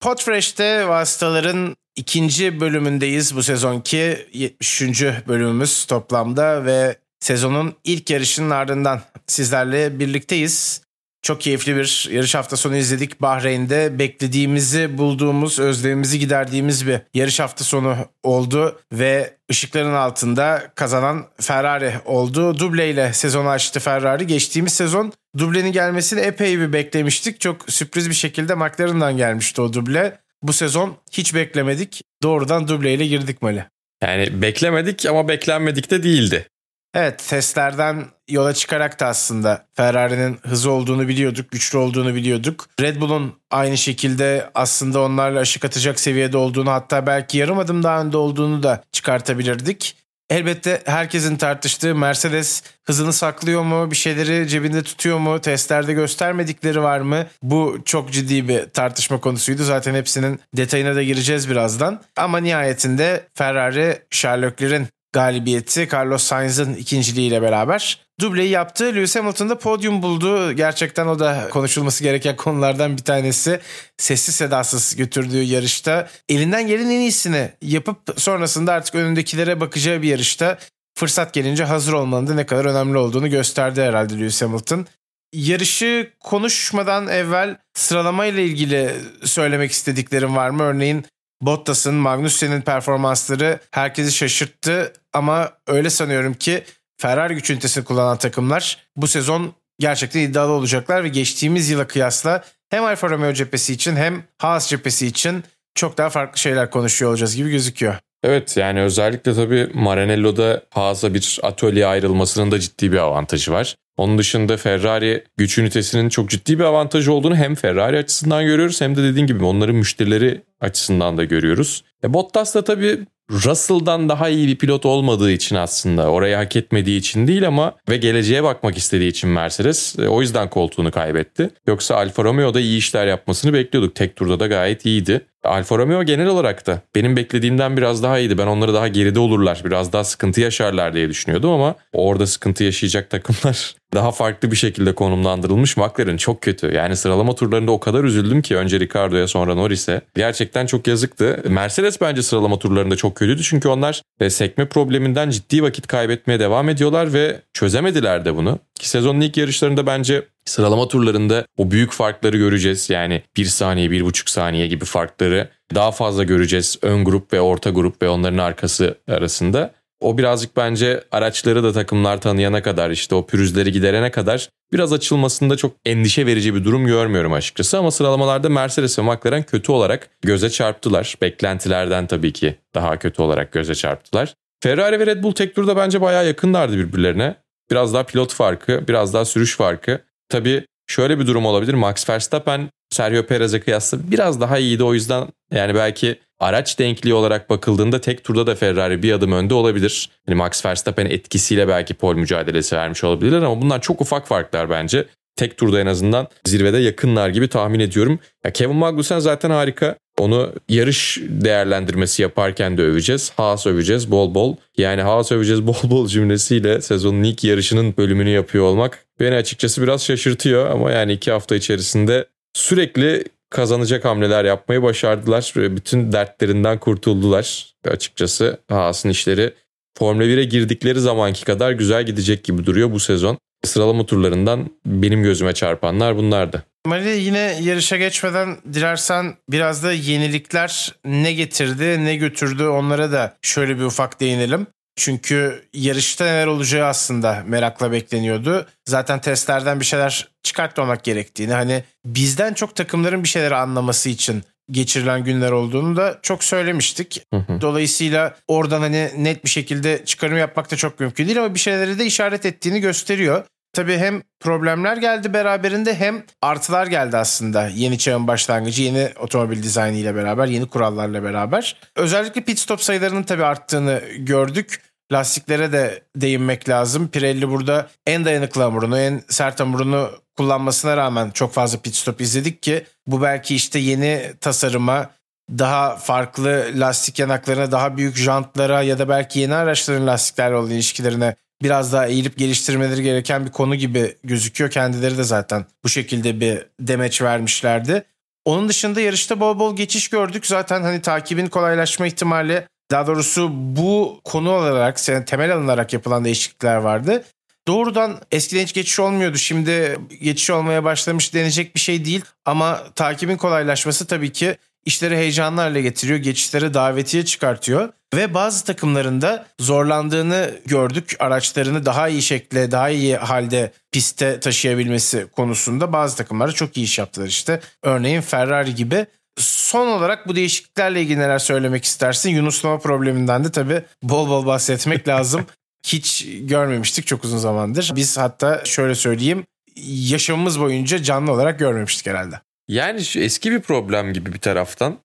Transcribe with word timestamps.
Podfresh'te 0.00 0.88
vasıtaların 0.88 1.76
ikinci 1.96 2.60
bölümündeyiz 2.60 3.36
bu 3.36 3.42
sezonki 3.42 4.26
73. 4.32 5.02
bölümümüz 5.28 5.84
toplamda 5.84 6.64
ve 6.64 6.96
sezonun 7.20 7.74
ilk 7.84 8.10
yarışının 8.10 8.50
ardından 8.50 9.00
sizlerle 9.26 9.98
birlikteyiz. 9.98 10.82
Çok 11.22 11.40
keyifli 11.40 11.76
bir 11.76 12.08
yarış 12.12 12.34
hafta 12.34 12.56
sonu 12.56 12.76
izledik. 12.76 13.20
Bahreyn'de 13.20 13.98
beklediğimizi 13.98 14.98
bulduğumuz, 14.98 15.58
özlemimizi 15.58 16.18
giderdiğimiz 16.18 16.86
bir 16.86 17.00
yarış 17.14 17.40
hafta 17.40 17.64
sonu 17.64 17.96
oldu 18.22 18.80
ve 18.92 19.36
ışıkların 19.50 19.94
altında 19.94 20.72
kazanan 20.74 21.26
Ferrari 21.40 21.94
oldu. 22.04 22.58
Duble 22.58 22.90
ile 22.90 23.12
sezonu 23.12 23.48
açtı 23.48 23.80
Ferrari. 23.80 24.26
Geçtiğimiz 24.26 24.72
sezon 24.72 25.12
dublenin 25.38 25.72
gelmesini 25.72 26.20
epey 26.20 26.58
bir 26.58 26.72
beklemiştik. 26.72 27.40
Çok 27.40 27.70
sürpriz 27.70 28.10
bir 28.10 28.14
şekilde 28.14 28.54
McLaren'dan 28.54 29.16
gelmişti 29.16 29.62
o 29.62 29.72
duble. 29.72 30.18
Bu 30.42 30.52
sezon 30.52 30.96
hiç 31.12 31.34
beklemedik. 31.34 32.02
Doğrudan 32.22 32.68
duble 32.68 32.94
ile 32.94 33.06
girdik 33.06 33.42
Mali. 33.42 33.64
Yani 34.02 34.42
beklemedik 34.42 35.06
ama 35.06 35.28
beklenmedik 35.28 35.90
de 35.90 36.02
değildi. 36.02 36.48
Evet 36.94 37.24
testlerden 37.28 38.04
yola 38.28 38.54
çıkarak 38.54 39.00
da 39.00 39.06
aslında 39.06 39.66
Ferrari'nin 39.74 40.38
hızı 40.42 40.70
olduğunu 40.70 41.08
biliyorduk, 41.08 41.50
güçlü 41.50 41.78
olduğunu 41.78 42.14
biliyorduk. 42.14 42.66
Red 42.80 43.00
Bull'un 43.00 43.34
aynı 43.50 43.78
şekilde 43.78 44.50
aslında 44.54 45.00
onlarla 45.00 45.40
aşık 45.40 45.64
atacak 45.64 46.00
seviyede 46.00 46.36
olduğunu 46.36 46.70
hatta 46.70 47.06
belki 47.06 47.38
yarım 47.38 47.58
adım 47.58 47.82
daha 47.82 48.00
önde 48.00 48.16
olduğunu 48.16 48.62
da 48.62 48.82
çıkartabilirdik. 48.92 49.96
Elbette 50.30 50.82
herkesin 50.86 51.36
tartıştığı 51.36 51.94
Mercedes 51.94 52.62
hızını 52.84 53.12
saklıyor 53.12 53.62
mu? 53.62 53.90
Bir 53.90 53.96
şeyleri 53.96 54.48
cebinde 54.48 54.82
tutuyor 54.82 55.18
mu? 55.18 55.40
Testlerde 55.40 55.92
göstermedikleri 55.92 56.82
var 56.82 57.00
mı? 57.00 57.26
Bu 57.42 57.78
çok 57.84 58.12
ciddi 58.12 58.48
bir 58.48 58.64
tartışma 58.64 59.20
konusuydu. 59.20 59.64
Zaten 59.64 59.94
hepsinin 59.94 60.40
detayına 60.56 60.94
da 60.94 61.02
gireceğiz 61.02 61.50
birazdan. 61.50 62.02
Ama 62.16 62.38
nihayetinde 62.38 63.26
Ferrari 63.34 64.02
Sherlock'lerin 64.10 64.86
galibiyeti 65.12 65.88
Carlos 65.92 66.22
Sainz'ın 66.22 66.74
ikinciliğiyle 66.74 67.42
beraber 67.42 68.07
dubleyi 68.20 68.50
yaptı. 68.50 68.84
Lewis 68.84 69.16
Hamilton 69.16 69.48
da 69.48 69.58
podyum 69.58 70.02
buldu. 70.02 70.52
Gerçekten 70.52 71.06
o 71.06 71.18
da 71.18 71.48
konuşulması 71.50 72.02
gereken 72.02 72.36
konulardan 72.36 72.96
bir 72.96 73.02
tanesi. 73.02 73.60
Sessiz 73.96 74.34
sedasız 74.34 74.96
götürdüğü 74.96 75.42
yarışta 75.42 76.08
elinden 76.28 76.66
gelen 76.66 76.86
en 76.86 77.00
iyisini 77.00 77.50
yapıp 77.62 77.98
sonrasında 78.16 78.72
artık 78.72 78.94
önündekilere 78.94 79.60
bakacağı 79.60 80.02
bir 80.02 80.08
yarışta 80.08 80.58
fırsat 80.98 81.34
gelince 81.34 81.64
hazır 81.64 81.92
olmanın 81.92 82.26
da 82.26 82.34
ne 82.34 82.46
kadar 82.46 82.64
önemli 82.64 82.98
olduğunu 82.98 83.30
gösterdi 83.30 83.82
herhalde 83.82 84.14
Lewis 84.14 84.42
Hamilton. 84.42 84.86
Yarışı 85.32 86.12
konuşmadan 86.20 87.08
evvel 87.08 87.56
sıralamayla 87.74 88.42
ilgili 88.42 88.94
söylemek 89.24 89.70
istediklerim 89.70 90.36
var 90.36 90.50
mı? 90.50 90.62
Örneğin 90.62 91.04
Bottas'ın, 91.42 91.94
Magnussen'in 91.94 92.60
performansları 92.60 93.58
herkesi 93.70 94.12
şaşırttı 94.12 94.92
ama 95.12 95.52
öyle 95.66 95.90
sanıyorum 95.90 96.34
ki 96.34 96.64
Ferrari 97.00 97.34
güç 97.34 97.50
ünitesini 97.50 97.84
kullanan 97.84 98.18
takımlar 98.18 98.78
bu 98.96 99.08
sezon 99.08 99.54
gerçekten 99.78 100.20
iddialı 100.20 100.52
olacaklar 100.52 101.04
ve 101.04 101.08
geçtiğimiz 101.08 101.70
yıla 101.70 101.86
kıyasla 101.86 102.44
hem 102.70 102.84
Alfa 102.84 103.10
Romeo 103.10 103.32
cephesi 103.32 103.72
için 103.72 103.96
hem 103.96 104.22
Haas 104.38 104.68
cephesi 104.68 105.06
için 105.06 105.44
çok 105.74 105.98
daha 105.98 106.10
farklı 106.10 106.38
şeyler 106.38 106.70
konuşuyor 106.70 107.10
olacağız 107.10 107.36
gibi 107.36 107.50
gözüküyor. 107.50 107.94
Evet 108.22 108.56
yani 108.56 108.80
özellikle 108.80 109.34
tabii 109.34 109.70
Maranello'da 109.74 110.62
Haas'a 110.70 111.14
bir 111.14 111.40
atölye 111.42 111.86
ayrılmasının 111.86 112.50
da 112.50 112.60
ciddi 112.60 112.92
bir 112.92 112.96
avantajı 112.96 113.52
var. 113.52 113.74
Onun 113.96 114.18
dışında 114.18 114.56
Ferrari 114.56 115.24
güç 115.36 115.58
ünitesinin 115.58 116.08
çok 116.08 116.30
ciddi 116.30 116.58
bir 116.58 116.64
avantajı 116.64 117.12
olduğunu 117.12 117.36
hem 117.36 117.54
Ferrari 117.54 117.98
açısından 117.98 118.44
görüyoruz 118.44 118.80
hem 118.80 118.96
de 118.96 119.02
dediğin 119.02 119.26
gibi 119.26 119.44
onların 119.44 119.76
müşterileri 119.76 120.42
açısından 120.60 121.18
da 121.18 121.24
görüyoruz. 121.24 121.84
E 122.04 122.14
Bottas 122.14 122.54
da 122.54 122.64
tabii 122.64 123.06
Russell'dan 123.30 124.08
daha 124.08 124.28
iyi 124.28 124.48
bir 124.48 124.56
pilot 124.56 124.86
olmadığı 124.86 125.30
için 125.30 125.56
aslında 125.56 126.10
orayı 126.10 126.36
hak 126.36 126.56
etmediği 126.56 126.98
için 126.98 127.26
değil 127.26 127.46
ama 127.46 127.74
ve 127.88 127.96
geleceğe 127.96 128.42
bakmak 128.42 128.78
istediği 128.78 129.08
için 129.08 129.30
Mercedes 129.30 129.98
e, 129.98 130.08
o 130.08 130.20
yüzden 130.20 130.50
koltuğunu 130.50 130.90
kaybetti. 130.90 131.50
Yoksa 131.66 131.96
Alfa 131.96 132.24
Romeo'da 132.24 132.60
iyi 132.60 132.78
işler 132.78 133.06
yapmasını 133.06 133.52
bekliyorduk. 133.52 133.94
Tek 133.94 134.16
turda 134.16 134.40
da 134.40 134.46
gayet 134.46 134.86
iyiydi. 134.86 135.26
Alfa 135.44 135.78
Romeo 135.78 136.02
genel 136.02 136.26
olarak 136.26 136.66
da 136.66 136.82
benim 136.94 137.16
beklediğimden 137.16 137.76
biraz 137.76 138.02
daha 138.02 138.18
iyiydi. 138.18 138.38
Ben 138.38 138.46
onları 138.46 138.74
daha 138.74 138.88
geride 138.88 139.18
olurlar, 139.18 139.62
biraz 139.64 139.92
daha 139.92 140.04
sıkıntı 140.04 140.40
yaşarlar 140.40 140.94
diye 140.94 141.08
düşünüyordum 141.08 141.50
ama 141.50 141.74
orada 141.92 142.26
sıkıntı 142.26 142.64
yaşayacak 142.64 143.10
takımlar 143.10 143.74
daha 143.94 144.10
farklı 144.12 144.50
bir 144.50 144.56
şekilde 144.56 144.94
konumlandırılmış. 144.94 145.76
McLaren 145.76 146.16
çok 146.16 146.42
kötü. 146.42 146.66
Yani 146.74 146.96
sıralama 146.96 147.34
turlarında 147.34 147.72
o 147.72 147.80
kadar 147.80 148.04
üzüldüm 148.04 148.42
ki 148.42 148.56
önce 148.56 148.80
Ricardo'ya 148.80 149.28
sonra 149.28 149.54
Norris'e. 149.54 150.00
Gerçekten 150.14 150.66
çok 150.66 150.86
yazıktı. 150.86 151.42
Mercedes 151.48 152.00
bence 152.00 152.22
sıralama 152.22 152.58
turlarında 152.58 152.96
çok 152.96 153.16
kötüydü 153.16 153.42
çünkü 153.42 153.68
onlar 153.68 154.02
e, 154.20 154.30
sekme 154.30 154.68
probleminden 154.68 155.30
ciddi 155.30 155.62
vakit 155.62 155.86
kaybetmeye 155.86 156.40
devam 156.40 156.68
ediyorlar 156.68 157.12
ve 157.12 157.40
çözemediler 157.52 158.24
de 158.24 158.36
bunu. 158.36 158.58
Ki 158.78 158.88
sezonun 158.88 159.20
ilk 159.20 159.36
yarışlarında 159.36 159.86
bence 159.86 160.24
sıralama 160.44 160.88
turlarında 160.88 161.46
o 161.56 161.70
büyük 161.70 161.92
farkları 161.92 162.36
göreceğiz. 162.36 162.90
Yani 162.90 163.22
bir 163.36 163.44
saniye, 163.44 163.90
bir 163.90 164.02
buçuk 164.02 164.30
saniye 164.30 164.66
gibi 164.66 164.84
farkları 164.84 165.48
daha 165.74 165.92
fazla 165.92 166.24
göreceğiz. 166.24 166.78
Ön 166.82 167.04
grup 167.04 167.32
ve 167.32 167.40
orta 167.40 167.70
grup 167.70 168.02
ve 168.02 168.08
onların 168.08 168.38
arkası 168.38 168.98
arasında. 169.08 169.72
O 170.00 170.18
birazcık 170.18 170.56
bence 170.56 171.04
araçları 171.12 171.62
da 171.62 171.72
takımlar 171.72 172.20
tanıyana 172.20 172.62
kadar 172.62 172.90
işte 172.90 173.14
o 173.14 173.26
pürüzleri 173.26 173.72
giderene 173.72 174.10
kadar 174.10 174.48
biraz 174.72 174.92
açılmasında 174.92 175.56
çok 175.56 175.76
endişe 175.86 176.26
verici 176.26 176.54
bir 176.54 176.64
durum 176.64 176.86
görmüyorum 176.86 177.32
açıkçası. 177.32 177.78
Ama 177.78 177.90
sıralamalarda 177.90 178.48
Mercedes 178.48 178.98
ve 178.98 179.02
McLaren 179.02 179.42
kötü 179.42 179.72
olarak 179.72 180.10
göze 180.22 180.50
çarptılar. 180.50 181.14
Beklentilerden 181.22 182.06
tabii 182.06 182.32
ki 182.32 182.56
daha 182.74 182.98
kötü 182.98 183.22
olarak 183.22 183.52
göze 183.52 183.74
çarptılar. 183.74 184.34
Ferrari 184.62 185.00
ve 185.00 185.06
Red 185.06 185.22
Bull 185.22 185.32
tek 185.32 185.54
turda 185.54 185.76
bence 185.76 186.00
bayağı 186.00 186.26
yakınlardı 186.26 186.78
birbirlerine. 186.78 187.34
Biraz 187.70 187.94
daha 187.94 188.02
pilot 188.02 188.34
farkı, 188.34 188.88
biraz 188.88 189.14
daha 189.14 189.24
sürüş 189.24 189.56
farkı. 189.56 190.00
Tabii 190.28 190.64
şöyle 190.86 191.18
bir 191.18 191.26
durum 191.26 191.46
olabilir. 191.46 191.74
Max 191.74 192.08
Verstappen 192.10 192.70
Sergio 192.90 193.22
Perez'e 193.22 193.60
kıyasla 193.60 193.98
biraz 194.10 194.40
daha 194.40 194.58
iyiydi. 194.58 194.82
O 194.82 194.94
yüzden 194.94 195.28
yani 195.52 195.74
belki 195.74 196.18
araç 196.38 196.78
denkliği 196.78 197.14
olarak 197.14 197.50
bakıldığında 197.50 198.00
tek 198.00 198.24
turda 198.24 198.46
da 198.46 198.54
Ferrari 198.54 199.02
bir 199.02 199.12
adım 199.12 199.32
önde 199.32 199.54
olabilir. 199.54 200.10
Yani 200.28 200.36
Max 200.36 200.66
Verstappen 200.66 201.06
etkisiyle 201.06 201.68
belki 201.68 201.94
pol 201.94 202.14
mücadelesi 202.14 202.76
vermiş 202.76 203.04
olabilirler 203.04 203.42
ama 203.42 203.62
bunlar 203.62 203.80
çok 203.80 204.00
ufak 204.00 204.28
farklar 204.28 204.70
bence. 204.70 205.06
Tek 205.36 205.56
turda 205.56 205.80
en 205.80 205.86
azından 205.86 206.28
zirvede 206.44 206.78
yakınlar 206.78 207.28
gibi 207.28 207.48
tahmin 207.48 207.80
ediyorum. 207.80 208.18
Ya 208.44 208.52
Kevin 208.52 208.76
Magnussen 208.76 209.18
zaten 209.18 209.50
harika. 209.50 209.96
Onu 210.18 210.52
yarış 210.68 211.18
değerlendirmesi 211.28 212.22
yaparken 212.22 212.78
de 212.78 212.82
öveceğiz. 212.82 213.32
Haas 213.36 213.66
öveceğiz 213.66 214.10
bol 214.10 214.34
bol. 214.34 214.56
Yani 214.76 215.02
Haas 215.02 215.32
öveceğiz 215.32 215.66
bol 215.66 215.90
bol 215.90 216.06
cümlesiyle 216.06 216.80
sezonun 216.80 217.22
ilk 217.22 217.44
yarışının 217.44 217.94
bölümünü 217.96 218.30
yapıyor 218.30 218.64
olmak 218.64 219.04
beni 219.20 219.34
açıkçası 219.34 219.82
biraz 219.82 220.04
şaşırtıyor 220.04 220.70
ama 220.70 220.92
yani 220.92 221.12
iki 221.12 221.30
hafta 221.30 221.56
içerisinde 221.56 222.26
sürekli 222.54 223.24
kazanacak 223.50 224.04
hamleler 224.04 224.44
yapmayı 224.44 224.82
başardılar. 224.82 225.52
Bütün 225.56 226.12
dertlerinden 226.12 226.78
kurtuldular. 226.78 227.74
Ve 227.86 227.90
açıkçası 227.90 228.58
Haas'ın 228.68 229.08
işleri 229.08 229.52
Formula 229.98 230.24
1'e 230.24 230.44
girdikleri 230.44 231.00
zamanki 231.00 231.44
kadar 231.44 231.72
güzel 231.72 232.06
gidecek 232.06 232.44
gibi 232.44 232.66
duruyor 232.66 232.92
bu 232.92 233.00
sezon. 233.00 233.38
Sıralama 233.64 234.06
turlarından 234.06 234.70
benim 234.86 235.22
gözüme 235.22 235.54
çarpanlar 235.54 236.16
bunlardı. 236.16 236.64
Mali 236.86 237.08
yine 237.08 237.58
yarışa 237.62 237.96
geçmeden 237.96 238.56
dilersen 238.72 239.34
biraz 239.48 239.84
da 239.84 239.92
yenilikler 239.92 240.94
ne 241.04 241.32
getirdi 241.32 242.04
ne 242.04 242.16
götürdü 242.16 242.64
onlara 242.64 243.12
da 243.12 243.36
şöyle 243.42 243.78
bir 243.78 243.82
ufak 243.82 244.20
değinelim. 244.20 244.66
Çünkü 244.96 245.64
yarışta 245.74 246.24
neler 246.24 246.46
olacağı 246.46 246.86
aslında 246.88 247.42
merakla 247.46 247.92
bekleniyordu. 247.92 248.66
Zaten 248.88 249.20
testlerden 249.20 249.80
bir 249.80 249.84
şeyler 249.84 250.28
çıkartmamak 250.42 251.04
gerektiğini 251.04 251.52
hani 251.52 251.84
bizden 252.04 252.54
çok 252.54 252.76
takımların 252.76 253.22
bir 253.22 253.28
şeyleri 253.28 253.54
anlaması 253.54 254.08
için 254.08 254.42
geçirilen 254.70 255.24
günler 255.24 255.50
olduğunu 255.50 255.96
da 255.96 256.18
çok 256.22 256.44
söylemiştik. 256.44 257.22
Dolayısıyla 257.60 258.34
oradan 258.48 258.80
hani 258.80 259.10
net 259.16 259.44
bir 259.44 259.50
şekilde 259.50 260.04
çıkarım 260.04 260.38
yapmak 260.38 260.70
da 260.70 260.76
çok 260.76 261.00
mümkün 261.00 261.26
değil 261.26 261.38
ama 261.38 261.54
bir 261.54 261.60
şeyleri 261.60 261.98
de 261.98 262.06
işaret 262.06 262.46
ettiğini 262.46 262.80
gösteriyor. 262.80 263.44
Tabii 263.72 263.96
hem 263.96 264.22
problemler 264.40 264.96
geldi 264.96 265.34
beraberinde 265.34 265.94
hem 265.94 266.22
artılar 266.42 266.86
geldi 266.86 267.16
aslında 267.16 267.68
yeni 267.68 267.98
çağın 267.98 268.26
başlangıcı, 268.26 268.82
yeni 268.82 269.08
otomobil 269.20 269.62
dizaynı 269.62 269.96
ile 269.96 270.14
beraber, 270.14 270.46
yeni 270.46 270.66
kurallarla 270.66 271.22
beraber. 271.22 271.76
Özellikle 271.96 272.40
pit 272.40 272.58
stop 272.58 272.82
sayılarının 272.82 273.22
tabii 273.22 273.44
arttığını 273.44 274.02
gördük. 274.18 274.80
Lastiklere 275.12 275.72
de 275.72 276.02
değinmek 276.16 276.68
lazım. 276.68 277.08
Pirelli 277.08 277.48
burada 277.48 277.88
en 278.06 278.24
dayanıklı 278.24 278.62
hamurunu, 278.62 278.98
en 278.98 279.22
sert 279.28 279.60
hamurunu 279.60 280.10
kullanmasına 280.36 280.96
rağmen 280.96 281.30
çok 281.30 281.52
fazla 281.52 281.78
pit 281.78 281.94
stop 281.94 282.20
izledik 282.20 282.62
ki 282.62 282.84
bu 283.06 283.22
belki 283.22 283.54
işte 283.54 283.78
yeni 283.78 284.32
tasarıma, 284.40 285.10
daha 285.50 285.96
farklı 285.96 286.66
lastik 286.74 287.18
yanaklarına, 287.18 287.72
daha 287.72 287.96
büyük 287.96 288.16
jantlara 288.16 288.82
ya 288.82 288.98
da 288.98 289.08
belki 289.08 289.40
yeni 289.40 289.54
araçların 289.54 290.06
lastiklerle 290.06 290.56
olan 290.56 290.70
ilişkilerine 290.70 291.36
biraz 291.62 291.92
daha 291.92 292.06
eğilip 292.06 292.38
geliştirmeleri 292.38 293.02
gereken 293.02 293.46
bir 293.46 293.50
konu 293.50 293.74
gibi 293.74 294.16
gözüküyor. 294.24 294.70
Kendileri 294.70 295.18
de 295.18 295.24
zaten 295.24 295.66
bu 295.84 295.88
şekilde 295.88 296.40
bir 296.40 296.66
demeç 296.80 297.22
vermişlerdi. 297.22 298.04
Onun 298.44 298.68
dışında 298.68 299.00
yarışta 299.00 299.40
bol 299.40 299.58
bol 299.58 299.76
geçiş 299.76 300.08
gördük. 300.08 300.46
Zaten 300.46 300.82
hani 300.82 301.02
takibin 301.02 301.46
kolaylaşma 301.46 302.06
ihtimali 302.06 302.66
daha 302.90 303.06
doğrusu 303.06 303.48
bu 303.52 304.20
konu 304.24 304.50
olarak 304.50 305.00
temel 305.26 305.54
alınarak 305.54 305.92
yapılan 305.92 306.24
değişiklikler 306.24 306.76
vardı. 306.76 307.24
Doğrudan 307.68 308.20
eskiden 308.32 308.62
hiç 308.62 308.72
geçiş 308.74 309.00
olmuyordu. 309.00 309.38
Şimdi 309.38 309.98
geçiş 310.20 310.50
olmaya 310.50 310.84
başlamış 310.84 311.34
denecek 311.34 311.74
bir 311.74 311.80
şey 311.80 312.04
değil. 312.04 312.24
Ama 312.44 312.82
takibin 312.94 313.36
kolaylaşması 313.36 314.06
tabii 314.06 314.32
ki 314.32 314.56
işleri 314.84 315.16
heyecanlı 315.16 315.60
hale 315.60 315.82
getiriyor. 315.82 316.18
Geçişleri 316.18 316.74
davetiye 316.74 317.24
çıkartıyor. 317.24 317.88
Ve 318.14 318.34
bazı 318.34 318.64
takımlarında 318.64 319.46
zorlandığını 319.60 320.60
gördük. 320.66 321.16
Araçlarını 321.18 321.86
daha 321.86 322.08
iyi 322.08 322.22
şekilde, 322.22 322.70
daha 322.70 322.90
iyi 322.90 323.16
halde 323.16 323.72
piste 323.92 324.40
taşıyabilmesi 324.40 325.26
konusunda 325.36 325.92
bazı 325.92 326.16
takımlar 326.16 326.52
çok 326.52 326.76
iyi 326.76 326.84
iş 326.84 326.98
yaptılar 326.98 327.26
işte. 327.26 327.60
Örneğin 327.82 328.20
Ferrari 328.20 328.74
gibi. 328.74 329.06
Son 329.38 329.86
olarak 329.86 330.28
bu 330.28 330.36
değişikliklerle 330.36 331.02
ilgili 331.02 331.18
neler 331.18 331.38
söylemek 331.38 331.84
istersin? 331.84 332.30
Yunuslama 332.30 332.78
probleminden 332.78 333.44
de 333.44 333.50
tabii 333.50 333.82
bol 334.02 334.28
bol 334.28 334.46
bahsetmek 334.46 335.08
lazım. 335.08 335.46
Hiç 335.86 336.26
görmemiştik 336.40 337.06
çok 337.06 337.24
uzun 337.24 337.38
zamandır. 337.38 337.92
Biz 337.96 338.18
hatta 338.18 338.64
şöyle 338.64 338.94
söyleyeyim 338.94 339.46
yaşamımız 339.84 340.60
boyunca 340.60 341.02
canlı 341.02 341.32
olarak 341.32 341.58
görmemiştik 341.58 342.06
herhalde. 342.06 342.40
Yani 342.68 343.04
şu 343.04 343.20
eski 343.20 343.52
bir 343.52 343.60
problem 343.60 344.12
gibi 344.12 344.32
bir 344.32 344.38
taraftan. 344.38 344.98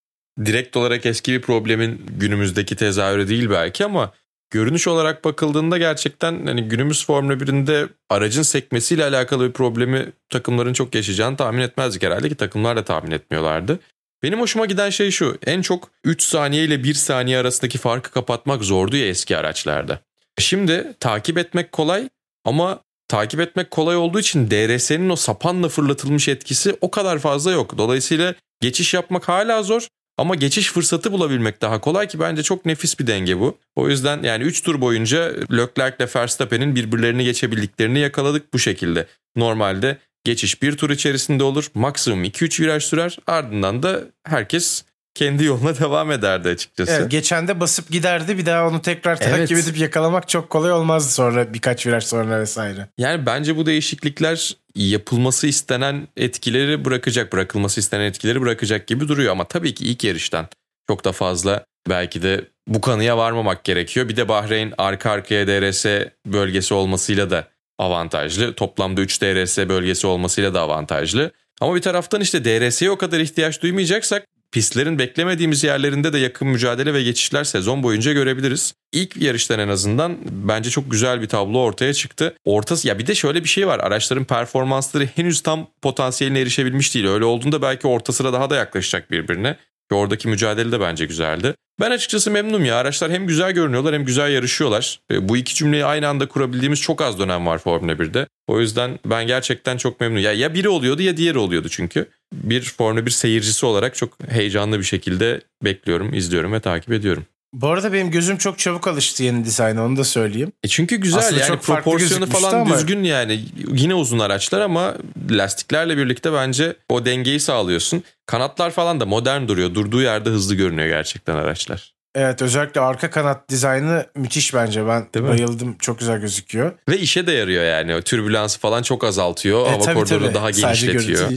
Direkt 0.46 0.78
olarak 0.78 1.06
eski 1.06 1.34
bir 1.34 1.42
problemin 1.42 2.06
günümüzdeki 2.18 2.76
tezahürü 2.76 3.28
değil 3.28 3.50
belki 3.50 3.86
ama 3.86 4.14
görünüş 4.50 4.88
olarak 4.88 5.26
bakıldığında 5.26 5.78
gerçekten 5.78 6.46
hani 6.46 6.64
günümüz 6.64 7.06
Formula 7.06 7.34
1'inde 7.34 7.88
aracın 8.10 8.42
sekmesiyle 8.42 9.06
alakalı 9.06 9.48
bir 9.48 9.54
problemi 9.54 10.12
takımların 10.30 10.74
çok 10.74 10.96
yaşayacağını 10.96 11.38
tahmin 11.38 11.62
etmezdik 11.62 12.04
herhalde 12.04 12.30
ki 12.30 12.36
takımlar 12.36 12.78
da 12.78 12.84
tahmin 12.84 13.12
etmiyorlardı. 13.12 13.80
Benim 14.24 14.40
hoşuma 14.40 14.66
giden 14.66 14.90
şey 14.90 15.12
şu. 15.12 15.38
En 15.46 15.62
çok 15.62 15.90
3 16.04 16.24
saniye 16.24 16.64
ile 16.64 16.84
1 16.84 16.94
saniye 16.94 17.38
arasındaki 17.38 17.78
farkı 17.78 18.12
kapatmak 18.12 18.64
zordu 18.64 18.96
ya 18.96 19.08
eski 19.08 19.38
araçlarda. 19.38 20.00
Şimdi 20.40 20.94
takip 21.00 21.38
etmek 21.38 21.72
kolay 21.72 22.10
ama 22.46 22.80
takip 23.08 23.40
etmek 23.40 23.72
kolay 23.72 23.96
olduğu 23.96 24.20
için 24.20 24.52
DRS'nin 24.52 25.10
o 25.10 25.16
sapanla 25.16 25.70
fırlatılmış 25.70 26.28
etkisi 26.28 26.76
o 26.82 26.92
kadar 26.92 27.20
fazla 27.20 27.52
yok. 27.52 27.78
Dolayısıyla 27.78 28.36
geçiş 28.62 28.94
yapmak 28.94 29.28
hala 29.28 29.64
zor 29.64 29.88
ama 30.18 30.36
geçiş 30.36 30.72
fırsatı 30.72 31.12
bulabilmek 31.12 31.62
daha 31.62 31.82
kolay 31.82 32.08
ki 32.08 32.20
bence 32.20 32.44
çok 32.44 32.66
nefis 32.66 33.00
bir 33.00 33.08
denge 33.08 33.40
bu. 33.40 33.58
O 33.76 33.90
yüzden 33.90 34.24
yani 34.24 34.44
3 34.44 34.64
tur 34.64 34.82
boyunca 34.82 35.34
Leclerc 35.52 35.96
ile 36.00 36.10
Verstappen'in 36.16 36.76
birbirlerini 36.76 37.24
geçebildiklerini 37.24 38.00
yakaladık 38.00 38.54
bu 38.54 38.60
şekilde. 38.60 39.08
Normalde 39.36 39.98
geçiş 40.24 40.62
bir 40.62 40.78
tur 40.78 40.90
içerisinde 40.90 41.44
olur. 41.44 41.68
Maksimum 41.74 42.24
2-3 42.24 42.64
viraj 42.64 42.84
sürer. 42.84 43.18
Ardından 43.28 43.84
da 43.84 44.02
herkes 44.24 44.84
kendi 45.16 45.44
yoluna 45.44 45.80
devam 45.80 46.12
ederdi 46.12 46.50
açıkçası. 46.50 46.92
Evet, 46.92 47.12
geçen 47.12 47.48
de 47.48 47.60
basıp 47.60 47.90
giderdi 47.90 48.38
bir 48.38 48.46
daha 48.46 48.68
onu 48.68 48.82
tekrar 48.82 49.16
takip 49.16 49.52
evet. 49.52 49.52
edip 49.52 49.78
yakalamak 49.78 50.30
çok 50.30 50.50
kolay 50.50 50.72
olmazdı 50.72 51.12
sonra 51.12 51.54
birkaç 51.54 51.88
viraj 51.88 52.04
sonra 52.04 52.40
vesaire. 52.40 52.88
Yani 52.98 53.26
bence 53.26 53.58
bu 53.58 53.66
değişiklikler 53.66 54.58
yapılması 54.76 55.48
istenen 55.48 56.08
etkileri 56.18 56.86
bırakacak, 56.86 57.34
bırakılması 57.34 57.80
istenen 57.80 58.06
etkileri 58.06 58.42
bırakacak 58.42 58.88
gibi 58.88 59.08
duruyor 59.08 59.32
ama 59.32 59.48
tabii 59.48 59.74
ki 59.74 59.86
ilk 59.86 60.04
yarıştan 60.04 60.48
çok 60.88 61.06
da 61.06 61.12
fazla 61.12 61.66
belki 61.90 62.24
de 62.24 62.46
bu 62.68 62.82
kanıya 62.82 63.18
varmamak 63.18 63.64
gerekiyor. 63.64 64.10
Bir 64.10 64.16
de 64.16 64.28
Bahreyn 64.28 64.74
arka 64.78 65.12
arkaya 65.12 65.48
DRS 65.48 65.86
bölgesi 66.26 66.74
olmasıyla 66.74 67.30
da 67.30 67.48
avantajlı. 67.78 68.54
Toplamda 68.54 69.02
3 69.02 69.22
DRS 69.22 69.58
bölgesi 69.58 70.08
olmasıyla 70.08 70.54
da 70.54 70.62
avantajlı. 70.62 71.32
Ama 71.62 71.76
bir 71.76 71.82
taraftan 71.82 72.22
işte 72.22 72.46
DRS'ye 72.46 72.92
o 72.92 72.98
kadar 72.98 73.20
ihtiyaç 73.20 73.62
duymayacaksak 73.62 74.28
pistlerin 74.54 75.00
beklemediğimiz 75.00 75.64
yerlerinde 75.64 76.14
de 76.14 76.18
yakın 76.18 76.48
mücadele 76.48 76.94
ve 76.94 77.04
geçişler 77.04 77.44
sezon 77.44 77.84
boyunca 77.84 78.14
görebiliriz. 78.14 78.74
İlk 78.92 79.18
yarıştan 79.18 79.60
en 79.60 79.68
azından 79.68 80.18
bence 80.32 80.70
çok 80.70 80.92
güzel 80.92 81.22
bir 81.22 81.28
tablo 81.28 81.60
ortaya 81.60 81.94
çıktı. 81.94 82.36
Ortası 82.46 82.88
ya 82.88 83.00
bir 83.00 83.08
de 83.08 83.16
şöyle 83.16 83.44
bir 83.44 83.50
şey 83.50 83.68
var. 83.68 83.80
Araçların 83.80 84.26
performansları 84.26 85.06
henüz 85.06 85.42
tam 85.42 85.68
potansiyeline 85.82 86.40
erişebilmiş 86.40 86.96
değil. 86.96 87.08
Öyle 87.08 87.26
olduğunda 87.26 87.62
belki 87.62 87.88
orta 87.88 88.14
sıra 88.14 88.34
daha 88.34 88.50
da 88.50 88.56
yaklaşacak 88.56 89.12
birbirine. 89.12 89.58
Ve 89.92 89.96
oradaki 89.96 90.28
mücadele 90.28 90.72
de 90.72 90.80
bence 90.80 91.06
güzeldi. 91.06 91.56
Ben 91.80 91.92
açıkçası 91.92 92.32
memnunum 92.32 92.66
ya. 92.66 92.76
Araçlar 92.76 93.12
hem 93.12 93.28
güzel 93.28 93.52
görünüyorlar 93.52 93.94
hem 93.94 94.06
güzel 94.06 94.32
yarışıyorlar. 94.32 95.00
Bu 95.12 95.38
iki 95.38 95.56
cümleyi 95.56 95.86
aynı 95.86 96.08
anda 96.08 96.28
kurabildiğimiz 96.28 96.82
çok 96.82 97.02
az 97.02 97.20
dönem 97.20 97.46
var 97.46 97.58
Formula 97.58 97.92
1'de. 97.92 98.28
O 98.48 98.60
yüzden 98.60 99.00
ben 99.06 99.28
gerçekten 99.28 99.78
çok 99.78 100.00
memnunum. 100.00 100.24
Ya, 100.24 100.34
ya 100.34 100.54
biri 100.54 100.70
oluyordu 100.70 101.02
ya 101.02 101.18
diğeri 101.18 101.38
oluyordu 101.38 101.70
çünkü. 101.70 102.10
Bir 102.34 102.62
Formula 102.62 103.06
1 103.06 103.12
seyircisi 103.12 103.66
olarak 103.66 103.96
çok 103.96 104.18
heyecanlı 104.30 104.80
bir 104.80 104.84
şekilde 104.84 105.42
bekliyorum, 105.64 106.14
izliyorum 106.14 106.54
ve 106.54 106.60
takip 106.60 106.92
ediyorum. 106.92 107.26
Bu 107.54 107.68
arada 107.68 107.94
benim 107.94 108.12
gözüm 108.12 108.38
çok 108.38 108.60
çabuk 108.60 108.88
alıştı 108.88 109.24
yeni 109.24 109.46
dizayna 109.46 109.86
onu 109.86 109.98
da 109.98 110.04
söyleyeyim. 110.04 110.52
E 110.64 110.68
çünkü 110.68 110.96
güzel 110.96 111.20
Aslında 111.20 111.42
yani 111.42 111.60
proporsiyonu 111.60 112.26
falan 112.26 112.54
ama... 112.54 112.76
düzgün 112.76 113.04
yani 113.04 113.46
yine 113.74 113.94
uzun 113.94 114.20
araçlar 114.20 114.62
ama 114.62 114.96
lastiklerle 115.30 115.98
birlikte 115.98 116.34
bence 116.34 116.76
o 116.90 117.06
dengeyi 117.06 117.40
sağlıyorsun. 117.40 118.04
Kanatlar 118.26 118.72
falan 118.72 119.00
da 119.00 119.06
modern 119.06 119.48
duruyor. 119.48 119.76
Durduğu 119.76 120.02
yerde 120.02 120.30
hızlı 120.30 120.56
görünüyor 120.56 120.88
gerçekten 120.88 121.36
araçlar. 121.36 121.94
Evet 122.16 122.42
özellikle 122.42 122.82
arka 122.82 123.10
kanat 123.10 123.50
dizaynı 123.50 124.06
müthiş 124.16 124.54
bence. 124.54 124.88
Ben 124.88 125.08
Değil 125.14 125.26
bayıldım. 125.26 125.68
Mi? 125.68 125.76
Çok 125.80 126.00
güzel 126.00 126.20
gözüküyor. 126.20 126.72
Ve 126.90 126.98
işe 126.98 127.28
de 127.28 127.32
yarıyor 127.32 127.64
yani. 127.64 127.96
O 127.96 128.02
türbülansı 128.02 128.60
falan 128.60 128.84
çok 128.84 129.04
azaltıyor. 129.04 129.68
E, 129.68 129.70
Hava 129.70 129.94
koridorunu 129.94 130.34
daha 130.34 130.52
genişletiyor 130.52 131.32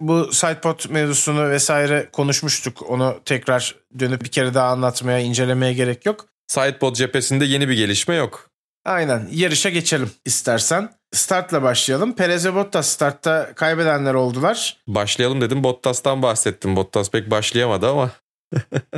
bu 0.00 0.32
sidepod 0.32 0.90
mevzusunu 0.90 1.50
vesaire 1.50 2.08
konuşmuştuk. 2.12 2.90
Onu 2.90 3.20
tekrar 3.24 3.74
dönüp 3.98 4.24
bir 4.24 4.28
kere 4.30 4.54
daha 4.54 4.68
anlatmaya, 4.68 5.18
incelemeye 5.18 5.72
gerek 5.72 6.06
yok. 6.06 6.26
Sidepod 6.46 6.94
cephesinde 6.94 7.44
yeni 7.44 7.68
bir 7.68 7.76
gelişme 7.76 8.14
yok. 8.14 8.50
Aynen. 8.84 9.28
Yarışa 9.32 9.68
geçelim 9.68 10.10
istersen. 10.24 10.88
Startla 11.12 11.62
başlayalım. 11.62 12.12
Perez 12.12 12.46
ve 12.46 12.54
Bottas 12.54 12.88
startta 12.88 13.52
kaybedenler 13.54 14.14
oldular. 14.14 14.76
Başlayalım 14.86 15.40
dedim. 15.40 15.64
Bottas'tan 15.64 16.22
bahsettim. 16.22 16.76
Bottas 16.76 17.10
pek 17.10 17.30
başlayamadı 17.30 17.88
ama. 17.88 18.10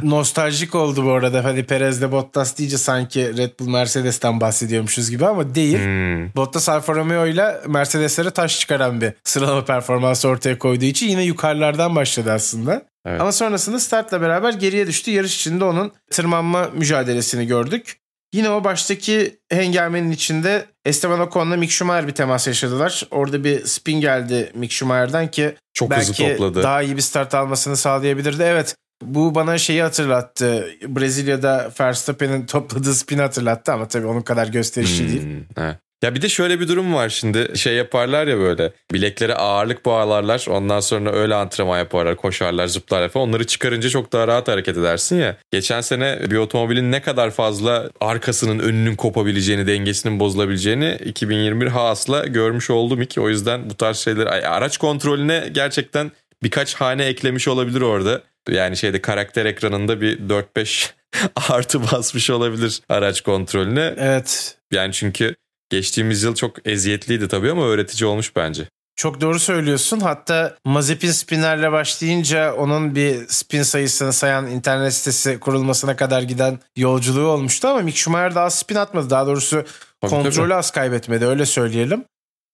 Nostaljik 0.02 0.74
oldu 0.74 1.04
bu 1.04 1.12
arada. 1.12 1.44
Hani 1.44 1.64
Perez'de 1.64 2.12
Bottas 2.12 2.58
deyince 2.58 2.78
sanki 2.78 3.36
Red 3.36 3.60
Bull 3.60 3.68
Mercedes'ten 3.68 4.40
bahsediyormuşuz 4.40 5.10
gibi 5.10 5.26
ama 5.26 5.54
değil. 5.54 5.78
Hmm. 5.78 6.34
Bottas 6.36 6.68
Alfa 6.68 6.94
Romeo 6.94 7.26
ile 7.26 7.60
Mercedes'lere 7.66 8.30
taş 8.30 8.60
çıkaran 8.60 9.00
bir 9.00 9.12
sıralama 9.24 9.64
performansı 9.64 10.28
ortaya 10.28 10.58
koyduğu 10.58 10.84
için 10.84 11.08
yine 11.08 11.22
yukarılardan 11.22 11.96
başladı 11.96 12.32
aslında. 12.32 12.82
Evet. 13.06 13.20
Ama 13.20 13.32
sonrasında 13.32 13.80
startla 13.80 14.20
beraber 14.20 14.52
geriye 14.52 14.86
düştü. 14.86 15.10
Yarış 15.10 15.36
içinde 15.36 15.64
onun 15.64 15.92
tırmanma 16.10 16.68
mücadelesini 16.74 17.46
gördük. 17.46 17.98
Yine 18.32 18.50
o 18.50 18.64
baştaki 18.64 19.38
hengamenin 19.50 20.10
içinde 20.10 20.66
Esteban 20.84 21.20
Ocon'la 21.20 21.56
Mick 21.56 21.72
Schumacher 21.72 22.06
bir 22.06 22.12
temas 22.12 22.46
yaşadılar. 22.46 23.06
Orada 23.10 23.44
bir 23.44 23.64
spin 23.64 24.00
geldi 24.00 24.52
Mick 24.54 24.72
Schumacher'dan 24.72 25.30
ki 25.30 25.54
Çok 25.74 25.90
belki 25.90 26.38
daha 26.40 26.82
iyi 26.82 26.96
bir 26.96 27.02
start 27.02 27.34
almasını 27.34 27.76
sağlayabilirdi. 27.76 28.42
Evet 28.42 28.76
bu 29.02 29.34
bana 29.34 29.58
şeyi 29.58 29.82
hatırlattı. 29.82 30.68
Brezilya'da 30.82 31.70
Verstappen'in 31.80 32.46
topladığı 32.46 32.94
spin 32.94 33.18
hatırlattı 33.18 33.72
ama 33.72 33.88
tabii 33.88 34.06
onun 34.06 34.22
kadar 34.22 34.46
gösterişli 34.46 35.04
hmm, 35.04 35.08
değil. 35.08 35.44
He. 35.56 35.78
Ya 36.02 36.14
bir 36.14 36.22
de 36.22 36.28
şöyle 36.28 36.60
bir 36.60 36.68
durum 36.68 36.94
var 36.94 37.08
şimdi 37.08 37.58
şey 37.58 37.74
yaparlar 37.74 38.26
ya 38.26 38.38
böyle 38.38 38.72
bileklere 38.92 39.34
ağırlık 39.34 39.86
bağlarlar 39.86 40.46
ondan 40.50 40.80
sonra 40.80 41.12
öyle 41.12 41.34
antrenman 41.34 41.78
yaparlar 41.78 42.16
koşarlar 42.16 42.66
zıplar 42.66 43.08
falan 43.08 43.28
onları 43.28 43.46
çıkarınca 43.46 43.88
çok 43.88 44.12
daha 44.12 44.28
rahat 44.28 44.48
hareket 44.48 44.76
edersin 44.76 45.16
ya. 45.16 45.36
Geçen 45.50 45.80
sene 45.80 46.18
bir 46.30 46.36
otomobilin 46.36 46.92
ne 46.92 47.02
kadar 47.02 47.30
fazla 47.30 47.90
arkasının 48.00 48.58
önünün 48.58 48.96
kopabileceğini 48.96 49.66
dengesinin 49.66 50.20
bozulabileceğini 50.20 50.98
2021 51.04 51.66
Haas'la 51.66 52.26
görmüş 52.26 52.70
oldum 52.70 53.04
ki 53.04 53.20
o 53.20 53.28
yüzden 53.28 53.70
bu 53.70 53.74
tarz 53.74 53.96
şeyler 53.96 54.26
araç 54.26 54.78
kontrolüne 54.78 55.48
gerçekten 55.52 56.12
birkaç 56.42 56.74
hane 56.74 57.04
eklemiş 57.04 57.48
olabilir 57.48 57.80
orada. 57.80 58.22
Yani 58.48 58.76
şeyde 58.76 59.00
karakter 59.02 59.46
ekranında 59.46 60.00
bir 60.00 60.18
4-5 60.18 60.90
artı 61.48 61.92
basmış 61.92 62.30
olabilir 62.30 62.80
araç 62.88 63.20
kontrolüne. 63.20 63.94
Evet. 63.98 64.58
Yani 64.72 64.92
çünkü 64.92 65.34
geçtiğimiz 65.70 66.22
yıl 66.22 66.34
çok 66.34 66.66
eziyetliydi 66.66 67.28
tabii 67.28 67.50
ama 67.50 67.64
öğretici 67.64 68.08
olmuş 68.08 68.36
bence. 68.36 68.68
Çok 68.98 69.20
doğru 69.20 69.38
söylüyorsun. 69.38 70.00
Hatta 70.00 70.56
Mazepin 70.64 71.10
spinlerle 71.10 71.72
başlayınca 71.72 72.54
onun 72.54 72.94
bir 72.94 73.26
spin 73.28 73.62
sayısını 73.62 74.12
sayan 74.12 74.46
internet 74.46 74.94
sitesi 74.94 75.40
kurulmasına 75.40 75.96
kadar 75.96 76.22
giden 76.22 76.58
yolculuğu 76.76 77.26
olmuştu 77.26 77.68
ama 77.68 77.80
Mick 77.80 77.96
Schumacher 77.96 78.34
daha 78.34 78.50
spin 78.50 78.74
atmadı. 78.74 79.10
Daha 79.10 79.26
doğrusu 79.26 79.64
tabii, 80.00 80.10
kontrolü 80.10 80.48
tabii. 80.48 80.54
az 80.54 80.70
kaybetmedi 80.70 81.26
öyle 81.26 81.46
söyleyelim. 81.46 82.04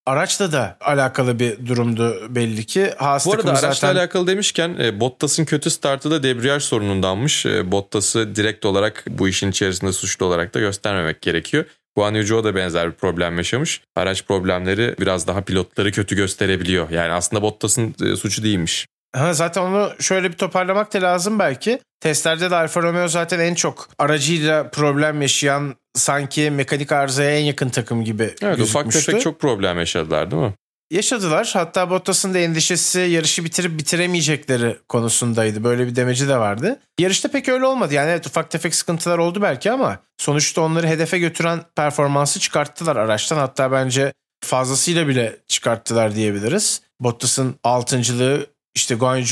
Araçla 0.05 0.51
da 0.51 0.77
alakalı 0.81 1.39
bir 1.39 1.65
durumdu 1.65 2.35
belli 2.35 2.65
ki. 2.65 2.93
Haas 2.97 3.25
Bu 3.25 3.33
arada 3.33 3.51
araçla 3.51 3.73
zaten... 3.73 3.95
alakalı 3.95 4.27
demişken 4.27 4.75
e, 4.79 4.99
Bottas'ın 4.99 5.45
kötü 5.45 5.69
startı 5.69 6.11
da 6.11 6.23
debriyaj 6.23 6.63
sorunundanmış. 6.63 7.45
E, 7.45 7.71
Bottas'ı 7.71 8.35
direkt 8.35 8.65
olarak 8.65 9.03
bu 9.09 9.27
işin 9.27 9.51
içerisinde 9.51 9.93
suçlu 9.93 10.25
olarak 10.25 10.53
da 10.53 10.59
göstermemek 10.59 11.21
gerekiyor. 11.21 11.65
Guan 11.95 12.13
Yu 12.13 12.43
da 12.43 12.55
benzer 12.55 12.87
bir 12.87 12.95
problem 12.95 13.37
yaşamış. 13.37 13.81
Araç 13.95 14.25
problemleri 14.25 14.95
biraz 14.99 15.27
daha 15.27 15.41
pilotları 15.41 15.91
kötü 15.91 16.15
gösterebiliyor. 16.15 16.89
Yani 16.89 17.11
aslında 17.11 17.41
Bottas'ın 17.41 17.95
e, 18.03 18.15
suçu 18.15 18.43
değilmiş. 18.43 18.87
Ha, 19.15 19.33
zaten 19.33 19.61
onu 19.61 19.91
şöyle 19.99 20.31
bir 20.31 20.37
toparlamak 20.37 20.93
da 20.93 21.01
lazım 21.01 21.39
belki. 21.39 21.79
Testlerde 21.99 22.51
de 22.51 22.55
Alfa 22.55 22.81
Romeo 22.81 23.07
zaten 23.07 23.39
en 23.39 23.55
çok 23.55 23.89
aracıyla 23.99 24.69
problem 24.69 25.21
yaşayan 25.21 25.75
sanki 25.93 26.51
mekanik 26.51 26.91
arızaya 26.91 27.39
en 27.39 27.43
yakın 27.43 27.69
takım 27.69 28.03
gibi 28.03 28.35
Evet 28.41 28.59
ufak 28.59 28.91
tefek 28.91 29.21
çok 29.21 29.39
problem 29.39 29.79
yaşadılar 29.79 30.31
değil 30.31 30.41
mi? 30.41 30.53
Yaşadılar. 30.91 31.51
Hatta 31.53 31.89
Bottas'ın 31.89 32.33
da 32.33 32.39
endişesi 32.39 32.99
yarışı 32.99 33.45
bitirip 33.45 33.79
bitiremeyecekleri 33.79 34.77
konusundaydı. 34.89 35.63
Böyle 35.63 35.87
bir 35.87 35.95
demeci 35.95 36.27
de 36.27 36.37
vardı. 36.37 36.79
Yarışta 36.99 37.29
pek 37.31 37.49
öyle 37.49 37.65
olmadı. 37.65 37.93
Yani 37.93 38.09
evet 38.09 38.27
ufak 38.27 38.51
tefek 38.51 38.75
sıkıntılar 38.75 39.17
oldu 39.17 39.41
belki 39.41 39.71
ama 39.71 39.99
sonuçta 40.17 40.61
onları 40.61 40.87
hedefe 40.87 41.19
götüren 41.19 41.61
performansı 41.75 42.39
çıkarttılar 42.39 42.95
araçtan. 42.95 43.37
Hatta 43.37 43.71
bence 43.71 44.13
fazlasıyla 44.43 45.07
bile 45.07 45.37
çıkarttılar 45.47 46.15
diyebiliriz. 46.15 46.81
Bottas'ın 46.99 47.55
altıncılığı 47.63 48.54
işte 48.75 48.95
Guanyu 48.95 49.25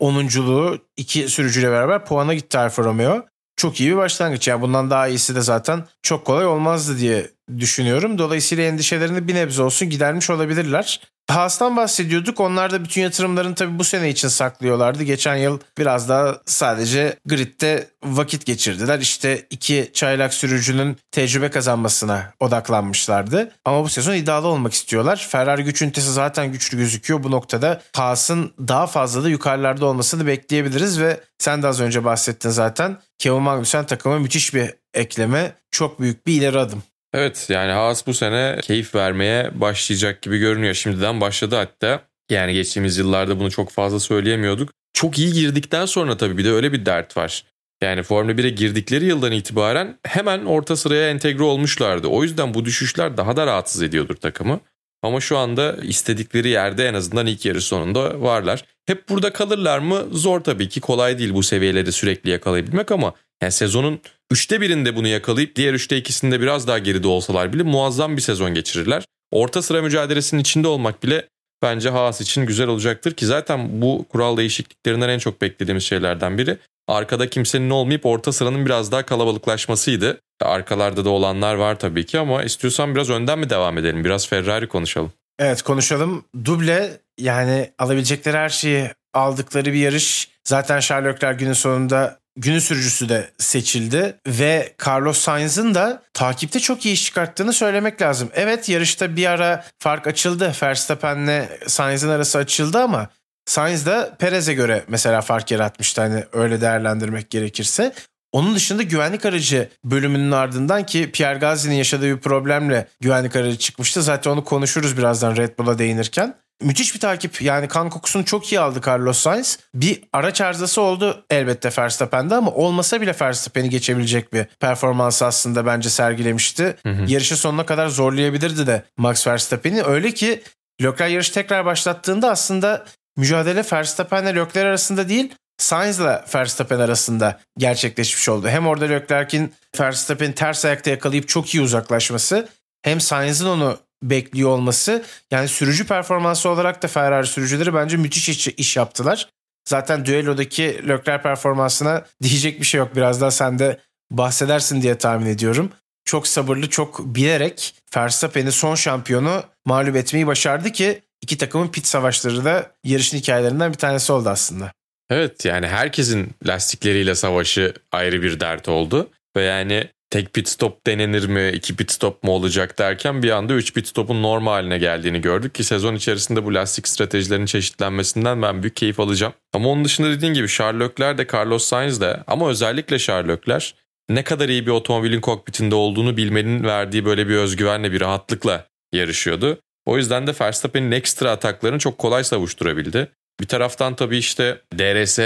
10'unculuğu 0.00 0.78
iki 0.96 1.28
sürücüyle 1.28 1.70
beraber 1.70 2.04
puana 2.04 2.34
gitti 2.34 2.58
Alfa 2.58 2.84
Romeo. 2.84 3.26
Çok 3.56 3.80
iyi 3.80 3.90
bir 3.90 3.96
başlangıç. 3.96 4.48
Yani 4.48 4.62
bundan 4.62 4.90
daha 4.90 5.08
iyisi 5.08 5.34
de 5.34 5.40
zaten 5.40 5.84
çok 6.02 6.24
kolay 6.24 6.46
olmazdı 6.46 6.98
diye 6.98 7.30
düşünüyorum. 7.58 8.18
Dolayısıyla 8.18 8.64
endişelerini 8.64 9.28
bir 9.28 9.34
nebze 9.34 9.62
olsun 9.62 9.90
gidermiş 9.90 10.30
olabilirler. 10.30 11.00
Haas'tan 11.32 11.76
bahsediyorduk. 11.76 12.40
Onlar 12.40 12.70
da 12.70 12.84
bütün 12.84 13.02
yatırımlarını 13.02 13.54
tabii 13.54 13.78
bu 13.78 13.84
sene 13.84 14.10
için 14.10 14.28
saklıyorlardı. 14.28 15.02
Geçen 15.02 15.36
yıl 15.36 15.58
biraz 15.78 16.08
daha 16.08 16.40
sadece 16.46 17.16
gridde 17.26 17.90
vakit 18.04 18.46
geçirdiler. 18.46 18.98
İşte 18.98 19.46
iki 19.50 19.90
çaylak 19.94 20.34
sürücünün 20.34 20.96
tecrübe 21.10 21.50
kazanmasına 21.50 22.32
odaklanmışlardı. 22.40 23.52
Ama 23.64 23.84
bu 23.84 23.88
sezon 23.88 24.14
iddialı 24.14 24.46
olmak 24.46 24.72
istiyorlar. 24.72 25.26
Ferrari 25.30 25.64
güç 25.64 25.82
ünitesi 25.82 26.12
zaten 26.12 26.52
güçlü 26.52 26.78
gözüküyor. 26.78 27.22
Bu 27.22 27.30
noktada 27.30 27.82
Haas'ın 27.96 28.52
daha 28.68 28.86
fazla 28.86 29.24
da 29.24 29.28
yukarılarda 29.28 29.86
olmasını 29.86 30.26
bekleyebiliriz 30.26 31.00
ve 31.00 31.20
sen 31.38 31.62
de 31.62 31.66
az 31.66 31.80
önce 31.80 32.04
bahsettin 32.04 32.50
zaten. 32.50 32.98
Kevin 33.18 33.42
Magnussen 33.42 33.86
takıma 33.86 34.18
müthiş 34.18 34.54
bir 34.54 34.74
ekleme. 34.94 35.52
Çok 35.70 36.00
büyük 36.00 36.26
bir 36.26 36.32
ileri 36.32 36.58
adım. 36.58 36.82
Evet 37.14 37.46
yani 37.50 37.72
Haas 37.72 38.06
bu 38.06 38.14
sene 38.14 38.58
keyif 38.62 38.94
vermeye 38.94 39.50
başlayacak 39.60 40.22
gibi 40.22 40.38
görünüyor. 40.38 40.74
Şimdiden 40.74 41.20
başladı 41.20 41.56
hatta. 41.56 42.02
Yani 42.30 42.54
geçtiğimiz 42.54 42.98
yıllarda 42.98 43.40
bunu 43.40 43.50
çok 43.50 43.70
fazla 43.70 44.00
söyleyemiyorduk. 44.00 44.72
Çok 44.92 45.18
iyi 45.18 45.32
girdikten 45.32 45.86
sonra 45.86 46.16
tabii 46.16 46.38
bir 46.38 46.44
de 46.44 46.50
öyle 46.50 46.72
bir 46.72 46.86
dert 46.86 47.16
var. 47.16 47.44
Yani 47.82 48.02
Formula 48.02 48.32
1'e 48.32 48.50
girdikleri 48.50 49.04
yıldan 49.04 49.32
itibaren 49.32 49.98
hemen 50.04 50.44
orta 50.44 50.76
sıraya 50.76 51.10
entegre 51.10 51.42
olmuşlardı. 51.42 52.06
O 52.06 52.22
yüzden 52.22 52.54
bu 52.54 52.64
düşüşler 52.64 53.16
daha 53.16 53.36
da 53.36 53.46
rahatsız 53.46 53.82
ediyordur 53.82 54.16
takımı. 54.16 54.60
Ama 55.02 55.20
şu 55.20 55.38
anda 55.38 55.72
istedikleri 55.72 56.48
yerde 56.48 56.88
en 56.88 56.94
azından 56.94 57.26
ilk 57.26 57.46
yarı 57.46 57.60
sonunda 57.60 58.22
varlar. 58.22 58.64
Hep 58.86 59.08
burada 59.08 59.32
kalırlar 59.32 59.78
mı? 59.78 60.04
Zor 60.12 60.40
tabii 60.40 60.68
ki. 60.68 60.80
Kolay 60.80 61.18
değil 61.18 61.34
bu 61.34 61.42
seviyeleri 61.42 61.92
sürekli 61.92 62.30
yakalayabilmek 62.30 62.90
ama 62.90 63.14
yani 63.42 63.52
sezonun 63.52 64.00
üçte 64.30 64.60
birinde 64.60 64.96
bunu 64.96 65.08
yakalayıp 65.08 65.56
diğer 65.56 65.74
üçte 65.74 65.96
ikisinde 65.96 66.40
biraz 66.40 66.66
daha 66.66 66.78
geride 66.78 67.08
olsalar 67.08 67.52
bile 67.52 67.62
muazzam 67.62 68.16
bir 68.16 68.22
sezon 68.22 68.54
geçirirler. 68.54 69.04
Orta 69.30 69.62
sıra 69.62 69.82
mücadelesinin 69.82 70.40
içinde 70.40 70.68
olmak 70.68 71.02
bile 71.02 71.28
bence 71.62 71.90
Haas 71.90 72.20
için 72.20 72.46
güzel 72.46 72.68
olacaktır 72.68 73.14
ki 73.14 73.26
zaten 73.26 73.82
bu 73.82 74.06
kural 74.08 74.36
değişikliklerinden 74.36 75.08
en 75.08 75.18
çok 75.18 75.40
beklediğimiz 75.40 75.84
şeylerden 75.84 76.38
biri 76.38 76.58
arkada 76.88 77.30
kimsenin 77.30 77.70
olmayıp 77.70 78.06
orta 78.06 78.32
sıranın 78.32 78.66
biraz 78.66 78.92
daha 78.92 79.06
kalabalıklaşmasıydı. 79.06 80.20
Arkalarda 80.42 81.04
da 81.04 81.10
olanlar 81.10 81.54
var 81.54 81.78
tabii 81.78 82.06
ki 82.06 82.18
ama 82.18 82.42
istiyorsan 82.42 82.94
biraz 82.94 83.10
önden 83.10 83.38
mi 83.38 83.50
devam 83.50 83.78
edelim? 83.78 84.04
Biraz 84.04 84.28
Ferrari 84.28 84.68
konuşalım. 84.68 85.12
Evet 85.38 85.62
konuşalım. 85.62 86.24
Duble 86.44 87.00
yani 87.18 87.70
alabilecekleri 87.78 88.36
her 88.36 88.48
şeyi 88.48 88.90
aldıkları 89.14 89.72
bir 89.72 89.78
yarış. 89.78 90.28
Zaten 90.44 90.80
Sherlockler 90.80 91.32
günün 91.32 91.52
sonunda 91.52 92.21
günün 92.36 92.58
sürücüsü 92.58 93.08
de 93.08 93.30
seçildi 93.38 94.16
ve 94.26 94.74
Carlos 94.86 95.18
Sainz'ın 95.18 95.74
da 95.74 96.02
takipte 96.14 96.60
çok 96.60 96.86
iyi 96.86 96.94
iş 96.94 97.04
çıkarttığını 97.04 97.52
söylemek 97.52 98.02
lazım. 98.02 98.30
Evet 98.34 98.68
yarışta 98.68 99.16
bir 99.16 99.26
ara 99.26 99.64
fark 99.78 100.06
açıldı. 100.06 100.52
Verstappen'le 100.62 101.48
Sainz'ın 101.66 102.08
arası 102.08 102.38
açıldı 102.38 102.78
ama 102.78 103.08
Sainz 103.46 103.86
de 103.86 104.10
Perez'e 104.18 104.54
göre 104.54 104.84
mesela 104.88 105.20
fark 105.20 105.50
yaratmıştı 105.50 106.00
hani 106.00 106.24
öyle 106.32 106.60
değerlendirmek 106.60 107.30
gerekirse. 107.30 107.92
Onun 108.32 108.54
dışında 108.54 108.82
güvenlik 108.82 109.26
aracı 109.26 109.68
bölümünün 109.84 110.30
ardından 110.30 110.86
ki 110.86 111.10
Pierre 111.12 111.38
Gasly'nin 111.38 111.74
yaşadığı 111.74 112.16
bir 112.16 112.20
problemle 112.20 112.88
güvenlik 113.00 113.36
aracı 113.36 113.58
çıkmıştı. 113.58 114.02
Zaten 114.02 114.30
onu 114.30 114.44
konuşuruz 114.44 114.98
birazdan 114.98 115.36
Red 115.36 115.58
Bull'a 115.58 115.78
değinirken. 115.78 116.34
Müthiş 116.62 116.94
bir 116.94 117.00
takip 117.00 117.42
yani 117.42 117.68
kan 117.68 117.90
kokusunu 117.90 118.24
çok 118.24 118.52
iyi 118.52 118.60
aldı 118.60 118.80
Carlos 118.86 119.18
Sainz. 119.18 119.58
Bir 119.74 120.02
araç 120.12 120.40
arızası 120.40 120.80
oldu 120.80 121.24
elbette 121.30 121.70
Verstappen'de 121.78 122.34
ama 122.34 122.50
olmasa 122.50 123.00
bile 123.00 123.14
Verstappen'i 123.20 123.70
geçebilecek 123.70 124.32
bir 124.32 124.44
performans 124.44 125.22
aslında 125.22 125.66
bence 125.66 125.90
sergilemişti. 125.90 126.76
Hı 126.82 126.88
hı. 126.88 127.04
Yarışı 127.08 127.36
sonuna 127.36 127.66
kadar 127.66 127.88
zorlayabilirdi 127.88 128.66
de 128.66 128.82
Max 128.96 129.26
Verstappen'i. 129.26 129.82
Öyle 129.82 130.14
ki 130.14 130.42
Leclerc 130.82 131.12
yarış 131.12 131.30
tekrar 131.30 131.64
başlattığında 131.64 132.30
aslında 132.30 132.84
mücadele 133.16 133.64
Verstappen'le 133.72 134.26
Leclerc 134.26 134.60
arasında 134.60 135.08
değil 135.08 135.32
Sainz'la 135.58 136.24
Verstappen 136.34 136.78
arasında 136.78 137.40
gerçekleşmiş 137.58 138.28
oldu. 138.28 138.48
Hem 138.48 138.66
orada 138.66 138.84
Leclerc'in 138.84 139.54
Verstappen'i 139.80 140.34
ters 140.34 140.64
ayakta 140.64 140.90
yakalayıp 140.90 141.28
çok 141.28 141.54
iyi 141.54 141.62
uzaklaşması 141.62 142.48
hem 142.82 143.00
Sainz'in 143.00 143.46
onu 143.46 143.78
bekliyor 144.02 144.50
olması 144.50 145.04
yani 145.30 145.48
sürücü 145.48 145.86
performansı 145.86 146.48
olarak 146.48 146.82
da 146.82 146.88
Ferrari 146.88 147.26
sürücüleri 147.26 147.74
bence 147.74 147.96
müthiş 147.96 148.28
iş, 148.28 148.48
iş 148.48 148.76
yaptılar. 148.76 149.28
Zaten 149.68 150.04
düellodaki 150.04 150.88
Leclerc 150.88 151.22
performansına 151.22 152.04
diyecek 152.22 152.60
bir 152.60 152.66
şey 152.66 152.78
yok. 152.78 152.96
Biraz 152.96 153.20
daha 153.20 153.30
sen 153.30 153.58
de 153.58 153.80
bahsedersin 154.10 154.82
diye 154.82 154.98
tahmin 154.98 155.26
ediyorum. 155.26 155.72
Çok 156.04 156.26
sabırlı, 156.26 156.70
çok 156.70 157.00
bilerek 157.14 157.74
Verstappen'i 157.96 158.52
son 158.52 158.74
şampiyonu 158.74 159.42
mağlup 159.64 159.96
etmeyi 159.96 160.26
başardı 160.26 160.72
ki 160.72 161.02
iki 161.20 161.38
takımın 161.38 161.68
pit 161.68 161.86
savaşları 161.86 162.44
da 162.44 162.70
yarışın 162.84 163.18
hikayelerinden 163.18 163.72
bir 163.72 163.78
tanesi 163.78 164.12
oldu 164.12 164.28
aslında. 164.28 164.72
Evet 165.10 165.44
yani 165.44 165.66
herkesin 165.66 166.30
lastikleriyle 166.46 167.14
savaşı 167.14 167.74
ayrı 167.92 168.22
bir 168.22 168.40
dert 168.40 168.68
oldu. 168.68 169.10
Ve 169.36 169.42
yani 169.42 169.88
tek 170.10 170.32
pit 170.32 170.48
stop 170.48 170.86
denenir 170.86 171.26
mi, 171.26 171.50
iki 171.54 171.76
pit 171.76 171.90
stop 171.90 172.22
mu 172.22 172.32
olacak 172.32 172.78
derken 172.78 173.22
bir 173.22 173.30
anda 173.30 173.54
üç 173.54 173.74
pit 173.74 173.86
stopun 173.86 174.22
normal 174.22 174.52
haline 174.52 174.78
geldiğini 174.78 175.20
gördük 175.20 175.54
ki 175.54 175.64
sezon 175.64 175.94
içerisinde 175.94 176.44
bu 176.44 176.54
lastik 176.54 176.88
stratejilerin 176.88 177.46
çeşitlenmesinden 177.46 178.42
ben 178.42 178.62
büyük 178.62 178.76
keyif 178.76 179.00
alacağım. 179.00 179.32
Ama 179.52 179.68
onun 179.68 179.84
dışında 179.84 180.10
dediğin 180.10 180.34
gibi 180.34 180.48
Sherlockler 180.48 181.18
de 181.18 181.26
Carlos 181.34 181.64
Sainz 181.64 182.00
de 182.00 182.22
ama 182.26 182.48
özellikle 182.48 182.98
Sherlockler 182.98 183.74
ne 184.08 184.24
kadar 184.24 184.48
iyi 184.48 184.66
bir 184.66 184.70
otomobilin 184.70 185.20
kokpitinde 185.20 185.74
olduğunu 185.74 186.16
bilmenin 186.16 186.64
verdiği 186.64 187.04
böyle 187.04 187.28
bir 187.28 187.36
özgüvenle 187.36 187.92
bir 187.92 188.00
rahatlıkla 188.00 188.66
yarışıyordu. 188.92 189.58
O 189.86 189.96
yüzden 189.96 190.26
de 190.26 190.34
Verstappen'in 190.40 190.92
ekstra 190.92 191.30
ataklarını 191.30 191.78
çok 191.78 191.98
kolay 191.98 192.24
savuşturabildi. 192.24 193.08
Bir 193.40 193.46
taraftan 193.46 193.96
tabii 193.96 194.18
işte 194.18 194.60
DRS 194.78 195.18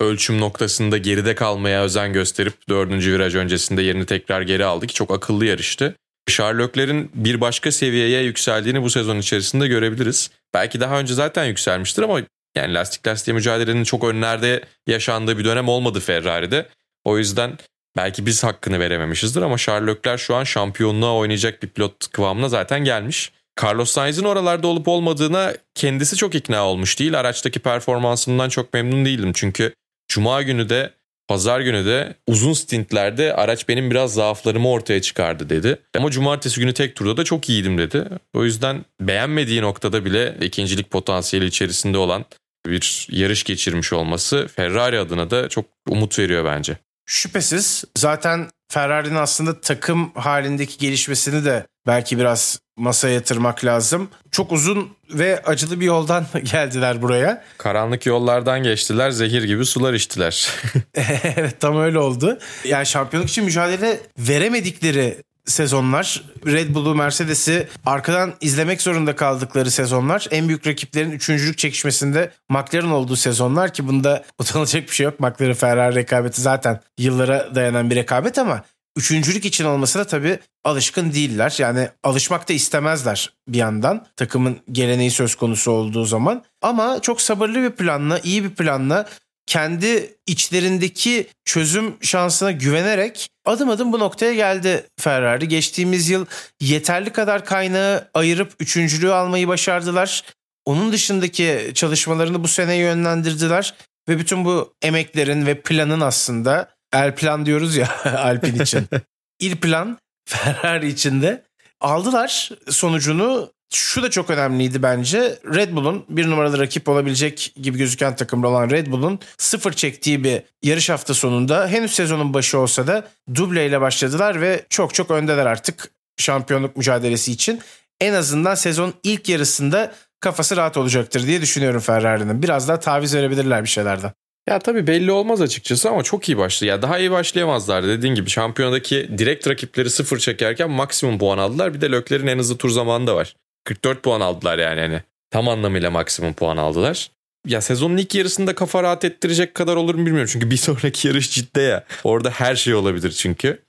ölçüm 0.00 0.40
noktasında 0.40 0.98
geride 0.98 1.34
kalmaya 1.34 1.82
özen 1.82 2.12
gösterip 2.12 2.68
dördüncü 2.68 3.12
viraj 3.12 3.34
öncesinde 3.34 3.82
yerini 3.82 4.06
tekrar 4.06 4.42
geri 4.42 4.64
aldı 4.64 4.86
ki 4.86 4.94
çok 4.94 5.10
akıllı 5.10 5.46
yarıştı. 5.46 5.94
Sherlock'lerin 6.28 7.10
bir 7.14 7.40
başka 7.40 7.72
seviyeye 7.72 8.22
yükseldiğini 8.22 8.82
bu 8.82 8.90
sezon 8.90 9.18
içerisinde 9.18 9.68
görebiliriz. 9.68 10.30
Belki 10.54 10.80
daha 10.80 11.00
önce 11.00 11.14
zaten 11.14 11.44
yükselmiştir 11.44 12.02
ama 12.02 12.20
yani 12.56 12.74
lastik 12.74 13.06
lastiğe 13.06 13.34
mücadelenin 13.34 13.84
çok 13.84 14.04
önlerde 14.04 14.64
yaşandığı 14.86 15.38
bir 15.38 15.44
dönem 15.44 15.68
olmadı 15.68 16.00
Ferrari'de. 16.00 16.68
O 17.04 17.18
yüzden 17.18 17.58
belki 17.96 18.26
biz 18.26 18.44
hakkını 18.44 18.80
verememişizdir 18.80 19.42
ama 19.42 19.58
Sherlock'ler 19.58 20.18
şu 20.18 20.34
an 20.34 20.44
şampiyonluğa 20.44 21.14
oynayacak 21.14 21.62
bir 21.62 21.68
pilot 21.68 22.12
kıvamına 22.12 22.48
zaten 22.48 22.84
gelmiş. 22.84 23.32
Carlos 23.62 23.90
Sainz'in 23.90 24.24
oralarda 24.24 24.66
olup 24.66 24.88
olmadığına 24.88 25.54
kendisi 25.74 26.16
çok 26.16 26.34
ikna 26.34 26.66
olmuş 26.66 26.98
değil. 26.98 27.20
Araçtaki 27.20 27.60
performansından 27.60 28.48
çok 28.48 28.74
memnun 28.74 29.04
değilim. 29.04 29.32
Çünkü 29.34 29.74
Cuma 30.08 30.42
günü 30.42 30.68
de 30.68 30.92
Pazar 31.30 31.60
günü 31.60 31.86
de 31.86 32.14
uzun 32.26 32.52
stintlerde 32.52 33.34
araç 33.34 33.68
benim 33.68 33.90
biraz 33.90 34.14
zaaflarımı 34.14 34.70
ortaya 34.70 35.02
çıkardı 35.02 35.50
dedi. 35.50 35.78
Ama 35.96 36.10
cumartesi 36.10 36.60
günü 36.60 36.74
tek 36.74 36.96
turda 36.96 37.16
da 37.16 37.24
çok 37.24 37.48
iyiydim 37.48 37.78
dedi. 37.78 38.04
O 38.34 38.44
yüzden 38.44 38.84
beğenmediği 39.00 39.62
noktada 39.62 40.04
bile 40.04 40.36
ikincilik 40.40 40.90
potansiyeli 40.90 41.46
içerisinde 41.46 41.98
olan 41.98 42.24
bir 42.66 43.06
yarış 43.10 43.44
geçirmiş 43.44 43.92
olması 43.92 44.48
Ferrari 44.56 44.98
adına 44.98 45.30
da 45.30 45.48
çok 45.48 45.64
umut 45.88 46.18
veriyor 46.18 46.44
bence. 46.44 46.76
Şüphesiz 47.06 47.84
zaten 47.98 48.50
Ferrari'nin 48.68 49.16
aslında 49.16 49.60
takım 49.60 50.12
halindeki 50.14 50.78
gelişmesini 50.78 51.44
de 51.44 51.66
belki 51.86 52.18
biraz 52.18 52.60
masaya 52.80 53.14
yatırmak 53.14 53.64
lazım. 53.64 54.08
Çok 54.30 54.52
uzun 54.52 54.90
ve 55.10 55.42
acılı 55.42 55.80
bir 55.80 55.84
yoldan 55.84 56.26
geldiler 56.42 57.02
buraya. 57.02 57.44
Karanlık 57.58 58.06
yollardan 58.06 58.62
geçtiler, 58.62 59.10
zehir 59.10 59.42
gibi 59.42 59.64
sular 59.64 59.94
içtiler. 59.94 60.50
evet 60.94 61.60
tam 61.60 61.80
öyle 61.80 61.98
oldu. 61.98 62.38
Yani 62.64 62.86
şampiyonluk 62.86 63.30
için 63.30 63.44
mücadele 63.44 64.00
veremedikleri 64.18 65.22
sezonlar. 65.50 66.22
Red 66.46 66.74
Bull'u, 66.74 66.94
Mercedes'i 66.94 67.68
arkadan 67.86 68.32
izlemek 68.40 68.82
zorunda 68.82 69.16
kaldıkları 69.16 69.70
sezonlar. 69.70 70.26
En 70.30 70.48
büyük 70.48 70.66
rakiplerin 70.66 71.10
üçüncülük 71.10 71.58
çekişmesinde 71.58 72.30
McLaren 72.48 72.90
olduğu 72.90 73.16
sezonlar 73.16 73.72
ki 73.72 73.88
bunda 73.88 74.24
utanılacak 74.38 74.82
bir 74.82 74.94
şey 74.94 75.04
yok. 75.04 75.20
McLaren 75.20 75.54
Ferrari 75.54 75.94
rekabeti 75.94 76.40
zaten 76.40 76.80
yıllara 76.98 77.54
dayanan 77.54 77.90
bir 77.90 77.96
rekabet 77.96 78.38
ama 78.38 78.62
üçüncülük 78.96 79.44
için 79.44 79.64
olmasına 79.64 80.04
tabii 80.04 80.38
alışkın 80.64 81.12
değiller. 81.12 81.54
Yani 81.58 81.88
alışmak 82.02 82.48
da 82.48 82.52
istemezler 82.52 83.32
bir 83.48 83.58
yandan 83.58 84.06
takımın 84.16 84.60
geleneği 84.72 85.10
söz 85.10 85.34
konusu 85.34 85.70
olduğu 85.70 86.04
zaman. 86.04 86.44
Ama 86.62 86.98
çok 87.02 87.20
sabırlı 87.20 87.62
bir 87.62 87.70
planla, 87.70 88.18
iyi 88.18 88.44
bir 88.44 88.50
planla 88.50 89.08
kendi 89.46 90.14
içlerindeki 90.26 91.26
çözüm 91.44 91.96
şansına 92.02 92.50
güvenerek 92.50 93.28
adım 93.44 93.70
adım 93.70 93.92
bu 93.92 93.98
noktaya 93.98 94.34
geldi 94.34 94.86
Ferrari. 95.00 95.48
Geçtiğimiz 95.48 96.10
yıl 96.10 96.26
yeterli 96.60 97.10
kadar 97.10 97.44
kaynağı 97.44 98.08
ayırıp 98.14 98.52
üçüncülüğü 98.60 99.12
almayı 99.12 99.48
başardılar. 99.48 100.22
Onun 100.64 100.92
dışındaki 100.92 101.70
çalışmalarını 101.74 102.44
bu 102.44 102.48
sene 102.48 102.74
yönlendirdiler 102.74 103.74
ve 104.08 104.18
bütün 104.18 104.44
bu 104.44 104.74
emeklerin 104.82 105.46
ve 105.46 105.60
planın 105.60 106.00
aslında 106.00 106.68
el 106.92 107.14
plan 107.14 107.46
diyoruz 107.46 107.76
ya 107.76 107.88
Alpin 108.18 108.60
için. 108.60 108.86
İl 109.40 109.56
plan 109.56 109.98
Ferrari 110.28 110.88
içinde 110.88 111.44
aldılar 111.80 112.50
sonucunu 112.68 113.52
şu 113.74 114.02
da 114.02 114.10
çok 114.10 114.30
önemliydi 114.30 114.82
bence. 114.82 115.38
Red 115.54 115.72
Bull'un 115.72 116.04
bir 116.08 116.30
numaralı 116.30 116.58
rakip 116.58 116.88
olabilecek 116.88 117.52
gibi 117.62 117.78
gözüken 117.78 118.16
takımda 118.16 118.48
olan 118.48 118.70
Red 118.70 118.86
Bull'un 118.86 119.18
sıfır 119.38 119.72
çektiği 119.72 120.24
bir 120.24 120.42
yarış 120.62 120.90
hafta 120.90 121.14
sonunda 121.14 121.68
henüz 121.68 121.94
sezonun 121.94 122.34
başı 122.34 122.58
olsa 122.58 122.86
da 122.86 123.08
duble 123.34 123.66
ile 123.66 123.80
başladılar 123.80 124.40
ve 124.40 124.66
çok 124.70 124.94
çok 124.94 125.10
öndeler 125.10 125.46
artık 125.46 125.90
şampiyonluk 126.16 126.76
mücadelesi 126.76 127.32
için. 127.32 127.60
En 128.00 128.12
azından 128.12 128.54
sezon 128.54 128.94
ilk 129.02 129.28
yarısında 129.28 129.94
kafası 130.20 130.56
rahat 130.56 130.76
olacaktır 130.76 131.26
diye 131.26 131.40
düşünüyorum 131.40 131.80
Ferrari'nin. 131.80 132.42
Biraz 132.42 132.68
daha 132.68 132.80
taviz 132.80 133.14
verebilirler 133.14 133.64
bir 133.64 133.68
şeylerden. 133.68 134.12
Ya 134.48 134.58
tabii 134.58 134.86
belli 134.86 135.12
olmaz 135.12 135.40
açıkçası 135.40 135.90
ama 135.90 136.02
çok 136.02 136.28
iyi 136.28 136.38
başladı. 136.38 136.68
Ya 136.68 136.82
daha 136.82 136.98
iyi 136.98 137.10
başlayamazlar 137.10 137.86
dediğin 137.86 138.14
gibi. 138.14 138.30
Şampiyonadaki 138.30 139.10
direkt 139.18 139.48
rakipleri 139.48 139.90
sıfır 139.90 140.18
çekerken 140.18 140.70
maksimum 140.70 141.18
puan 141.18 141.38
aldılar. 141.38 141.74
Bir 141.74 141.80
de 141.80 141.90
Lökler'in 141.90 142.26
en 142.26 142.38
hızlı 142.38 142.56
tur 142.56 142.70
zamanı 142.70 143.06
da 143.06 143.16
var. 143.16 143.36
44 143.64 144.02
puan 144.02 144.20
aldılar 144.20 144.58
yani 144.58 144.80
hani. 144.80 145.02
Tam 145.30 145.48
anlamıyla 145.48 145.90
maksimum 145.90 146.32
puan 146.32 146.56
aldılar. 146.56 147.10
Ya 147.46 147.60
sezonun 147.60 147.96
ilk 147.96 148.14
yarısında 148.14 148.54
kafa 148.54 148.82
rahat 148.82 149.04
ettirecek 149.04 149.54
kadar 149.54 149.76
olur 149.76 149.94
mu 149.94 150.06
bilmiyorum. 150.06 150.30
Çünkü 150.32 150.50
bir 150.50 150.56
sonraki 150.66 151.08
yarış 151.08 151.30
ciddi 151.30 151.60
ya. 151.60 151.84
Orada 152.04 152.30
her 152.30 152.56
şey 152.56 152.74
olabilir 152.74 153.10
çünkü. 153.10 153.62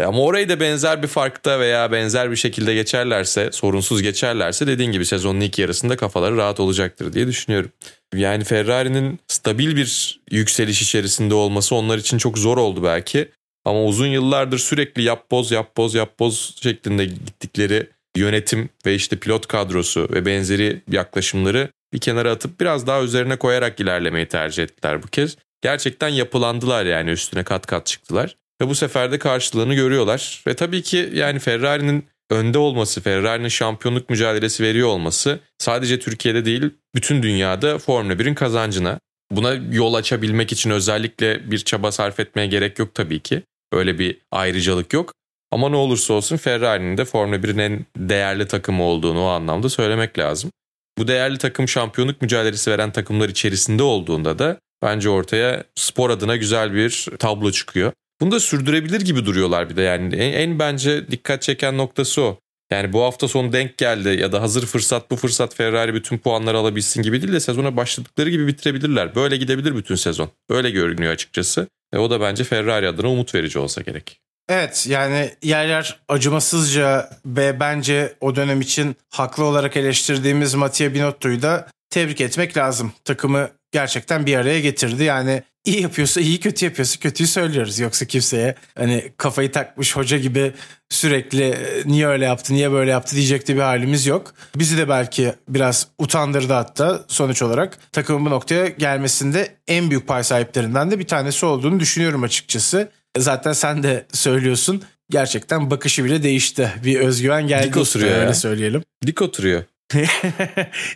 E, 0.00 0.04
ama 0.04 0.22
orayı 0.22 0.48
da 0.48 0.60
benzer 0.60 1.02
bir 1.02 1.08
farkta 1.08 1.60
veya 1.60 1.92
benzer 1.92 2.30
bir 2.30 2.36
şekilde 2.36 2.74
geçerlerse, 2.74 3.52
sorunsuz 3.52 4.02
geçerlerse 4.02 4.66
dediğin 4.66 4.92
gibi 4.92 5.06
sezonun 5.06 5.40
ilk 5.40 5.58
yarısında 5.58 5.96
kafaları 5.96 6.36
rahat 6.36 6.60
olacaktır 6.60 7.12
diye 7.12 7.26
düşünüyorum. 7.26 7.70
Yani 8.14 8.44
Ferrari'nin 8.44 9.18
stabil 9.28 9.76
bir 9.76 10.20
yükseliş 10.30 10.82
içerisinde 10.82 11.34
olması 11.34 11.74
onlar 11.74 11.98
için 11.98 12.18
çok 12.18 12.38
zor 12.38 12.58
oldu 12.58 12.82
belki. 12.82 13.28
Ama 13.64 13.84
uzun 13.84 14.06
yıllardır 14.06 14.58
sürekli 14.58 15.02
yap 15.02 15.30
boz 15.30 15.50
yap 15.50 15.76
boz 15.76 15.94
yap 15.94 16.18
boz 16.18 16.56
şeklinde 16.62 17.04
gittikleri 17.04 17.90
yönetim 18.16 18.68
ve 18.86 18.94
işte 18.94 19.16
pilot 19.16 19.46
kadrosu 19.46 20.08
ve 20.12 20.26
benzeri 20.26 20.82
yaklaşımları 20.90 21.68
bir 21.92 21.98
kenara 21.98 22.30
atıp 22.30 22.60
biraz 22.60 22.86
daha 22.86 23.02
üzerine 23.02 23.36
koyarak 23.36 23.80
ilerlemeyi 23.80 24.26
tercih 24.26 24.62
ettiler 24.62 25.02
bu 25.02 25.06
kez. 25.06 25.36
Gerçekten 25.62 26.08
yapılandılar 26.08 26.86
yani 26.86 27.10
üstüne 27.10 27.44
kat 27.44 27.66
kat 27.66 27.86
çıktılar. 27.86 28.36
Ve 28.60 28.68
bu 28.68 28.74
sefer 28.74 29.12
de 29.12 29.18
karşılığını 29.18 29.74
görüyorlar. 29.74 30.42
Ve 30.46 30.54
tabii 30.54 30.82
ki 30.82 31.10
yani 31.14 31.38
Ferrari'nin 31.38 32.06
önde 32.30 32.58
olması, 32.58 33.00
Ferrari'nin 33.00 33.48
şampiyonluk 33.48 34.10
mücadelesi 34.10 34.62
veriyor 34.62 34.88
olması 34.88 35.40
sadece 35.58 35.98
Türkiye'de 35.98 36.44
değil 36.44 36.70
bütün 36.94 37.22
dünyada 37.22 37.78
Formula 37.78 38.12
1'in 38.12 38.34
kazancına. 38.34 38.98
Buna 39.30 39.54
yol 39.54 39.94
açabilmek 39.94 40.52
için 40.52 40.70
özellikle 40.70 41.50
bir 41.50 41.58
çaba 41.58 41.92
sarf 41.92 42.20
etmeye 42.20 42.46
gerek 42.46 42.78
yok 42.78 42.94
tabii 42.94 43.20
ki. 43.20 43.42
Öyle 43.72 43.98
bir 43.98 44.18
ayrıcalık 44.32 44.92
yok. 44.92 45.12
Ama 45.50 45.68
ne 45.68 45.76
olursa 45.76 46.14
olsun 46.14 46.36
Ferrari'nin 46.36 46.96
de 46.96 47.04
Formula 47.04 47.36
1'in 47.36 47.58
en 47.58 47.86
değerli 47.96 48.48
takımı 48.48 48.82
olduğunu 48.82 49.22
o 49.24 49.26
anlamda 49.26 49.68
söylemek 49.68 50.18
lazım. 50.18 50.50
Bu 50.98 51.08
değerli 51.08 51.38
takım 51.38 51.68
şampiyonluk 51.68 52.22
mücadelesi 52.22 52.70
veren 52.70 52.92
takımlar 52.92 53.28
içerisinde 53.28 53.82
olduğunda 53.82 54.38
da 54.38 54.58
bence 54.82 55.08
ortaya 55.08 55.64
spor 55.74 56.10
adına 56.10 56.36
güzel 56.36 56.74
bir 56.74 57.06
tablo 57.18 57.50
çıkıyor. 57.50 57.92
Bunu 58.20 58.30
da 58.30 58.40
sürdürebilir 58.40 59.00
gibi 59.00 59.26
duruyorlar 59.26 59.70
bir 59.70 59.76
de 59.76 59.82
yani 59.82 60.16
en, 60.16 60.32
en 60.32 60.58
bence 60.58 61.10
dikkat 61.10 61.42
çeken 61.42 61.78
noktası 61.78 62.22
o. 62.22 62.38
Yani 62.70 62.92
bu 62.92 63.02
hafta 63.02 63.28
sonu 63.28 63.52
denk 63.52 63.78
geldi 63.78 64.08
ya 64.08 64.32
da 64.32 64.42
hazır 64.42 64.66
fırsat 64.66 65.10
bu 65.10 65.16
fırsat 65.16 65.54
Ferrari 65.54 65.94
bütün 65.94 66.18
puanları 66.18 66.58
alabilsin 66.58 67.02
gibi 67.02 67.22
değil 67.22 67.32
de 67.32 67.40
sezona 67.40 67.76
başladıkları 67.76 68.30
gibi 68.30 68.46
bitirebilirler. 68.46 69.14
Böyle 69.14 69.36
gidebilir 69.36 69.76
bütün 69.76 69.94
sezon. 69.94 70.30
Böyle 70.50 70.70
görünüyor 70.70 71.12
açıkçası. 71.12 71.68
E 71.92 71.98
o 71.98 72.10
da 72.10 72.20
bence 72.20 72.44
Ferrari 72.44 72.88
adına 72.88 73.08
umut 73.08 73.34
verici 73.34 73.58
olsa 73.58 73.82
gerek. 73.82 74.20
Evet 74.48 74.86
yani 74.88 75.30
yer 75.42 75.66
yer 75.66 76.00
acımasızca 76.08 77.10
ve 77.26 77.60
bence 77.60 78.14
o 78.20 78.36
dönem 78.36 78.60
için 78.60 78.96
haklı 79.10 79.44
olarak 79.44 79.76
eleştirdiğimiz 79.76 80.54
Mattia 80.54 80.94
Binotto'yu 80.94 81.42
da 81.42 81.68
tebrik 81.90 82.20
etmek 82.20 82.56
lazım. 82.56 82.92
Takımı 83.04 83.50
gerçekten 83.72 84.26
bir 84.26 84.36
araya 84.36 84.60
getirdi. 84.60 85.04
Yani 85.04 85.42
iyi 85.64 85.82
yapıyorsa 85.82 86.20
iyi 86.20 86.40
kötü 86.40 86.64
yapıyorsa 86.64 87.00
kötüyü 87.00 87.26
söylüyoruz. 87.26 87.78
Yoksa 87.78 88.06
kimseye 88.06 88.54
hani 88.74 89.12
kafayı 89.16 89.52
takmış 89.52 89.96
hoca 89.96 90.18
gibi 90.18 90.52
sürekli 90.90 91.54
niye 91.84 92.06
öyle 92.06 92.24
yaptı 92.24 92.54
niye 92.54 92.72
böyle 92.72 92.90
yaptı 92.90 93.16
diyecekti 93.16 93.56
bir 93.56 93.60
halimiz 93.60 94.06
yok. 94.06 94.34
Bizi 94.56 94.78
de 94.78 94.88
belki 94.88 95.34
biraz 95.48 95.86
utandırdı 95.98 96.52
hatta 96.52 97.04
sonuç 97.08 97.42
olarak 97.42 97.78
takımın 97.92 98.26
bu 98.26 98.30
noktaya 98.30 98.68
gelmesinde 98.68 99.56
en 99.68 99.90
büyük 99.90 100.06
pay 100.06 100.24
sahiplerinden 100.24 100.90
de 100.90 100.98
bir 100.98 101.06
tanesi 101.06 101.46
olduğunu 101.46 101.80
düşünüyorum 101.80 102.22
açıkçası. 102.22 102.88
Zaten 103.18 103.52
sen 103.52 103.82
de 103.82 104.06
söylüyorsun. 104.12 104.82
Gerçekten 105.10 105.70
bakışı 105.70 106.04
bile 106.04 106.22
değişti. 106.22 106.72
Bir 106.84 107.00
özgüven 107.00 107.46
geldi. 107.46 107.66
Dik 107.66 107.76
oturuyor 107.76 108.14
öyle 108.14 108.24
ya. 108.24 108.34
söyleyelim. 108.34 108.82
Dik 109.06 109.22
oturuyor. 109.22 109.62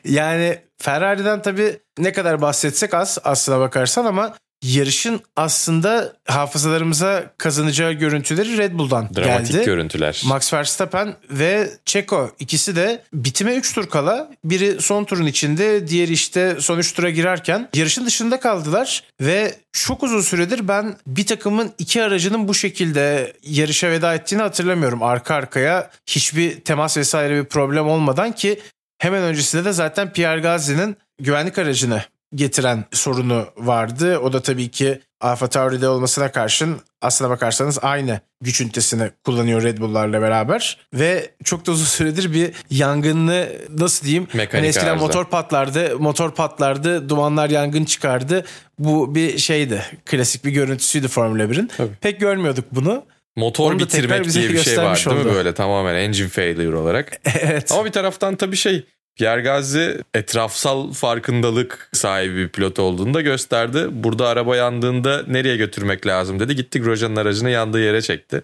yani 0.04 0.58
Ferrari'den 0.78 1.42
tabii 1.42 1.78
ne 1.98 2.12
kadar 2.12 2.40
bahsetsek 2.40 2.94
az 2.94 3.18
aslına 3.24 3.60
bakarsan 3.60 4.04
ama 4.04 4.34
yarışın 4.62 5.20
aslında 5.36 6.12
hafızalarımıza 6.28 7.24
kazanacağı 7.38 7.92
görüntüleri 7.92 8.58
Red 8.58 8.72
Bull'dan 8.72 9.14
Dramatik 9.14 9.52
geldi. 9.52 9.64
görüntüler. 9.64 10.22
Max 10.24 10.52
Verstappen 10.52 11.14
ve 11.30 11.70
Checo 11.84 12.30
ikisi 12.38 12.76
de 12.76 13.02
bitime 13.12 13.54
3 13.54 13.74
tur 13.74 13.86
kala 13.86 14.30
biri 14.44 14.80
son 14.80 15.04
turun 15.04 15.26
içinde 15.26 15.88
diğeri 15.88 16.12
işte 16.12 16.56
son 16.60 16.78
3 16.78 16.94
tura 16.94 17.10
girerken 17.10 17.68
yarışın 17.74 18.06
dışında 18.06 18.40
kaldılar 18.40 19.04
ve 19.20 19.54
çok 19.72 20.02
uzun 20.02 20.20
süredir 20.20 20.68
ben 20.68 20.96
bir 21.06 21.26
takımın 21.26 21.72
iki 21.78 22.02
aracının 22.02 22.48
bu 22.48 22.54
şekilde 22.54 23.32
yarışa 23.42 23.90
veda 23.90 24.14
ettiğini 24.14 24.42
hatırlamıyorum. 24.42 25.02
Arka 25.02 25.34
arkaya 25.34 25.90
hiçbir 26.06 26.60
temas 26.60 26.96
vesaire 26.96 27.40
bir 27.40 27.44
problem 27.44 27.88
olmadan 27.88 28.32
ki 28.32 28.60
hemen 28.98 29.22
öncesinde 29.22 29.64
de 29.64 29.72
zaten 29.72 30.12
Pierre 30.12 30.40
Gasly'nin 30.40 30.96
güvenlik 31.20 31.58
aracını 31.58 32.02
getiren 32.34 32.84
sorunu 32.92 33.46
vardı. 33.56 34.18
O 34.18 34.32
da 34.32 34.42
tabii 34.42 34.68
ki 34.68 35.00
Alfa 35.20 35.46
Tauri'de 35.46 35.88
olmasına 35.88 36.32
karşın 36.32 36.80
aslına 37.00 37.30
bakarsanız 37.30 37.78
aynı 37.82 38.20
güç 38.40 38.60
ünitesini 38.60 39.10
kullanıyor 39.24 39.62
Red 39.62 39.78
Bull'larla 39.78 40.22
beraber. 40.22 40.78
Ve 40.94 41.30
çok 41.44 41.66
da 41.66 41.72
uzun 41.72 41.84
süredir 41.84 42.32
bir 42.32 42.52
yangınlı 42.70 43.48
nasıl 43.78 44.04
diyeyim? 44.04 44.28
Mekanik 44.34 44.54
hani 44.54 44.66
eskiden 44.66 44.90
arıza. 44.90 45.06
motor 45.06 45.24
patlardı, 45.24 45.98
motor 45.98 46.34
patlardı, 46.34 47.08
dumanlar 47.08 47.50
yangın 47.50 47.84
çıkardı. 47.84 48.44
Bu 48.78 49.14
bir 49.14 49.38
şeydi, 49.38 49.82
klasik 50.04 50.44
bir 50.44 50.50
görüntüsüydü 50.50 51.08
Formula 51.08 51.42
1'in. 51.42 51.70
Tabii. 51.76 51.94
Pek 52.00 52.20
görmüyorduk 52.20 52.64
bunu. 52.72 53.04
Motor 53.36 53.78
bitirmek 53.78 54.32
diye 54.32 54.48
bir 54.48 54.58
şey 54.58 54.78
var 54.78 54.96
değil 54.96 55.16
mi 55.16 55.22
oldu. 55.22 55.34
böyle 55.34 55.54
tamamen 55.54 55.94
engine 55.94 56.28
failure 56.28 56.76
olarak. 56.76 57.20
evet. 57.40 57.72
Ama 57.72 57.84
bir 57.84 57.92
taraftan 57.92 58.36
tabii 58.36 58.56
şey 58.56 58.86
Pierre 59.16 59.40
Gasly 59.40 59.98
etrafsal 60.14 60.92
farkındalık 60.92 61.88
sahibi 61.92 62.36
bir 62.36 62.48
pilot 62.48 62.78
olduğunu 62.78 63.14
da 63.14 63.20
gösterdi. 63.20 63.86
Burada 63.90 64.28
araba 64.28 64.56
yandığında 64.56 65.24
nereye 65.28 65.56
götürmek 65.56 66.06
lazım 66.06 66.40
dedi. 66.40 66.56
Gitti 66.56 66.80
Grosjean'ın 66.80 67.16
aracını 67.16 67.50
yandığı 67.50 67.80
yere 67.80 68.02
çekti. 68.02 68.42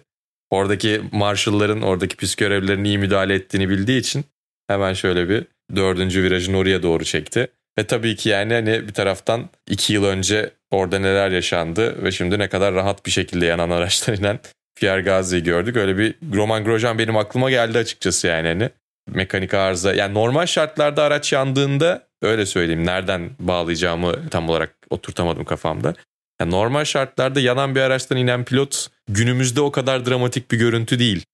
Oradaki 0.49 1.01
marshall'ların, 1.11 1.81
oradaki 1.81 2.15
pis 2.15 2.35
görevlilerin 2.35 2.83
iyi 2.83 2.97
müdahale 2.97 3.33
ettiğini 3.33 3.69
bildiği 3.69 3.99
için 3.99 4.25
hemen 4.67 4.93
şöyle 4.93 5.29
bir 5.29 5.45
dördüncü 5.75 6.23
virajın 6.23 6.53
oraya 6.53 6.83
doğru 6.83 7.05
çekti. 7.05 7.47
Ve 7.79 7.83
tabii 7.83 8.15
ki 8.15 8.29
yani 8.29 8.53
hani 8.53 8.87
bir 8.87 8.93
taraftan 8.93 9.49
iki 9.69 9.93
yıl 9.93 10.03
önce 10.03 10.51
orada 10.71 10.99
neler 10.99 11.31
yaşandı 11.31 12.03
ve 12.03 12.11
şimdi 12.11 12.39
ne 12.39 12.47
kadar 12.47 12.73
rahat 12.73 13.05
bir 13.05 13.11
şekilde 13.11 13.45
yanan 13.45 13.69
araçtan 13.69 14.15
inen 14.15 14.39
Pierre 14.75 15.01
Gasly'yi 15.01 15.43
gördük. 15.43 15.75
Öyle 15.77 15.97
bir 15.97 16.15
Roman 16.33 16.63
Grosjean 16.63 16.99
benim 16.99 17.17
aklıma 17.17 17.49
geldi 17.49 17.77
açıkçası 17.77 18.27
yani 18.27 18.47
hani 18.47 18.69
mekanik 19.13 19.53
arıza. 19.53 19.93
Yani 19.93 20.13
normal 20.13 20.45
şartlarda 20.45 21.03
araç 21.03 21.33
yandığında 21.33 22.07
öyle 22.21 22.45
söyleyeyim 22.45 22.85
nereden 22.85 23.29
bağlayacağımı 23.39 24.29
tam 24.29 24.49
olarak 24.49 24.75
oturtamadım 24.89 25.45
kafamda. 25.45 25.93
Yani 26.41 26.51
normal 26.51 26.85
şartlarda 26.85 27.39
yanan 27.39 27.75
bir 27.75 27.81
araçtan 27.81 28.17
inen 28.17 28.43
pilot 28.43 28.87
günümüzde 29.07 29.61
o 29.61 29.71
kadar 29.71 30.05
dramatik 30.05 30.51
bir 30.51 30.57
görüntü 30.57 30.99
değil. 30.99 31.25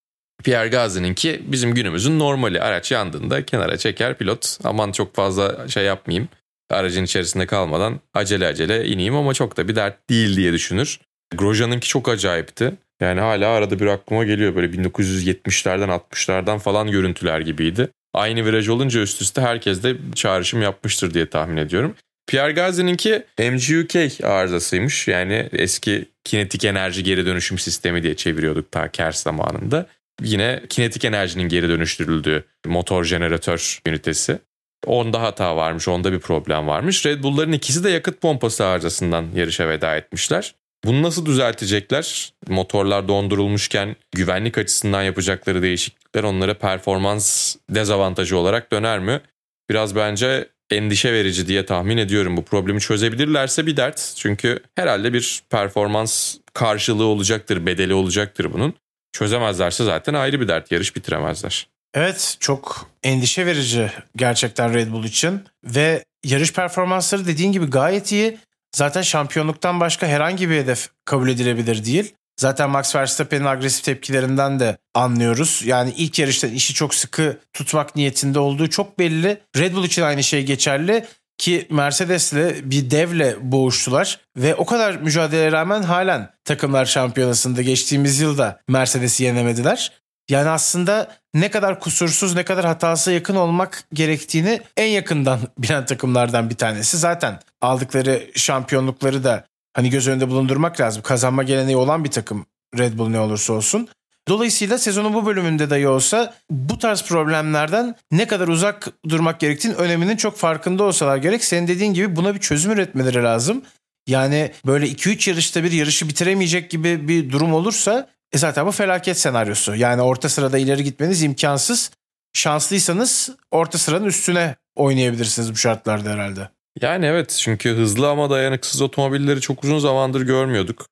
Pierre 0.43 0.69
Gasly'ninki 0.69 1.41
bizim 1.45 1.73
günümüzün 1.73 2.19
normali. 2.19 2.61
Araç 2.61 2.91
yandığında 2.91 3.45
kenara 3.45 3.77
çeker 3.77 4.17
pilot. 4.17 4.57
Aman 4.63 4.91
çok 4.91 5.15
fazla 5.15 5.67
şey 5.67 5.83
yapmayayım. 5.83 6.29
Aracın 6.69 7.03
içerisinde 7.03 7.45
kalmadan 7.45 7.99
acele 8.13 8.47
acele 8.47 8.85
ineyim 8.85 9.15
ama 9.15 9.33
çok 9.33 9.57
da 9.57 9.67
bir 9.67 9.75
dert 9.75 10.09
değil 10.09 10.35
diye 10.35 10.53
düşünür. 10.53 10.99
Grosjean'ınki 11.31 11.88
çok 11.88 12.09
acayipti. 12.09 12.73
Yani 12.99 13.19
hala 13.19 13.49
arada 13.49 13.79
bir 13.79 13.88
aklıma 13.88 14.23
geliyor 14.23 14.55
böyle 14.55 14.67
1970'lerden 14.67 15.89
60'lardan 15.89 16.59
falan 16.59 16.91
görüntüler 16.91 17.39
gibiydi. 17.39 17.89
Aynı 18.13 18.45
viraj 18.45 18.69
olunca 18.69 19.01
üst 19.01 19.21
üste 19.21 19.41
herkes 19.41 19.83
de 19.83 19.95
çağrışım 20.15 20.61
yapmıştır 20.61 21.13
diye 21.13 21.29
tahmin 21.29 21.57
ediyorum. 21.57 21.95
Pierre 22.27 22.51
Gasly'ninki 22.51 23.23
MGUK 23.39 24.23
arızasıymış. 24.23 25.07
Yani 25.07 25.49
eski 25.53 26.05
kinetik 26.23 26.65
enerji 26.65 27.03
geri 27.03 27.25
dönüşüm 27.25 27.59
sistemi 27.59 28.03
diye 28.03 28.15
çeviriyorduk 28.15 28.71
ta 28.71 28.91
Kers 28.91 29.23
zamanında. 29.23 29.88
Yine 30.21 30.61
kinetik 30.69 31.05
enerjinin 31.05 31.49
geri 31.49 31.69
dönüştürüldüğü 31.69 32.43
motor 32.65 33.03
jeneratör 33.03 33.79
ünitesi. 33.85 34.39
Onda 34.85 35.21
hata 35.21 35.55
varmış, 35.55 35.88
onda 35.88 36.11
bir 36.11 36.19
problem 36.19 36.67
varmış. 36.67 37.05
Red 37.05 37.23
Bull'ların 37.23 37.51
ikisi 37.51 37.83
de 37.83 37.89
yakıt 37.89 38.21
pompası 38.21 38.65
arızasından 38.65 39.25
yarışa 39.35 39.69
veda 39.69 39.95
etmişler. 39.95 40.55
Bunu 40.85 41.03
nasıl 41.03 41.25
düzeltecekler? 41.25 42.33
Motorlar 42.47 43.07
dondurulmuşken 43.07 43.95
güvenlik 44.11 44.57
açısından 44.57 45.03
yapacakları 45.03 45.61
değişiklikler 45.61 46.23
onlara 46.23 46.53
performans 46.53 47.55
dezavantajı 47.69 48.37
olarak 48.37 48.71
döner 48.71 48.99
mi? 48.99 49.21
Biraz 49.69 49.95
bence 49.95 50.49
endişe 50.71 51.13
verici 51.13 51.47
diye 51.47 51.65
tahmin 51.65 51.97
ediyorum. 51.97 52.37
Bu 52.37 52.45
problemi 52.45 52.79
çözebilirlerse 52.79 53.67
bir 53.67 53.77
dert. 53.77 54.13
Çünkü 54.17 54.59
herhalde 54.75 55.13
bir 55.13 55.43
performans 55.49 56.35
karşılığı 56.53 57.05
olacaktır, 57.05 57.65
bedeli 57.65 57.93
olacaktır 57.93 58.53
bunun. 58.53 58.73
Çözemezlerse 59.13 59.83
zaten 59.83 60.13
ayrı 60.13 60.41
bir 60.41 60.47
dert. 60.47 60.71
Yarış 60.71 60.95
bitiremezler. 60.95 61.67
Evet 61.93 62.37
çok 62.39 62.89
endişe 63.03 63.45
verici 63.45 63.91
gerçekten 64.15 64.73
Red 64.73 64.91
Bull 64.91 65.03
için 65.03 65.43
ve 65.63 66.03
yarış 66.23 66.53
performansları 66.53 67.27
dediğin 67.27 67.51
gibi 67.51 67.65
gayet 67.65 68.11
iyi. 68.11 68.37
Zaten 68.75 69.01
şampiyonluktan 69.01 69.79
başka 69.79 70.07
herhangi 70.07 70.49
bir 70.49 70.57
hedef 70.57 70.89
kabul 71.05 71.29
edilebilir 71.29 71.85
değil. 71.85 72.15
Zaten 72.39 72.69
Max 72.69 72.95
Verstappen'in 72.95 73.45
agresif 73.45 73.83
tepkilerinden 73.83 74.59
de 74.59 74.77
anlıyoruz. 74.93 75.61
Yani 75.65 75.93
ilk 75.97 76.19
yarışta 76.19 76.47
işi 76.47 76.73
çok 76.73 76.95
sıkı 76.95 77.39
tutmak 77.53 77.95
niyetinde 77.95 78.39
olduğu 78.39 78.69
çok 78.69 78.99
belli. 78.99 79.41
Red 79.57 79.73
Bull 79.73 79.83
için 79.83 80.01
aynı 80.01 80.23
şey 80.23 80.45
geçerli 80.45 81.05
ki 81.38 81.67
Mercedes'le 81.69 82.61
bir 82.63 82.91
devle 82.91 83.35
boğuştular 83.41 84.19
ve 84.38 84.55
o 84.55 84.65
kadar 84.65 84.95
mücadeleye 84.95 85.51
rağmen 85.51 85.83
halen 85.83 86.29
takımlar 86.45 86.85
şampiyonasında 86.85 87.61
geçtiğimiz 87.61 88.19
yılda 88.19 88.59
Mercedes'i 88.67 89.23
yenemediler. 89.23 89.91
Yani 90.29 90.49
aslında 90.49 91.11
ne 91.33 91.51
kadar 91.51 91.79
kusursuz, 91.79 92.35
ne 92.35 92.43
kadar 92.45 92.65
hatası 92.65 93.11
yakın 93.11 93.35
olmak 93.35 93.83
gerektiğini 93.93 94.61
en 94.77 94.88
yakından 94.88 95.39
bilen 95.57 95.85
takımlardan 95.85 96.49
bir 96.49 96.55
tanesi. 96.55 96.97
Zaten 96.97 97.39
aldıkları 97.65 98.23
şampiyonlukları 98.36 99.23
da 99.23 99.45
hani 99.73 99.89
göz 99.89 100.08
önünde 100.08 100.30
bulundurmak 100.30 100.80
lazım. 100.82 101.04
Kazanma 101.04 101.43
geleneği 101.43 101.78
olan 101.78 102.04
bir 102.04 102.12
takım 102.12 102.45
Red 102.78 102.97
Bull 102.97 103.10
ne 103.10 103.19
olursa 103.19 103.54
olsun. 103.54 103.88
Dolayısıyla 104.28 104.78
sezonun 104.78 105.13
bu 105.13 105.25
bölümünde 105.25 105.69
dahi 105.69 105.88
olsa 105.88 106.34
bu 106.49 106.80
tarz 106.80 107.04
problemlerden 107.04 107.95
ne 108.12 108.28
kadar 108.28 108.47
uzak 108.47 108.88
durmak 109.10 109.39
gerektiğinin 109.39 109.78
öneminin 109.78 110.17
çok 110.17 110.38
farkında 110.38 110.84
olsalar 110.84 111.17
gerek. 111.17 111.43
Senin 111.43 111.67
dediğin 111.67 111.93
gibi 111.93 112.15
buna 112.15 112.36
bir 112.36 112.39
çözüm 112.39 112.71
üretmeleri 112.71 113.23
lazım. 113.23 113.62
Yani 114.08 114.51
böyle 114.65 114.88
2-3 114.88 115.30
yarışta 115.30 115.63
bir 115.63 115.71
yarışı 115.71 116.10
bitiremeyecek 116.10 116.71
gibi 116.71 117.08
bir 117.08 117.32
durum 117.32 117.54
olursa 117.54 118.10
e 118.32 118.38
zaten 118.38 118.67
bu 118.67 118.71
felaket 118.71 119.19
senaryosu. 119.19 119.75
Yani 119.75 120.01
orta 120.01 120.30
sırada 120.30 120.58
ileri 120.58 120.84
gitmeniz 120.84 121.23
imkansız. 121.23 121.91
Şanslıysanız 122.34 123.30
orta 123.51 123.78
sıranın 123.78 124.06
üstüne 124.06 124.56
oynayabilirsiniz 124.75 125.51
bu 125.51 125.58
şartlarda 125.58 126.10
herhalde. 126.10 126.49
Yani 126.81 127.05
evet 127.05 127.38
çünkü 127.41 127.69
hızlı 127.69 128.09
ama 128.09 128.29
dayanıksız 128.29 128.81
otomobilleri 128.81 129.41
çok 129.41 129.63
uzun 129.63 129.79
zamandır 129.79 130.21
görmüyorduk. 130.21 130.85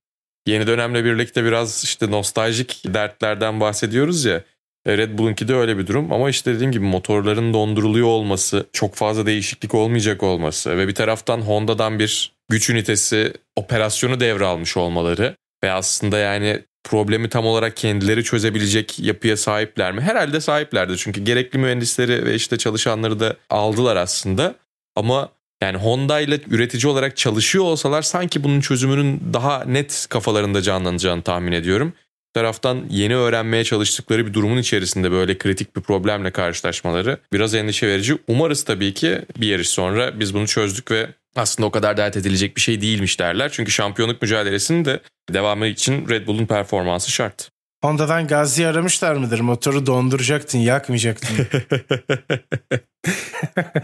Yeni 0.48 0.68
dönemle 0.68 1.06
birlikte 1.06 1.44
biraz 1.44 1.84
işte 1.84 2.12
nostaljik 2.12 2.82
dertlerden 2.86 3.60
bahsediyoruz 3.60 4.26
ya. 4.26 4.44
E, 4.86 4.98
Red 4.98 5.18
Bull'unki 5.18 5.48
de 5.48 5.56
öyle 5.56 5.78
bir 5.78 5.88
durum 5.88 6.14
ama 6.14 6.30
işte 6.30 6.54
dediğim 6.54 6.72
gibi 6.72 6.86
motorların 6.86 7.54
donduruluyor 7.54 8.08
olması, 8.08 8.66
çok 8.74 8.96
fazla 8.96 9.26
değişiklik 9.26 9.74
olmayacak 9.74 10.24
olması 10.24 10.78
ve 10.78 10.88
bir 10.88 10.96
taraftan 10.96 11.42
Honda'dan 11.42 12.00
bir 12.00 12.32
güç 12.50 12.70
ünitesi 12.70 13.34
operasyonu 13.56 14.20
devralmış 14.20 14.78
olmaları 14.78 15.36
ve 15.64 15.72
aslında 15.72 16.18
yani 16.18 16.64
problemi 16.84 17.30
tam 17.30 17.46
olarak 17.46 17.78
kendileri 17.78 18.24
çözebilecek 18.24 19.00
yapıya 19.00 19.38
sahipler 19.38 19.92
mi? 19.92 20.02
Herhalde 20.02 20.42
sahiplerdi 20.42 20.98
çünkü 20.98 21.24
gerekli 21.24 21.60
mühendisleri 21.60 22.26
ve 22.26 22.36
işte 22.36 22.58
çalışanları 22.58 23.20
da 23.20 23.36
aldılar 23.50 23.96
aslında. 23.96 24.56
Ama 24.96 25.30
yani 25.64 25.78
Honda 25.78 26.20
ile 26.20 26.40
üretici 26.50 26.92
olarak 26.92 27.18
çalışıyor 27.18 27.66
olsalar 27.66 28.02
sanki 28.02 28.44
bunun 28.44 28.62
çözümünün 28.62 29.22
daha 29.34 29.64
net 29.66 30.08
kafalarında 30.10 30.62
canlanacağını 30.62 31.22
tahmin 31.22 31.52
ediyorum. 31.52 31.94
Bir 32.30 32.40
taraftan 32.40 32.86
yeni 32.90 33.16
öğrenmeye 33.16 33.64
çalıştıkları 33.64 34.28
bir 34.28 34.34
durumun 34.34 34.58
içerisinde 34.58 35.12
böyle 35.12 35.38
kritik 35.38 35.76
bir 35.76 35.82
problemle 35.82 36.32
karşılaşmaları 36.32 37.18
biraz 37.34 37.54
endişe 37.54 37.88
verici. 37.88 38.18
Umarız 38.28 38.64
tabii 38.64 38.94
ki 38.94 39.22
bir 39.38 39.48
yarış 39.48 39.70
sonra 39.70 40.20
biz 40.20 40.34
bunu 40.34 40.48
çözdük 40.48 40.92
ve 40.92 41.10
aslında 41.36 41.68
o 41.68 41.72
kadar 41.72 41.98
dert 41.98 42.18
edilecek 42.18 42.56
bir 42.56 42.62
şey 42.62 42.82
değilmiş 42.82 43.20
derler. 43.20 43.52
Çünkü 43.52 43.72
şampiyonluk 43.72 44.22
mücadelesinin 44.22 44.86
de 44.86 45.00
devamı 45.34 45.68
için 45.68 46.10
Red 46.10 46.28
Bull'un 46.28 46.46
performansı 46.46 47.12
şart. 47.12 47.50
Honda'dan 47.82 48.28
Gazi 48.28 48.68
aramışlar 48.68 49.16
mıdır? 49.16 49.40
Motoru 49.40 49.86
donduracaktın, 49.86 50.60
yakmayacaktın. 50.60 51.48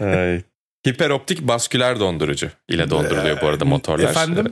Ay. 0.00 0.42
Hiperoptik 0.88 1.40
basküler 1.40 2.00
dondurucu 2.00 2.50
ile 2.68 2.90
donduruluyor 2.90 3.40
bu 3.40 3.46
arada 3.46 3.64
motorlar. 3.64 4.10
Efendim? 4.10 4.50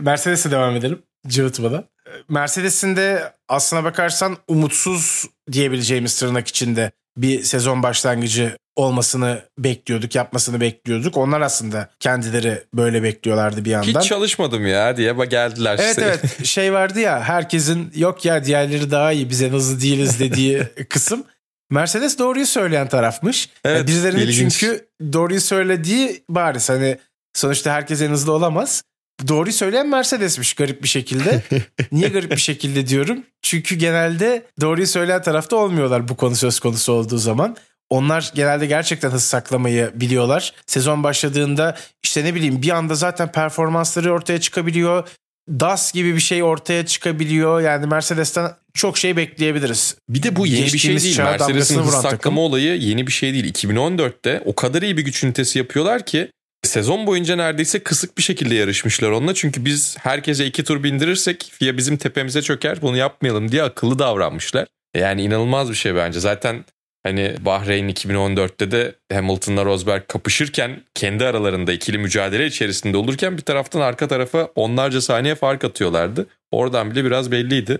Mercedes'e 0.00 0.50
devam 0.50 0.76
edelim. 0.76 1.02
Cıvıtmadan. 1.28 1.84
Mercedes'in 2.28 2.96
de 2.96 3.32
aslına 3.48 3.84
bakarsan 3.84 4.36
umutsuz 4.48 5.26
diyebileceğimiz 5.52 6.18
tırnak 6.18 6.48
içinde 6.48 6.90
bir 7.16 7.42
sezon 7.42 7.82
başlangıcı 7.82 8.56
olmasını 8.76 9.42
bekliyorduk, 9.58 10.14
yapmasını 10.14 10.60
bekliyorduk. 10.60 11.16
Onlar 11.16 11.40
aslında 11.40 11.90
kendileri 12.00 12.62
böyle 12.74 13.02
bekliyorlardı 13.02 13.64
bir 13.64 13.70
yandan. 13.70 14.00
Hiç 14.00 14.08
çalışmadım 14.08 14.66
ya 14.66 14.96
diye 14.96 15.12
geldiler. 15.12 15.76
Evet 15.80 15.90
işte. 15.90 16.02
evet 16.02 16.46
şey 16.46 16.72
vardı 16.72 17.00
ya 17.00 17.20
herkesin 17.20 17.92
yok 17.96 18.24
ya 18.24 18.44
diğerleri 18.44 18.90
daha 18.90 19.12
iyi 19.12 19.30
biz 19.30 19.42
en 19.42 19.50
hızlı 19.50 19.80
değiliz 19.80 20.20
dediği 20.20 20.62
kısım. 20.88 21.24
Mercedes 21.70 22.18
doğruyu 22.18 22.46
söyleyen 22.46 22.88
tarafmış. 22.88 23.48
Evet, 23.64 23.78
yani 23.78 23.86
birilerinin 23.86 24.48
çünkü 24.48 24.88
doğruyu 25.12 25.40
söylediği 25.40 26.22
bariz 26.28 26.68
hani 26.68 26.98
sonuçta 27.34 27.72
herkes 27.72 28.02
en 28.02 28.10
hızlı 28.10 28.32
olamaz. 28.32 28.82
Doğruyu 29.28 29.52
söyleyen 29.52 29.88
Mercedes'miş 29.88 30.54
garip 30.54 30.82
bir 30.82 30.88
şekilde. 30.88 31.42
Niye 31.92 32.08
garip 32.08 32.30
bir 32.30 32.36
şekilde 32.36 32.86
diyorum? 32.86 33.22
Çünkü 33.42 33.74
genelde 33.74 34.46
doğruyu 34.60 34.86
söyleyen 34.86 35.22
tarafta 35.22 35.56
olmuyorlar 35.56 36.08
bu 36.08 36.16
konu 36.16 36.36
söz 36.36 36.60
konusu 36.60 36.92
olduğu 36.92 37.18
zaman. 37.18 37.56
Onlar 37.90 38.32
genelde 38.34 38.66
gerçekten 38.66 39.10
hız 39.10 39.24
saklamayı 39.24 39.90
biliyorlar. 39.94 40.52
Sezon 40.66 41.04
başladığında 41.04 41.76
işte 42.02 42.24
ne 42.24 42.34
bileyim 42.34 42.62
bir 42.62 42.70
anda 42.70 42.94
zaten 42.94 43.32
performansları 43.32 44.12
ortaya 44.12 44.40
çıkabiliyor. 44.40 45.08
DAS 45.50 45.92
gibi 45.92 46.14
bir 46.14 46.20
şey 46.20 46.42
ortaya 46.42 46.86
çıkabiliyor. 46.86 47.60
Yani 47.60 47.86
Mercedes'ten 47.86 48.50
çok 48.74 48.98
şey 48.98 49.16
bekleyebiliriz. 49.16 49.96
Bir 50.08 50.22
de 50.22 50.36
bu 50.36 50.46
yeni 50.46 50.62
Geçtiğimiz 50.64 51.04
bir 51.04 51.10
şey 51.10 51.24
değil. 51.24 51.38
Mercedes'in 51.38 51.78
hız 51.78 51.90
saklama 51.90 52.10
takım. 52.10 52.38
olayı 52.38 52.76
yeni 52.76 53.06
bir 53.06 53.12
şey 53.12 53.32
değil. 53.34 53.54
2014'te 53.54 54.42
o 54.44 54.54
kadar 54.54 54.82
iyi 54.82 54.96
bir 54.96 55.02
güç 55.02 55.24
ünitesi 55.24 55.58
yapıyorlar 55.58 56.06
ki 56.06 56.30
Sezon 56.62 57.06
boyunca 57.06 57.36
neredeyse 57.36 57.78
kısık 57.78 58.18
bir 58.18 58.22
şekilde 58.22 58.54
yarışmışlar 58.54 59.10
onunla. 59.10 59.34
Çünkü 59.34 59.64
biz 59.64 59.96
herkese 59.98 60.46
iki 60.46 60.64
tur 60.64 60.82
bindirirsek 60.82 61.52
FIA 61.52 61.76
bizim 61.76 61.96
tepemize 61.96 62.42
çöker 62.42 62.82
bunu 62.82 62.96
yapmayalım 62.96 63.52
diye 63.52 63.62
akıllı 63.62 63.98
davranmışlar. 63.98 64.66
Yani 64.96 65.22
inanılmaz 65.22 65.70
bir 65.70 65.74
şey 65.74 65.94
bence. 65.94 66.20
Zaten 66.20 66.64
hani 67.02 67.34
Bahreyn 67.40 67.88
2014'te 67.88 68.70
de 68.70 68.94
Hamilton'la 69.12 69.64
Rosberg 69.64 70.02
kapışırken 70.08 70.82
kendi 70.94 71.24
aralarında 71.24 71.72
ikili 71.72 71.98
mücadele 71.98 72.46
içerisinde 72.46 72.96
olurken 72.96 73.36
bir 73.36 73.42
taraftan 73.42 73.80
arka 73.80 74.08
tarafa 74.08 74.48
onlarca 74.54 75.00
saniye 75.00 75.34
fark 75.34 75.64
atıyorlardı. 75.64 76.26
Oradan 76.50 76.90
bile 76.90 77.04
biraz 77.04 77.32
belliydi. 77.32 77.78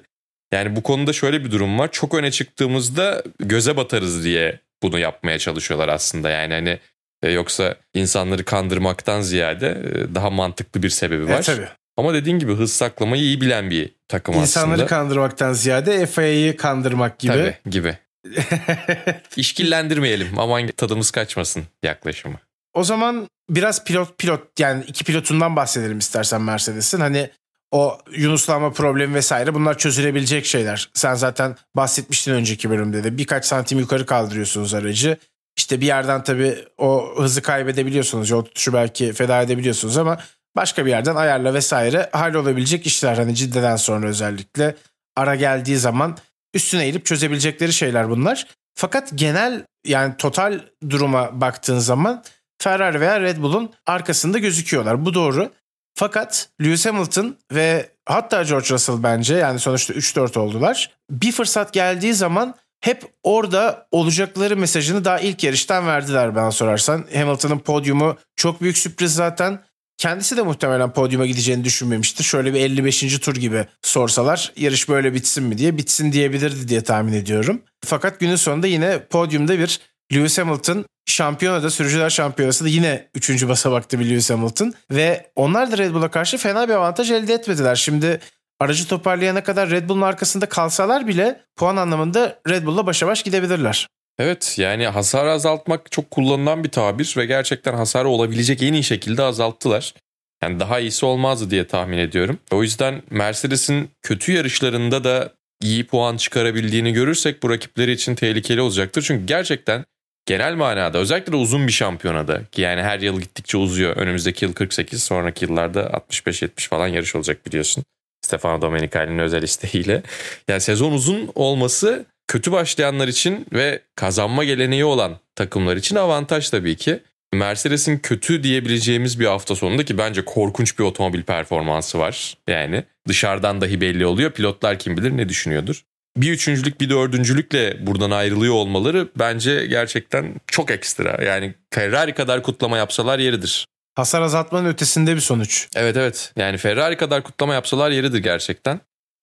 Yani 0.53 0.77
bu 0.77 0.83
konuda 0.83 1.13
şöyle 1.13 1.45
bir 1.45 1.51
durum 1.51 1.79
var. 1.79 1.89
Çok 1.93 2.15
öne 2.15 2.31
çıktığımızda 2.31 3.23
göze 3.39 3.77
batarız 3.77 4.25
diye 4.25 4.61
bunu 4.83 4.99
yapmaya 4.99 5.39
çalışıyorlar 5.39 5.89
aslında. 5.89 6.31
Yani 6.31 6.55
hani 6.55 6.79
e, 7.23 7.31
yoksa 7.31 7.77
insanları 7.95 8.45
kandırmaktan 8.45 9.21
ziyade 9.21 9.69
e, 9.69 10.15
daha 10.15 10.31
mantıklı 10.31 10.83
bir 10.83 10.91
sebebi 10.91 11.29
var. 11.29 11.39
E, 11.39 11.43
tabii. 11.43 11.69
Ama 11.97 12.15
dediğin 12.15 12.39
gibi 12.39 12.55
hız 12.55 12.73
saklamayı 12.73 13.23
iyi 13.23 13.41
bilen 13.41 13.71
bir 13.71 13.91
takım 14.09 14.35
İnsanları 14.35 14.45
aslında. 14.45 14.75
İnsanları 14.75 14.89
kandırmaktan 14.89 15.53
ziyade 15.53 16.07
FIA'yı 16.07 16.57
kandırmak 16.57 17.19
gibi. 17.19 17.33
Tabii 17.33 17.57
gibi. 17.71 17.99
İşkillendirmeyelim 19.37 20.39
aman 20.39 20.67
tadımız 20.67 21.11
kaçmasın 21.11 21.65
yaklaşımı. 21.83 22.39
O 22.75 22.85
zaman 22.85 23.29
biraz 23.51 23.85
pilot 23.85 24.19
pilot 24.19 24.61
yani 24.61 24.85
iki 24.87 25.05
pilotundan 25.05 25.57
bahsedelim 25.57 25.99
istersen 25.99 26.43
Mercedes'in. 26.43 27.01
Hani 27.01 27.31
o 27.71 27.99
Yunuslanma 28.11 28.73
problemi 28.73 29.15
vesaire 29.15 29.55
bunlar 29.55 29.79
çözülebilecek 29.79 30.47
şeyler. 30.47 30.91
Sen 30.95 31.15
zaten 31.15 31.57
bahsetmiştin 31.77 32.33
önceki 32.33 32.71
bölümde 32.71 33.05
de 33.05 33.19
birkaç 33.19 33.45
santim 33.45 33.79
yukarı 33.79 34.07
kaldırıyorsunuz 34.07 34.75
aracı. 34.75 35.17
İşte 35.57 35.81
bir 35.81 35.87
yerden 35.87 36.25
tabii 36.25 36.65
o 36.79 37.15
hızı 37.17 37.43
kaybedebiliyorsunuz. 37.43 38.31
Yol 38.31 38.45
tutuşu 38.45 38.73
belki 38.73 39.13
feda 39.13 39.43
edebiliyorsunuz 39.43 39.97
ama 39.97 40.19
başka 40.57 40.87
bir 40.87 40.91
yerden 40.91 41.17
ayarla 41.17 41.55
vesaire 41.55 42.11
hallolabilecek 42.13 42.87
işler. 42.87 43.17
Hani 43.17 43.35
ciddeden 43.35 43.77
sonra 43.77 44.07
özellikle 44.07 44.77
ara 45.17 45.35
geldiği 45.35 45.77
zaman 45.77 46.17
üstüne 46.55 46.83
eğilip 46.85 47.07
çözebilecekleri 47.07 47.73
şeyler 47.73 48.11
bunlar. 48.11 48.47
Fakat 48.75 49.11
genel 49.15 49.65
yani 49.87 50.17
total 50.17 50.61
duruma 50.91 51.41
baktığın 51.41 51.79
zaman 51.79 52.25
Ferrari 52.59 53.01
veya 53.01 53.21
Red 53.21 53.39
Bull'un 53.39 53.73
arkasında 53.87 54.39
gözüküyorlar. 54.39 55.05
Bu 55.05 55.15
doğru. 55.15 55.51
Fakat 55.95 56.49
Lewis 56.63 56.87
Hamilton 56.87 57.37
ve 57.53 57.91
hatta 58.07 58.43
George 58.43 58.69
Russell 58.71 59.03
bence 59.03 59.35
yani 59.35 59.59
sonuçta 59.59 59.95
3-4 59.95 60.39
oldular. 60.39 60.91
Bir 61.11 61.33
fırsat 61.33 61.73
geldiği 61.73 62.15
zaman 62.15 62.55
hep 62.81 63.05
orada 63.23 63.87
olacakları 63.91 64.57
mesajını 64.57 65.05
daha 65.05 65.21
ilk 65.21 65.45
yarıştan 65.45 65.87
verdiler 65.87 66.35
bana 66.35 66.51
sorarsan. 66.51 67.05
Hamilton'ın 67.15 67.59
podyumu 67.59 68.17
çok 68.37 68.61
büyük 68.61 68.79
sürpriz 68.79 69.15
zaten. 69.15 69.63
Kendisi 70.01 70.37
de 70.37 70.43
muhtemelen 70.43 70.93
podyuma 70.93 71.27
gideceğini 71.27 71.65
düşünmemiştir. 71.65 72.25
Şöyle 72.25 72.55
bir 72.55 72.61
55. 72.61 73.19
tur 73.19 73.37
gibi 73.37 73.67
sorsalar 73.83 74.53
yarış 74.57 74.89
böyle 74.89 75.15
bitsin 75.15 75.45
mi 75.45 75.59
diye 75.59 75.77
bitsin 75.77 76.13
diyebilirdi 76.13 76.69
diye 76.69 76.81
tahmin 76.81 77.13
ediyorum. 77.13 77.63
Fakat 77.85 78.21
günün 78.21 78.37
sonunda 78.37 78.67
yine 78.67 79.05
podyumda 79.05 79.59
bir 79.59 79.81
Lewis 80.13 80.39
Hamilton 80.39 80.85
şampiyonada 81.07 81.71
sürücüler 81.71 82.11
şampiyonası 82.11 82.65
da 82.65 82.69
yine 82.69 83.09
3. 83.15 83.49
basamakta 83.49 84.01
bir 84.01 84.11
Lewis 84.11 84.31
Hamilton 84.31 84.75
ve 84.91 85.31
onlar 85.37 85.73
da 85.73 85.79
Red 85.79 85.95
Bull'a 85.95 86.11
karşı 86.11 86.39
fena 86.39 86.69
bir 86.69 86.75
avantaj 86.75 87.11
elde 87.11 87.35
etmediler. 87.35 87.75
Şimdi 87.75 88.21
aracı 88.61 88.89
toparlayana 88.89 89.43
kadar 89.43 89.71
Red 89.71 89.89
Bull'un 89.89 90.03
arkasında 90.03 90.47
kalsalar 90.47 91.07
bile 91.07 91.41
puan 91.57 91.77
anlamında 91.77 92.41
Red 92.49 92.67
Bull'la 92.67 92.87
başa 92.87 93.07
baş 93.07 93.23
gidebilirler. 93.23 93.89
Evet 94.23 94.55
yani 94.59 94.87
hasar 94.87 95.27
azaltmak 95.27 95.93
çok 95.93 96.11
kullanılan 96.11 96.65
bir 96.65 96.69
tabir 96.69 97.15
ve 97.17 97.27
gerçekten 97.27 97.75
hasarı 97.75 98.09
olabilecek 98.09 98.63
en 98.63 98.73
iyi 98.73 98.83
şekilde 98.83 99.23
azalttılar. 99.23 99.95
Yani 100.43 100.61
daha 100.61 100.81
iyisi 100.81 101.07
olmazdı 101.07 101.51
diye 101.51 101.67
tahmin 101.67 101.99
ediyorum. 101.99 102.39
O 102.53 102.63
yüzden 102.63 103.03
Mercedes'in 103.11 103.91
kötü 104.03 104.33
yarışlarında 104.33 105.05
da 105.05 105.33
iyi 105.63 105.87
puan 105.87 106.17
çıkarabildiğini 106.17 106.93
görürsek 106.93 107.43
bu 107.43 107.51
rakipleri 107.51 107.93
için 107.93 108.15
tehlikeli 108.15 108.61
olacaktır. 108.61 109.03
Çünkü 109.03 109.27
gerçekten 109.27 109.85
genel 110.27 110.55
manada 110.55 110.99
özellikle 110.99 111.33
de 111.33 111.37
uzun 111.37 111.67
bir 111.67 111.73
şampiyonada 111.73 112.45
ki 112.45 112.63
yani 112.63 112.83
her 112.83 113.01
yıl 113.01 113.21
gittikçe 113.21 113.59
uzuyor. 113.59 113.97
Önümüzdeki 113.97 114.45
yıl 114.45 114.53
48 114.53 115.03
sonraki 115.03 115.45
yıllarda 115.45 115.81
65-70 115.81 116.69
falan 116.69 116.89
yarış 116.89 117.17
olacak 117.17 117.47
biliyorsun. 117.47 117.85
Stefano 118.27 118.63
Domenicali'nin 118.63 119.19
özel 119.19 119.43
isteğiyle. 119.43 120.03
Yani 120.49 120.61
sezon 120.61 120.93
uzun 120.93 121.31
olması 121.35 122.07
kötü 122.31 122.53
başlayanlar 122.53 123.09
için 123.09 123.47
ve 123.53 123.83
kazanma 123.97 124.45
geleneği 124.45 124.85
olan 124.85 125.19
takımlar 125.37 125.77
için 125.77 125.97
avantaj 125.97 126.51
tabii 126.51 126.77
ki. 126.77 127.03
Mercedes'in 127.35 127.99
kötü 127.99 128.43
diyebileceğimiz 128.43 129.21
bir 129.21 129.27
hafta 129.27 129.55
sonunda 129.55 129.85
ki 129.85 129.99
bence 129.99 130.25
korkunç 130.25 130.79
bir 130.79 130.85
otomobil 130.85 131.23
performansı 131.23 131.99
var. 131.99 132.37
Yani 132.49 132.85
dışarıdan 133.09 133.61
dahi 133.61 133.81
belli 133.81 134.07
oluyor. 134.07 134.31
Pilotlar 134.31 134.79
kim 134.79 134.97
bilir 134.97 135.17
ne 135.17 135.29
düşünüyordur. 135.29 135.83
Bir 136.17 136.33
üçüncülük 136.33 136.81
bir 136.81 136.91
dördüncülükle 136.91 137.87
buradan 137.87 138.11
ayrılıyor 138.11 138.55
olmaları 138.55 139.09
bence 139.19 139.67
gerçekten 139.67 140.35
çok 140.47 140.71
ekstra. 140.71 141.25
Yani 141.25 141.55
Ferrari 141.71 142.15
kadar 142.15 142.43
kutlama 142.43 142.79
yapsalar 142.79 143.19
yeridir. 143.19 143.67
Hasar 143.95 144.23
azaltmanın 144.23 144.69
ötesinde 144.69 145.17
bir 145.17 145.21
sonuç. 145.21 145.69
Evet 145.77 145.97
evet 145.97 146.33
yani 146.37 146.59
Ferrari 146.59 146.97
kadar 146.97 147.23
kutlama 147.23 147.55
yapsalar 147.55 147.91
yeridir 147.91 148.19
gerçekten. 148.19 148.81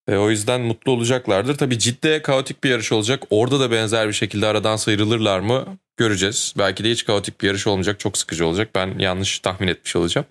E, 0.08 0.15
o 0.15 0.30
yüzden 0.30 0.62
mutlu 0.62 0.91
olacaklardır. 0.91 1.58
Tabii 1.58 1.80
ciddi 1.80 2.22
kaotik 2.22 2.63
bir 2.63 2.70
yarış 2.70 2.91
olacak. 2.91 3.24
Orada 3.30 3.60
da 3.60 3.72
benzer 3.72 4.08
bir 4.08 4.13
şekilde 4.13 4.48
aradan 4.48 4.76
sıyrılırlar 4.76 5.39
mı 5.39 5.65
göreceğiz. 5.98 6.54
Belki 6.58 6.84
de 6.84 6.91
hiç 6.91 7.06
kaotik 7.06 7.41
bir 7.41 7.48
yarış 7.48 7.67
olmayacak. 7.67 8.00
Çok 8.00 8.17
sıkıcı 8.17 8.46
olacak. 8.48 8.70
Ben 8.76 9.00
yanlış 9.00 9.39
tahmin 9.39 9.67
etmiş 9.67 9.96
olacağım. 9.96 10.28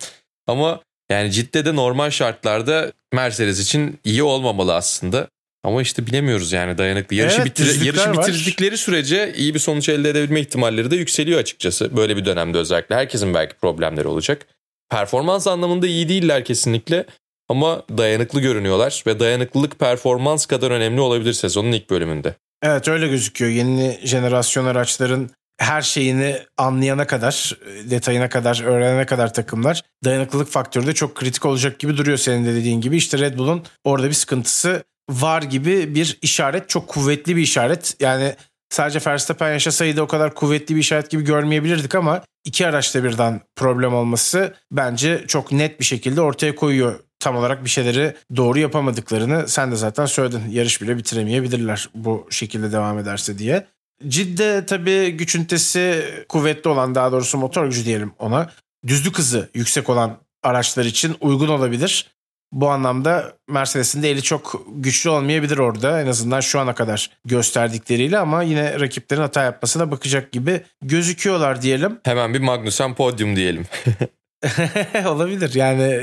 Ama 0.46 0.80
yani 1.10 1.32
Cidde'de 1.32 1.76
normal 1.76 2.10
şartlarda 2.10 2.92
Mercedes 3.12 3.60
için 3.60 4.00
iyi 4.04 4.22
olmamalı 4.22 4.74
aslında. 4.74 5.28
Ama 5.64 5.82
işte 5.82 6.06
bilemiyoruz 6.06 6.52
yani 6.52 6.78
dayanıklı. 6.78 7.16
Yarışı, 7.16 7.36
Evet, 7.36 7.46
bitir 7.46 7.84
yarışı 7.84 8.10
var. 8.10 8.28
bitirdikleri 8.28 8.78
sürece 8.78 9.32
iyi 9.36 9.54
bir 9.54 9.58
sonuç 9.58 9.88
elde 9.88 10.10
edebilme 10.10 10.40
ihtimalleri 10.40 10.90
de 10.90 10.96
yükseliyor 10.96 11.40
açıkçası. 11.40 11.96
Böyle 11.96 12.16
bir 12.16 12.24
dönemde 12.24 12.58
özellikle. 12.58 12.94
Herkesin 12.94 13.34
belki 13.34 13.54
problemleri 13.54 14.08
olacak. 14.08 14.46
Performans 14.90 15.46
anlamında 15.46 15.86
iyi 15.86 16.08
değiller 16.08 16.44
kesinlikle. 16.44 17.06
Ama 17.48 17.82
dayanıklı 17.98 18.40
görünüyorlar 18.40 19.04
ve 19.06 19.20
dayanıklılık 19.20 19.78
performans 19.78 20.46
kadar 20.46 20.70
önemli 20.70 21.00
olabilir 21.00 21.32
sezonun 21.32 21.72
ilk 21.72 21.90
bölümünde. 21.90 22.34
Evet 22.62 22.88
öyle 22.88 23.08
gözüküyor. 23.08 23.50
Yeni 23.50 24.00
jenerasyon 24.04 24.66
araçların 24.66 25.30
her 25.58 25.82
şeyini 25.82 26.38
anlayana 26.58 27.06
kadar, 27.06 27.58
detayına 27.90 28.28
kadar, 28.28 28.62
öğrenene 28.64 29.06
kadar 29.06 29.34
takımlar 29.34 29.82
dayanıklılık 30.04 30.48
faktörü 30.48 30.86
de 30.86 30.94
çok 30.94 31.14
kritik 31.14 31.46
olacak 31.46 31.78
gibi 31.78 31.96
duruyor 31.96 32.18
senin 32.18 32.46
de 32.46 32.54
dediğin 32.54 32.80
gibi. 32.80 32.96
İşte 32.96 33.18
Red 33.18 33.38
Bull'un 33.38 33.62
orada 33.84 34.08
bir 34.08 34.14
sıkıntısı 34.14 34.82
var 35.10 35.42
gibi 35.42 35.94
bir 35.94 36.18
işaret. 36.22 36.68
Çok 36.68 36.88
kuvvetli 36.88 37.36
bir 37.36 37.42
işaret. 37.42 37.96
Yani 38.00 38.34
sadece 38.70 39.00
Verstappen 39.06 39.52
yaşasaydı 39.52 40.02
o 40.02 40.06
kadar 40.06 40.34
kuvvetli 40.34 40.74
bir 40.74 40.80
işaret 40.80 41.10
gibi 41.10 41.24
görmeyebilirdik 41.24 41.94
ama 41.94 42.22
iki 42.44 42.66
araçta 42.66 43.04
birden 43.04 43.40
problem 43.56 43.94
olması 43.94 44.54
bence 44.72 45.24
çok 45.28 45.52
net 45.52 45.80
bir 45.80 45.84
şekilde 45.84 46.20
ortaya 46.20 46.54
koyuyor 46.54 47.00
tam 47.20 47.36
olarak 47.36 47.64
bir 47.64 47.70
şeyleri 47.70 48.14
doğru 48.36 48.58
yapamadıklarını 48.58 49.48
sen 49.48 49.72
de 49.72 49.76
zaten 49.76 50.06
söyledin. 50.06 50.50
Yarış 50.50 50.82
bile 50.82 50.96
bitiremeyebilirler 50.96 51.88
bu 51.94 52.26
şekilde 52.30 52.72
devam 52.72 52.98
ederse 52.98 53.38
diye. 53.38 53.66
Cidde 54.08 54.66
tabii 54.66 55.10
güç 55.10 55.34
ünitesi 55.34 56.04
kuvvetli 56.28 56.70
olan 56.70 56.94
daha 56.94 57.12
doğrusu 57.12 57.38
motor 57.38 57.66
gücü 57.66 57.84
diyelim 57.84 58.12
ona. 58.18 58.50
Düzlük 58.86 59.18
hızı 59.18 59.50
yüksek 59.54 59.90
olan 59.90 60.18
araçlar 60.42 60.84
için 60.84 61.16
uygun 61.20 61.48
olabilir. 61.48 62.16
Bu 62.52 62.70
anlamda 62.70 63.32
Mercedes'in 63.48 64.02
de 64.02 64.10
eli 64.10 64.22
çok 64.22 64.62
güçlü 64.76 65.10
olmayabilir 65.10 65.58
orada. 65.58 66.02
En 66.02 66.06
azından 66.06 66.40
şu 66.40 66.60
ana 66.60 66.74
kadar 66.74 67.10
gösterdikleriyle 67.24 68.18
ama 68.18 68.42
yine 68.42 68.80
rakiplerin 68.80 69.20
hata 69.20 69.42
yapmasına 69.42 69.90
bakacak 69.90 70.32
gibi 70.32 70.60
gözüküyorlar 70.82 71.62
diyelim. 71.62 71.98
Hemen 72.04 72.34
bir 72.34 72.40
Magnussen 72.40 72.94
podyum 72.94 73.36
diyelim. 73.36 73.66
olabilir 75.06 75.54
yani 75.54 76.02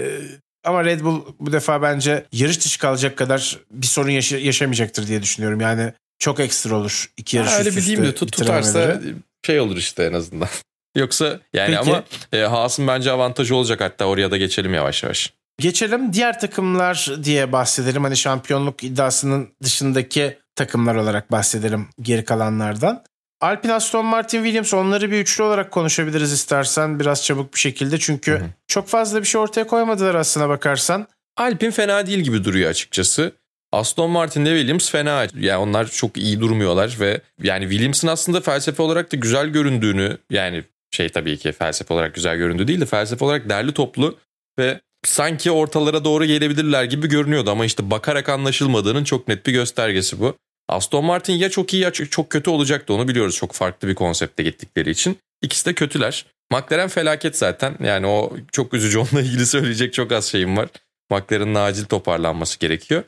ama 0.63 0.85
Red 0.85 1.01
Bull 1.01 1.21
bu 1.39 1.51
defa 1.51 1.81
bence 1.81 2.25
yarış 2.31 2.65
dışı 2.65 2.79
kalacak 2.79 3.17
kadar 3.17 3.59
bir 3.71 3.87
sorun 3.87 4.09
yaşa- 4.09 4.37
yaşamayacaktır 4.37 5.07
diye 5.07 5.21
düşünüyorum. 5.21 5.61
Yani 5.61 5.93
çok 6.19 6.39
ekstra 6.39 6.75
olur 6.75 7.09
iki 7.17 7.37
yarış 7.37 7.51
Ha, 7.51 7.55
üst 7.55 7.59
öyle 7.67 7.75
bir 7.75 7.81
üste 7.81 7.87
diyeyim 7.91 8.11
de 8.11 8.15
tut, 8.15 8.31
tutarsa 8.31 9.01
şey 9.45 9.59
olur 9.59 9.77
işte 9.77 10.03
en 10.03 10.13
azından. 10.13 10.47
Yoksa 10.97 11.39
yani 11.53 11.75
Peki. 11.77 11.89
ama 11.91 12.03
e, 12.33 12.39
Haas'ın 12.39 12.87
bence 12.87 13.11
avantajı 13.11 13.55
olacak 13.55 13.81
hatta 13.81 14.05
oraya 14.05 14.31
da 14.31 14.37
geçelim 14.37 14.73
yavaş 14.73 15.03
yavaş. 15.03 15.33
Geçelim 15.59 16.13
diğer 16.13 16.39
takımlar 16.39 17.11
diye 17.23 17.51
bahsedelim. 17.51 18.03
Hani 18.03 18.17
şampiyonluk 18.17 18.83
iddiasının 18.83 19.49
dışındaki 19.63 20.37
takımlar 20.55 20.95
olarak 20.95 21.31
bahsedelim 21.31 21.87
geri 22.01 22.25
kalanlardan. 22.25 23.03
Alpine 23.43 23.73
Aston 23.73 24.05
Martin 24.05 24.43
Williams 24.43 24.73
onları 24.73 25.11
bir 25.11 25.19
üçlü 25.19 25.43
olarak 25.43 25.71
konuşabiliriz 25.71 26.31
istersen 26.31 26.99
biraz 26.99 27.23
çabuk 27.23 27.53
bir 27.53 27.59
şekilde. 27.59 27.97
Çünkü 27.99 28.31
Hı 28.31 28.35
hı. 28.35 28.49
çok 28.67 28.87
fazla 28.87 29.21
bir 29.21 29.25
şey 29.25 29.41
ortaya 29.41 29.67
koymadılar 29.67 30.15
aslına 30.15 30.49
bakarsan. 30.49 31.07
Alpine 31.37 31.71
fena 31.71 32.07
değil 32.07 32.19
gibi 32.19 32.43
duruyor 32.43 32.69
açıkçası. 32.69 33.31
Aston 33.71 34.09
Martin 34.09 34.45
ile 34.45 34.57
Williams 34.57 34.91
fena. 34.91 35.27
Yani 35.39 35.57
onlar 35.57 35.87
çok 35.87 36.17
iyi 36.17 36.39
durmuyorlar 36.39 36.97
ve 36.99 37.21
yani 37.43 37.63
Williams'ın 37.63 38.07
aslında 38.07 38.41
felsefe 38.41 38.83
olarak 38.83 39.11
da 39.11 39.17
güzel 39.17 39.47
göründüğünü 39.47 40.17
yani 40.29 40.63
şey 40.91 41.09
tabii 41.09 41.37
ki 41.37 41.51
felsefe 41.51 41.93
olarak 41.93 42.15
güzel 42.15 42.37
göründüğü 42.37 42.67
değil 42.67 42.81
de 42.81 42.85
felsefe 42.85 43.25
olarak 43.25 43.49
derli 43.49 43.73
toplu 43.73 44.17
ve 44.59 44.79
sanki 45.05 45.51
ortalara 45.51 46.05
doğru 46.05 46.25
gelebilirler 46.25 46.83
gibi 46.83 47.07
görünüyordu 47.07 47.51
ama 47.51 47.65
işte 47.65 47.91
bakarak 47.91 48.29
anlaşılmadığının 48.29 49.03
çok 49.03 49.27
net 49.27 49.45
bir 49.47 49.51
göstergesi 49.51 50.19
bu. 50.19 50.37
Aston 50.69 51.05
Martin 51.05 51.33
ya 51.33 51.49
çok 51.49 51.73
iyi 51.73 51.83
ya 51.83 51.91
çok 51.91 52.29
kötü 52.29 52.49
olacaktı 52.49 52.93
onu 52.93 53.07
biliyoruz 53.07 53.35
çok 53.35 53.51
farklı 53.51 53.87
bir 53.87 53.95
konsepte 53.95 54.43
gittikleri 54.43 54.89
için. 54.89 55.17
İkisi 55.41 55.65
de 55.65 55.73
kötüler. 55.73 56.25
McLaren 56.51 56.89
felaket 56.89 57.37
zaten 57.37 57.77
yani 57.83 58.07
o 58.07 58.33
çok 58.51 58.73
üzücü 58.73 58.97
onunla 58.99 59.21
ilgili 59.21 59.45
söyleyecek 59.45 59.93
çok 59.93 60.11
az 60.11 60.25
şeyim 60.25 60.57
var. 60.57 60.69
McLaren'ın 61.09 61.55
acil 61.55 61.85
toparlanması 61.85 62.59
gerekiyor. 62.59 63.03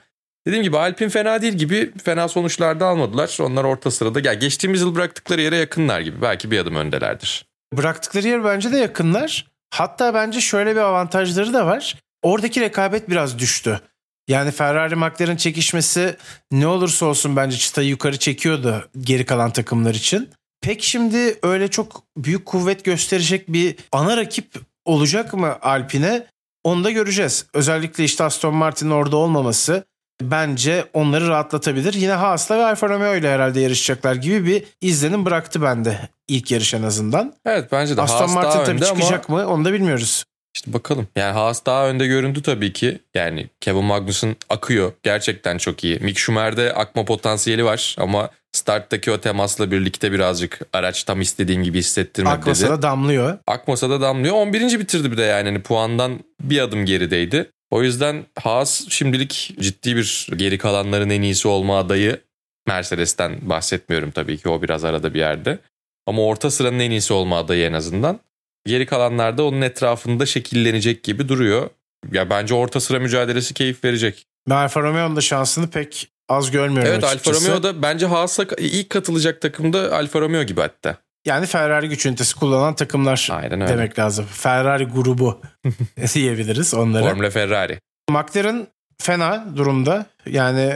Dediğim 0.47 0.63
gibi 0.63 0.77
Alpine 0.77 1.09
fena 1.09 1.41
değil 1.41 1.53
gibi 1.53 1.91
fena 2.03 2.27
sonuçlarda 2.27 2.85
almadılar. 2.85 3.37
Onlar 3.41 3.63
orta 3.63 3.91
sırada. 3.91 4.19
Ya 4.23 4.33
geçtiğimiz 4.33 4.81
yıl 4.81 4.95
bıraktıkları 4.95 5.41
yere 5.41 5.57
yakınlar 5.57 5.99
gibi. 5.99 6.21
Belki 6.21 6.51
bir 6.51 6.59
adım 6.59 6.75
öndelerdir. 6.75 7.45
Bıraktıkları 7.73 8.27
yer 8.27 8.43
bence 8.43 8.71
de 8.71 8.77
yakınlar. 8.77 9.45
Hatta 9.69 10.13
bence 10.13 10.41
şöyle 10.41 10.75
bir 10.75 10.81
avantajları 10.81 11.53
da 11.53 11.65
var. 11.65 11.95
Oradaki 12.21 12.61
rekabet 12.61 13.09
biraz 13.09 13.39
düştü. 13.39 13.81
Yani 14.27 14.51
Ferrari 14.51 14.95
McLaren 14.95 15.35
çekişmesi 15.35 16.15
ne 16.51 16.67
olursa 16.67 17.05
olsun 17.05 17.35
bence 17.35 17.57
çıtayı 17.57 17.89
yukarı 17.89 18.17
çekiyordu 18.17 18.89
geri 19.01 19.25
kalan 19.25 19.51
takımlar 19.51 19.93
için. 19.93 20.29
Pek 20.61 20.83
şimdi 20.83 21.39
öyle 21.43 21.67
çok 21.67 22.03
büyük 22.17 22.45
kuvvet 22.45 22.85
gösterecek 22.85 23.47
bir 23.47 23.75
ana 23.91 24.17
rakip 24.17 24.53
olacak 24.85 25.33
mı 25.33 25.57
Alpine? 25.61 26.25
Onu 26.63 26.83
da 26.83 26.91
göreceğiz. 26.91 27.45
Özellikle 27.53 28.03
işte 28.03 28.23
Aston 28.23 28.55
Martin'in 28.55 28.91
orada 28.91 29.17
olmaması 29.17 29.83
bence 30.21 30.85
onları 30.93 31.27
rahatlatabilir. 31.27 31.93
Yine 31.93 32.11
Haas'la 32.11 32.57
ve 32.57 32.65
Alfa 32.65 32.89
Romeo 32.89 33.15
ile 33.15 33.29
herhalde 33.31 33.59
yarışacaklar 33.59 34.15
gibi 34.15 34.45
bir 34.45 34.63
izlenim 34.81 35.25
bıraktı 35.25 35.61
bende 35.61 36.09
ilk 36.27 36.51
yarış 36.51 36.73
en 36.73 36.83
azından. 36.83 37.33
Evet 37.45 37.71
bence 37.71 37.97
de 37.97 38.01
Aston 38.01 38.19
Haas 38.19 38.33
Martin 38.33 38.65
tabii 38.65 38.81
çıkacak 38.81 39.29
ama 39.29 39.43
mı 39.43 39.47
onu 39.47 39.65
da 39.65 39.73
bilmiyoruz. 39.73 40.25
İşte 40.55 40.73
bakalım. 40.73 41.07
Yani 41.15 41.31
Haas 41.33 41.65
daha 41.65 41.89
önde 41.89 42.07
göründü 42.07 42.41
tabii 42.41 42.73
ki. 42.73 42.99
Yani 43.13 43.47
Kevin 43.61 43.83
Magnussen 43.83 44.35
akıyor. 44.49 44.91
Gerçekten 45.03 45.57
çok 45.57 45.83
iyi. 45.83 45.99
Mick 45.99 46.19
Schumer'de 46.19 46.73
akma 46.73 47.05
potansiyeli 47.05 47.65
var 47.65 47.95
ama 47.99 48.29
starttaki 48.51 49.11
o 49.11 49.17
temasla 49.17 49.71
birlikte 49.71 50.11
birazcık 50.11 50.59
araç 50.73 51.03
tam 51.03 51.21
istediğim 51.21 51.63
gibi 51.63 51.79
hissettirmedi 51.79 52.33
Akmasa 52.33 52.69
da 52.69 52.81
damlıyor. 52.81 53.37
Akmasa 53.47 53.89
da 53.89 54.01
damlıyor. 54.01 54.35
11. 54.35 54.79
bitirdi 54.79 55.11
bir 55.11 55.17
de 55.17 55.21
yani. 55.21 55.49
Hani 55.49 55.61
puandan 55.61 56.19
bir 56.41 56.59
adım 56.59 56.85
gerideydi. 56.85 57.51
O 57.71 57.83
yüzden 57.83 58.25
Haas 58.39 58.85
şimdilik 58.89 59.55
ciddi 59.59 59.95
bir 59.95 60.27
geri 60.35 60.57
kalanların 60.57 61.09
en 61.09 61.21
iyisi 61.21 61.47
olma 61.47 61.79
adayı. 61.79 62.21
Mercedes'ten 62.67 63.37
bahsetmiyorum 63.41 64.11
tabii 64.11 64.37
ki 64.37 64.49
o 64.49 64.61
biraz 64.61 64.83
arada 64.83 65.13
bir 65.13 65.19
yerde. 65.19 65.59
Ama 66.07 66.21
orta 66.21 66.51
sıranın 66.51 66.79
en 66.79 66.91
iyisi 66.91 67.13
olma 67.13 67.37
adayı 67.37 67.67
en 67.67 67.73
azından. 67.73 68.19
Geri 68.65 68.85
kalanlar 68.85 69.37
da 69.37 69.43
onun 69.43 69.61
etrafında 69.61 70.25
şekillenecek 70.25 71.03
gibi 71.03 71.29
duruyor. 71.29 71.69
Ya 72.11 72.29
bence 72.29 72.53
orta 72.53 72.79
sıra 72.79 72.99
mücadelesi 72.99 73.53
keyif 73.53 73.83
verecek. 73.83 74.25
Ben 74.49 74.55
Alfa 74.55 74.81
Romeo'nun 74.81 75.15
da 75.15 75.21
şansını 75.21 75.69
pek 75.69 76.07
az 76.29 76.51
görmüyorum 76.51 76.91
Evet 76.91 77.03
Alfa 77.03 77.13
açıkçası. 77.15 77.47
Romeo 77.47 77.63
da 77.63 77.81
bence 77.81 78.05
Haas'a 78.05 78.45
ilk 78.57 78.89
katılacak 78.89 79.41
takımda 79.41 79.95
Alfa 79.95 80.21
Romeo 80.21 80.43
gibi 80.43 80.61
hatta. 80.61 80.97
Yani 81.25 81.45
Ferrari 81.45 81.89
güç 81.89 82.05
ünitesi 82.05 82.35
kullanan 82.35 82.75
takımlar 82.75 83.27
Aynen 83.31 83.61
öyle. 83.61 83.73
demek 83.73 83.99
lazım. 83.99 84.25
Ferrari 84.31 84.83
grubu 84.85 85.41
diyebiliriz 86.13 86.73
onlara. 86.73 87.09
Formula 87.09 87.29
Ferrari. 87.29 87.79
McLaren 88.09 88.67
fena 89.01 89.45
durumda. 89.55 90.05
Yani 90.25 90.73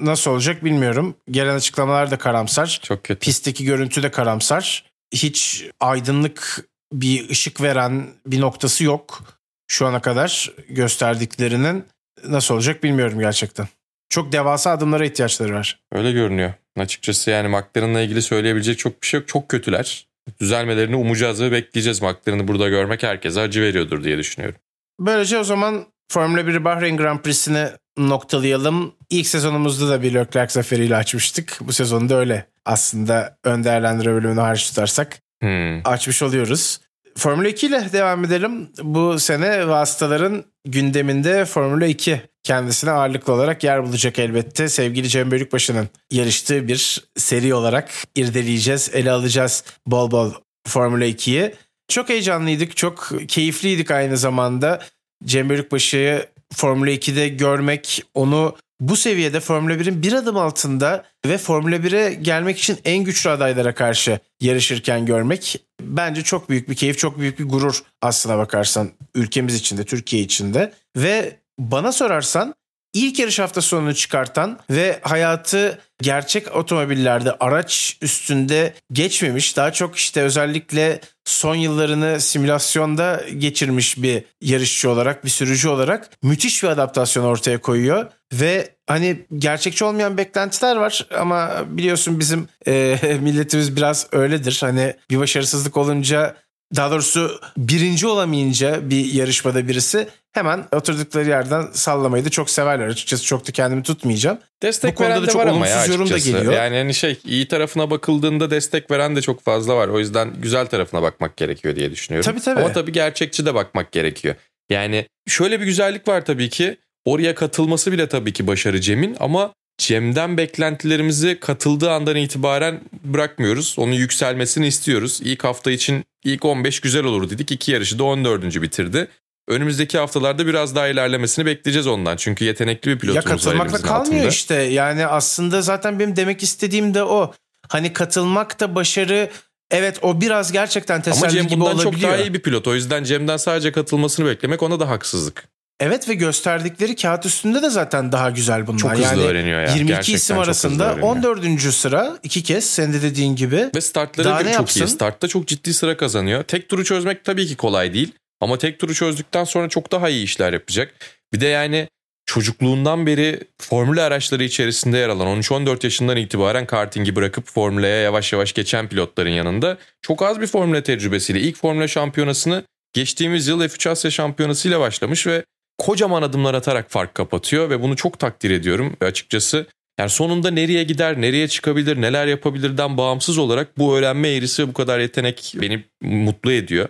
nasıl 0.00 0.30
olacak 0.30 0.64
bilmiyorum. 0.64 1.14
Gelen 1.30 1.54
açıklamalar 1.54 2.10
da 2.10 2.18
karamsar. 2.18 2.80
Çok 2.82 3.04
kötü. 3.04 3.20
Pistteki 3.20 3.64
görüntü 3.64 4.02
de 4.02 4.10
karamsar. 4.10 4.84
Hiç 5.14 5.64
aydınlık 5.80 6.64
bir 6.92 7.30
ışık 7.30 7.62
veren 7.62 8.06
bir 8.26 8.40
noktası 8.40 8.84
yok. 8.84 9.22
Şu 9.68 9.86
ana 9.86 10.00
kadar 10.00 10.52
gösterdiklerinin 10.68 11.84
nasıl 12.28 12.54
olacak 12.54 12.82
bilmiyorum 12.82 13.18
gerçekten. 13.18 13.68
Çok 14.08 14.32
devasa 14.32 14.70
adımlara 14.70 15.04
ihtiyaçları 15.04 15.54
var. 15.54 15.80
Öyle 15.92 16.12
görünüyor. 16.12 16.52
Açıkçası 16.78 17.30
yani 17.30 17.48
McLaren'la 17.48 18.00
ilgili 18.00 18.22
söyleyebilecek 18.22 18.78
çok 18.78 19.02
bir 19.02 19.06
şey 19.06 19.20
yok. 19.20 19.28
Çok 19.28 19.48
kötüler. 19.48 20.06
Düzelmelerini 20.40 20.96
umacağız 20.96 21.42
ve 21.42 21.52
bekleyeceğiz. 21.52 22.02
McLaren'ı 22.02 22.48
burada 22.48 22.68
görmek 22.68 23.02
herkese 23.02 23.40
acı 23.40 23.62
veriyordur 23.62 24.04
diye 24.04 24.18
düşünüyorum. 24.18 24.60
Böylece 25.00 25.38
o 25.38 25.44
zaman 25.44 25.86
Formula 26.12 26.46
1 26.46 26.64
Bahreyn 26.64 26.96
Grand 26.96 27.20
Prix'sini 27.20 27.66
noktalayalım. 27.96 28.94
İlk 29.10 29.26
sezonumuzda 29.26 29.88
da 29.88 30.02
bir 30.02 30.14
Leclerc 30.14 30.52
zaferiyle 30.52 30.96
açmıştık. 30.96 31.58
Bu 31.60 31.72
sezonda 31.72 32.16
öyle. 32.16 32.46
Aslında 32.64 33.38
ön 33.44 33.64
değerlendirme 33.64 34.14
bölümünü 34.14 34.40
hariç 34.40 34.68
tutarsak 34.68 35.21
Hmm. 35.42 35.80
açmış 35.84 36.22
oluyoruz. 36.22 36.80
Formula 37.16 37.48
2 37.48 37.66
ile 37.66 37.88
devam 37.92 38.24
edelim. 38.24 38.68
Bu 38.82 39.18
sene 39.18 39.68
vasıtaların 39.68 40.44
gündeminde 40.64 41.44
Formula 41.44 41.86
2 41.86 42.20
kendisine 42.42 42.90
ağırlıklı 42.90 43.32
olarak 43.32 43.64
yer 43.64 43.84
bulacak 43.84 44.18
elbette. 44.18 44.68
Sevgili 44.68 45.08
Cem 45.08 45.30
Bölükbaşı'nın 45.30 45.88
yarıştığı 46.10 46.68
bir 46.68 47.04
seri 47.16 47.54
olarak 47.54 47.90
irdeleyeceğiz, 48.14 48.90
ele 48.92 49.10
alacağız 49.10 49.64
bol 49.86 50.10
bol 50.10 50.32
Formula 50.66 51.04
2'yi. 51.04 51.54
Çok 51.88 52.08
heyecanlıydık, 52.08 52.76
çok 52.76 53.10
keyifliydik 53.28 53.90
aynı 53.90 54.16
zamanda. 54.16 54.80
Cem 55.24 55.48
Bölükbaşı'yı 55.48 56.26
Formula 56.54 56.90
2'de 56.90 57.28
görmek, 57.28 58.02
onu 58.14 58.56
bu 58.82 58.96
seviyede 58.96 59.40
Formula 59.40 59.74
1'in 59.74 60.02
bir 60.02 60.12
adım 60.12 60.36
altında 60.36 61.04
ve 61.26 61.38
Formula 61.38 61.76
1'e 61.76 62.14
gelmek 62.14 62.58
için 62.58 62.78
en 62.84 63.04
güçlü 63.04 63.30
adaylara 63.30 63.74
karşı 63.74 64.20
yarışırken 64.40 65.06
görmek 65.06 65.64
bence 65.80 66.22
çok 66.22 66.48
büyük 66.48 66.68
bir 66.68 66.74
keyif, 66.74 66.98
çok 66.98 67.18
büyük 67.18 67.38
bir 67.38 67.44
gurur 67.44 67.82
aslına 68.02 68.38
bakarsan 68.38 68.90
ülkemiz 69.14 69.54
içinde, 69.54 69.84
Türkiye 69.84 70.22
içinde. 70.22 70.72
Ve 70.96 71.36
bana 71.58 71.92
sorarsan 71.92 72.54
ilk 72.94 73.18
yarış 73.18 73.38
hafta 73.38 73.60
sonunu 73.60 73.94
çıkartan 73.94 74.58
ve 74.70 74.98
hayatı 75.02 75.78
gerçek 76.02 76.56
otomobillerde 76.56 77.32
araç 77.40 77.98
üstünde 78.02 78.74
geçmemiş 78.92 79.56
daha 79.56 79.72
çok 79.72 79.96
işte 79.96 80.22
özellikle 80.22 81.00
son 81.24 81.54
yıllarını 81.54 82.20
simülasyonda 82.20 83.22
geçirmiş 83.38 84.02
bir 84.02 84.24
yarışçı 84.40 84.90
olarak 84.90 85.24
bir 85.24 85.30
sürücü 85.30 85.68
olarak 85.68 86.10
müthiş 86.22 86.62
bir 86.62 86.68
adaptasyon 86.68 87.24
ortaya 87.24 87.60
koyuyor 87.60 88.06
ve 88.32 88.74
hani 88.86 89.26
gerçekçi 89.38 89.84
olmayan 89.84 90.18
beklentiler 90.18 90.76
var 90.76 91.06
ama 91.18 91.64
biliyorsun 91.66 92.20
bizim 92.20 92.48
e, 92.66 92.98
milletimiz 93.20 93.76
biraz 93.76 94.06
öyledir. 94.12 94.58
Hani 94.60 94.94
bir 95.10 95.18
başarısızlık 95.18 95.76
olunca 95.76 96.36
daha 96.76 96.90
doğrusu 96.90 97.40
birinci 97.56 98.06
olamayınca 98.06 98.90
bir 98.90 99.12
yarışmada 99.12 99.68
birisi 99.68 100.08
hemen 100.32 100.64
oturdukları 100.72 101.28
yerden 101.28 101.66
sallamayı 101.72 102.24
da 102.24 102.30
çok 102.30 102.50
severler. 102.50 102.88
Açıkçası 102.88 103.24
çok 103.24 103.48
da 103.48 103.52
kendimi 103.52 103.82
tutmayacağım. 103.82 104.38
Destek 104.62 104.92
Bu 104.92 104.94
konuda 104.94 105.10
veren 105.10 105.22
da 105.22 105.26
de 105.26 105.30
çok 105.30 105.42
var 105.42 105.46
ama 105.46 105.68
ya 105.68 105.86
yorum 105.86 106.10
da 106.10 106.18
geliyor. 106.18 106.52
Yani 106.52 106.76
hani 106.76 106.94
şey 106.94 107.18
iyi 107.24 107.48
tarafına 107.48 107.90
bakıldığında 107.90 108.50
destek 108.50 108.90
veren 108.90 109.16
de 109.16 109.22
çok 109.22 109.42
fazla 109.42 109.76
var. 109.76 109.88
O 109.88 109.98
yüzden 109.98 110.32
güzel 110.40 110.66
tarafına 110.66 111.02
bakmak 111.02 111.36
gerekiyor 111.36 111.76
diye 111.76 111.90
düşünüyorum. 111.90 112.30
Tabii, 112.30 112.40
tabii. 112.40 112.60
Ama 112.60 112.72
tabii 112.72 112.92
gerçekçi 112.92 113.46
de 113.46 113.54
bakmak 113.54 113.92
gerekiyor. 113.92 114.34
Yani 114.70 115.06
şöyle 115.28 115.60
bir 115.60 115.64
güzellik 115.64 116.08
var 116.08 116.24
tabii 116.24 116.48
ki. 116.48 116.76
Oraya 117.04 117.34
katılması 117.34 117.92
bile 117.92 118.08
tabii 118.08 118.32
ki 118.32 118.46
başarı 118.46 118.80
Cem'in 118.80 119.16
ama 119.20 119.54
Cem'den 119.86 120.36
beklentilerimizi 120.36 121.40
katıldığı 121.40 121.90
andan 121.90 122.16
itibaren 122.16 122.80
bırakmıyoruz. 123.04 123.74
Onun 123.78 123.92
yükselmesini 123.92 124.66
istiyoruz. 124.66 125.20
İlk 125.24 125.44
hafta 125.44 125.70
için 125.70 126.04
ilk 126.24 126.44
15 126.44 126.80
güzel 126.80 127.04
olur 127.04 127.30
dedik. 127.30 127.50
İki 127.50 127.72
yarışı 127.72 127.98
da 127.98 128.04
14. 128.04 128.62
bitirdi. 128.62 129.08
Önümüzdeki 129.48 129.98
haftalarda 129.98 130.46
biraz 130.46 130.74
daha 130.76 130.88
ilerlemesini 130.88 131.46
bekleyeceğiz 131.46 131.86
ondan. 131.86 132.16
Çünkü 132.16 132.44
yetenekli 132.44 132.86
bir 132.88 132.92
Ya 132.92 132.98
pilotumuz 132.98 133.26
var 133.26 133.36
katılmakla 133.36 133.64
elimizin 133.64 133.86
kalmıyor 133.88 134.14
altında. 134.14 134.28
işte. 134.28 134.54
Yani 134.54 135.06
aslında 135.06 135.62
zaten 135.62 135.98
benim 135.98 136.16
demek 136.16 136.42
istediğim 136.42 136.94
de 136.94 137.02
o. 137.02 137.32
Hani 137.68 137.92
katılmak 137.92 138.60
da 138.60 138.74
başarı 138.74 139.30
Evet 139.70 139.98
o 140.02 140.20
biraz 140.20 140.52
gerçekten 140.52 140.94
Ama 140.94 141.02
teselli 141.02 141.32
Cem 141.32 141.46
gibi 141.46 141.60
bundan 141.60 141.74
olabiliyor. 141.74 141.92
çok 141.92 142.02
daha 142.02 142.16
iyi 142.16 142.34
bir 142.34 142.40
pilot. 142.40 142.66
O 142.68 142.74
yüzden 142.74 143.04
Cem'den 143.04 143.36
sadece 143.36 143.72
katılmasını 143.72 144.26
beklemek 144.26 144.62
ona 144.62 144.80
da 144.80 144.88
haksızlık. 144.88 145.48
Evet 145.80 146.08
ve 146.08 146.14
gösterdikleri 146.14 146.96
kağıt 146.96 147.26
üstünde 147.26 147.62
de 147.62 147.70
zaten 147.70 148.12
daha 148.12 148.30
güzel 148.30 148.66
bunlar. 148.66 148.78
Çok 148.78 148.92
hızlı 148.92 149.02
yani 149.02 149.22
öğreniyor 149.22 149.60
ya. 149.60 149.74
22 149.74 149.86
Gerçekten 149.86 150.14
isim 150.14 150.38
arasında 150.38 150.92
öğreniyor. 150.92 151.16
14. 151.16 151.60
sıra 151.60 152.18
iki 152.22 152.42
kez 152.42 152.70
senin 152.70 152.92
de 152.92 153.02
dediğin 153.02 153.36
gibi. 153.36 153.70
Ve 153.74 153.80
startları 153.80 154.28
Daha 154.28 154.40
da 154.40 154.42
ne 154.42 154.50
çok 154.50 154.60
yapsın? 154.60 154.80
iyi. 154.80 154.88
Startta 154.88 155.28
çok 155.28 155.48
ciddi 155.48 155.74
sıra 155.74 155.96
kazanıyor. 155.96 156.42
Tek 156.42 156.68
turu 156.68 156.84
çözmek 156.84 157.24
tabii 157.24 157.46
ki 157.46 157.56
kolay 157.56 157.94
değil. 157.94 158.12
Ama 158.40 158.58
tek 158.58 158.78
turu 158.78 158.94
çözdükten 158.94 159.44
sonra 159.44 159.68
çok 159.68 159.92
daha 159.92 160.08
iyi 160.08 160.24
işler 160.24 160.52
yapacak. 160.52 160.94
Bir 161.32 161.40
de 161.40 161.46
yani 161.46 161.88
çocukluğundan 162.26 163.06
beri 163.06 163.40
formüle 163.58 164.02
araçları 164.02 164.44
içerisinde 164.44 164.98
yer 164.98 165.08
alan 165.08 165.40
13-14 165.40 165.84
yaşından 165.84 166.16
itibaren 166.16 166.66
kartingi 166.66 167.16
bırakıp 167.16 167.48
formüleye 167.48 168.02
yavaş 168.02 168.32
yavaş 168.32 168.52
geçen 168.52 168.88
pilotların 168.88 169.30
yanında 169.30 169.78
çok 170.02 170.22
az 170.22 170.40
bir 170.40 170.46
formüle 170.46 170.82
tecrübesiyle 170.82 171.40
ilk 171.40 171.56
formüle 171.56 171.88
şampiyonasını 171.88 172.64
geçtiğimiz 172.92 173.48
yıl 173.48 173.60
F3 173.60 173.90
Asya 173.90 174.10
şampiyonasıyla 174.10 174.80
başlamış 174.80 175.26
ve 175.26 175.44
kocaman 175.82 176.22
adımlar 176.22 176.54
atarak 176.54 176.90
fark 176.90 177.14
kapatıyor 177.14 177.70
ve 177.70 177.82
bunu 177.82 177.96
çok 177.96 178.18
takdir 178.18 178.50
ediyorum 178.50 178.96
ve 179.02 179.06
açıkçası 179.06 179.66
yani 179.98 180.10
sonunda 180.10 180.50
nereye 180.50 180.84
gider, 180.84 181.20
nereye 181.20 181.48
çıkabilir, 181.48 182.00
neler 182.00 182.26
yapabilirden 182.26 182.96
bağımsız 182.96 183.38
olarak 183.38 183.78
bu 183.78 183.96
öğrenme 183.96 184.28
eğrisi 184.28 184.68
bu 184.68 184.72
kadar 184.72 185.00
yetenek 185.00 185.54
beni 185.60 185.84
mutlu 186.02 186.52
ediyor. 186.52 186.88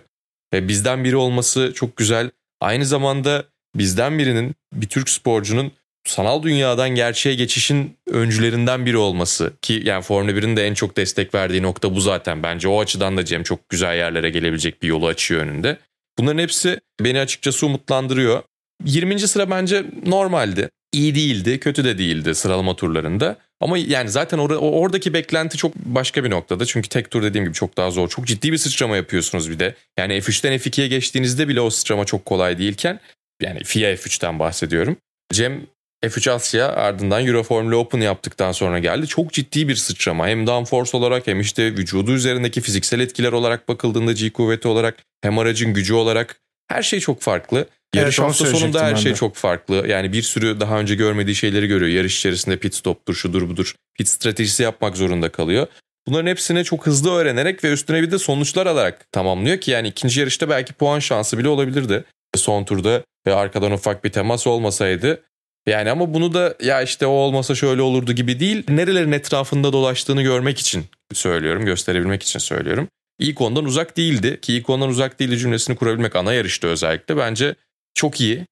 Ve 0.53 0.67
bizden 0.67 1.03
biri 1.03 1.15
olması 1.15 1.71
çok 1.75 1.97
güzel. 1.97 2.31
Aynı 2.61 2.85
zamanda 2.85 3.45
bizden 3.75 4.19
birinin, 4.19 4.55
bir 4.73 4.87
Türk 4.87 5.09
sporcunun 5.09 5.71
sanal 6.07 6.43
dünyadan 6.43 6.89
gerçeğe 6.89 7.35
geçişin 7.35 7.97
öncülerinden 8.07 8.85
biri 8.85 8.97
olması 8.97 9.53
ki 9.61 9.81
yani 9.85 10.01
Formula 10.01 10.31
1'in 10.31 10.57
de 10.57 10.67
en 10.67 10.73
çok 10.73 10.97
destek 10.97 11.35
verdiği 11.35 11.61
nokta 11.61 11.95
bu 11.95 12.01
zaten. 12.01 12.43
Bence 12.43 12.67
o 12.67 12.81
açıdan 12.81 13.17
da 13.17 13.25
Cem 13.25 13.43
çok 13.43 13.69
güzel 13.69 13.97
yerlere 13.97 14.29
gelebilecek 14.29 14.81
bir 14.81 14.87
yolu 14.87 15.07
açıyor 15.07 15.41
önünde. 15.41 15.77
Bunların 16.17 16.39
hepsi 16.41 16.79
beni 16.99 17.19
açıkçası 17.19 17.65
umutlandırıyor. 17.65 18.43
20. 18.85 19.19
sıra 19.19 19.49
bence 19.49 19.85
normaldi. 20.05 20.69
İyi 20.91 21.15
değildi, 21.15 21.59
kötü 21.59 21.83
de 21.83 21.97
değildi 21.97 22.35
sıralama 22.35 22.75
turlarında. 22.75 23.37
Ama 23.61 23.77
yani 23.77 24.09
zaten 24.09 24.39
or- 24.39 24.55
oradaki 24.55 25.13
beklenti 25.13 25.57
çok 25.57 25.75
başka 25.75 26.23
bir 26.23 26.29
noktada. 26.29 26.65
Çünkü 26.65 26.89
tek 26.89 27.11
tur 27.11 27.23
dediğim 27.23 27.45
gibi 27.45 27.53
çok 27.53 27.77
daha 27.77 27.91
zor. 27.91 28.09
Çok 28.09 28.27
ciddi 28.27 28.51
bir 28.51 28.57
sıçrama 28.57 28.95
yapıyorsunuz 28.95 29.49
bir 29.49 29.59
de. 29.59 29.75
Yani 29.99 30.13
F3'ten 30.13 30.53
F2'ye 30.53 30.87
geçtiğinizde 30.87 31.47
bile 31.47 31.61
o 31.61 31.69
sıçrama 31.69 32.05
çok 32.05 32.25
kolay 32.25 32.57
değilken 32.57 32.99
yani 33.41 33.63
FIA 33.63 33.93
F3'ten 33.93 34.39
bahsediyorum. 34.39 34.97
Cem 35.33 35.61
F3 36.03 36.31
Asya 36.31 36.67
ardından 36.67 37.27
Euro 37.27 37.43
Formula 37.43 37.75
Open 37.75 38.01
yaptıktan 38.01 38.51
sonra 38.51 38.79
geldi. 38.79 39.07
Çok 39.07 39.33
ciddi 39.33 39.67
bir 39.67 39.75
sıçrama. 39.75 40.27
Hem 40.27 40.47
downforce 40.47 40.97
olarak 40.97 41.27
hem 41.27 41.39
işte 41.39 41.71
vücudu 41.71 42.11
üzerindeki 42.11 42.61
fiziksel 42.61 42.99
etkiler 42.99 43.31
olarak 43.31 43.67
bakıldığında 43.67 44.11
G 44.11 44.29
kuvveti 44.29 44.67
olarak 44.67 44.97
hem 45.21 45.39
aracın 45.39 45.73
gücü 45.73 45.93
olarak 45.93 46.41
her 46.67 46.83
şey 46.83 46.99
çok 46.99 47.21
farklı. 47.21 47.67
Yarış 47.93 48.19
Evet, 48.19 48.29
hafta 48.29 48.45
sonunda 48.45 48.85
her 48.85 48.95
şey 48.95 49.13
çok 49.13 49.35
farklı. 49.35 49.87
Yani 49.87 50.13
bir 50.13 50.21
sürü 50.21 50.59
daha 50.59 50.79
önce 50.79 50.95
görmediği 50.95 51.35
şeyleri 51.35 51.67
görüyor. 51.67 51.91
Yarış 51.91 52.17
içerisinde 52.17 52.57
pit 52.57 52.75
stoptur, 52.75 53.13
şudur 53.13 53.49
budur. 53.49 53.75
Pit 53.97 54.07
stratejisi 54.07 54.63
yapmak 54.63 54.97
zorunda 54.97 55.29
kalıyor. 55.29 55.67
Bunların 56.07 56.27
hepsini 56.27 56.63
çok 56.63 56.85
hızlı 56.85 57.11
öğrenerek 57.11 57.63
ve 57.63 57.71
üstüne 57.71 58.01
bir 58.01 58.11
de 58.11 58.19
sonuçlar 58.19 58.65
alarak 58.65 59.11
tamamlıyor 59.11 59.57
ki 59.57 59.71
yani 59.71 59.87
ikinci 59.87 60.19
yarışta 60.19 60.49
belki 60.49 60.73
puan 60.73 60.99
şansı 60.99 61.37
bile 61.37 61.49
olabilirdi. 61.49 62.03
Son 62.35 62.63
turda 62.63 63.03
ve 63.27 63.33
arkadan 63.33 63.71
ufak 63.71 64.03
bir 64.03 64.09
temas 64.09 64.47
olmasaydı. 64.47 65.23
Yani 65.67 65.91
ama 65.91 66.13
bunu 66.13 66.33
da 66.33 66.55
ya 66.61 66.81
işte 66.81 67.07
o 67.07 67.11
olmasa 67.11 67.55
şöyle 67.55 67.81
olurdu 67.81 68.13
gibi 68.13 68.39
değil. 68.39 68.63
Nerelerin 68.69 69.11
etrafında 69.11 69.73
dolaştığını 69.73 70.21
görmek 70.21 70.59
için 70.59 70.85
söylüyorum, 71.13 71.65
gösterebilmek 71.65 72.23
için 72.23 72.39
söylüyorum. 72.39 72.87
İlk 73.19 73.41
ondan 73.41 73.65
uzak 73.65 73.97
değildi 73.97 74.39
ki 74.41 74.53
ilk 74.53 74.69
ondan 74.69 74.89
uzak 74.89 75.19
değildi 75.19 75.37
cümlesini 75.37 75.75
kurabilmek 75.75 76.15
ana 76.15 76.33
yarışta 76.33 76.67
özellikle 76.67 77.17
bence 77.17 77.55
çok 77.93 78.21
iyi. 78.21 78.45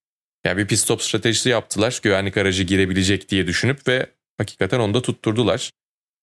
Yani 0.46 0.58
bir 0.58 0.68
pit 0.68 0.80
stop 0.80 1.02
stratejisi 1.02 1.50
yaptılar. 1.50 2.00
Güvenlik 2.04 2.38
aracı 2.38 2.64
girebilecek 2.64 3.30
diye 3.30 3.48
düşünüp 3.48 3.88
ve 3.88 4.06
hakikaten 4.38 4.80
onu 4.80 4.94
da 4.94 5.02
tutturdular. 5.02 5.72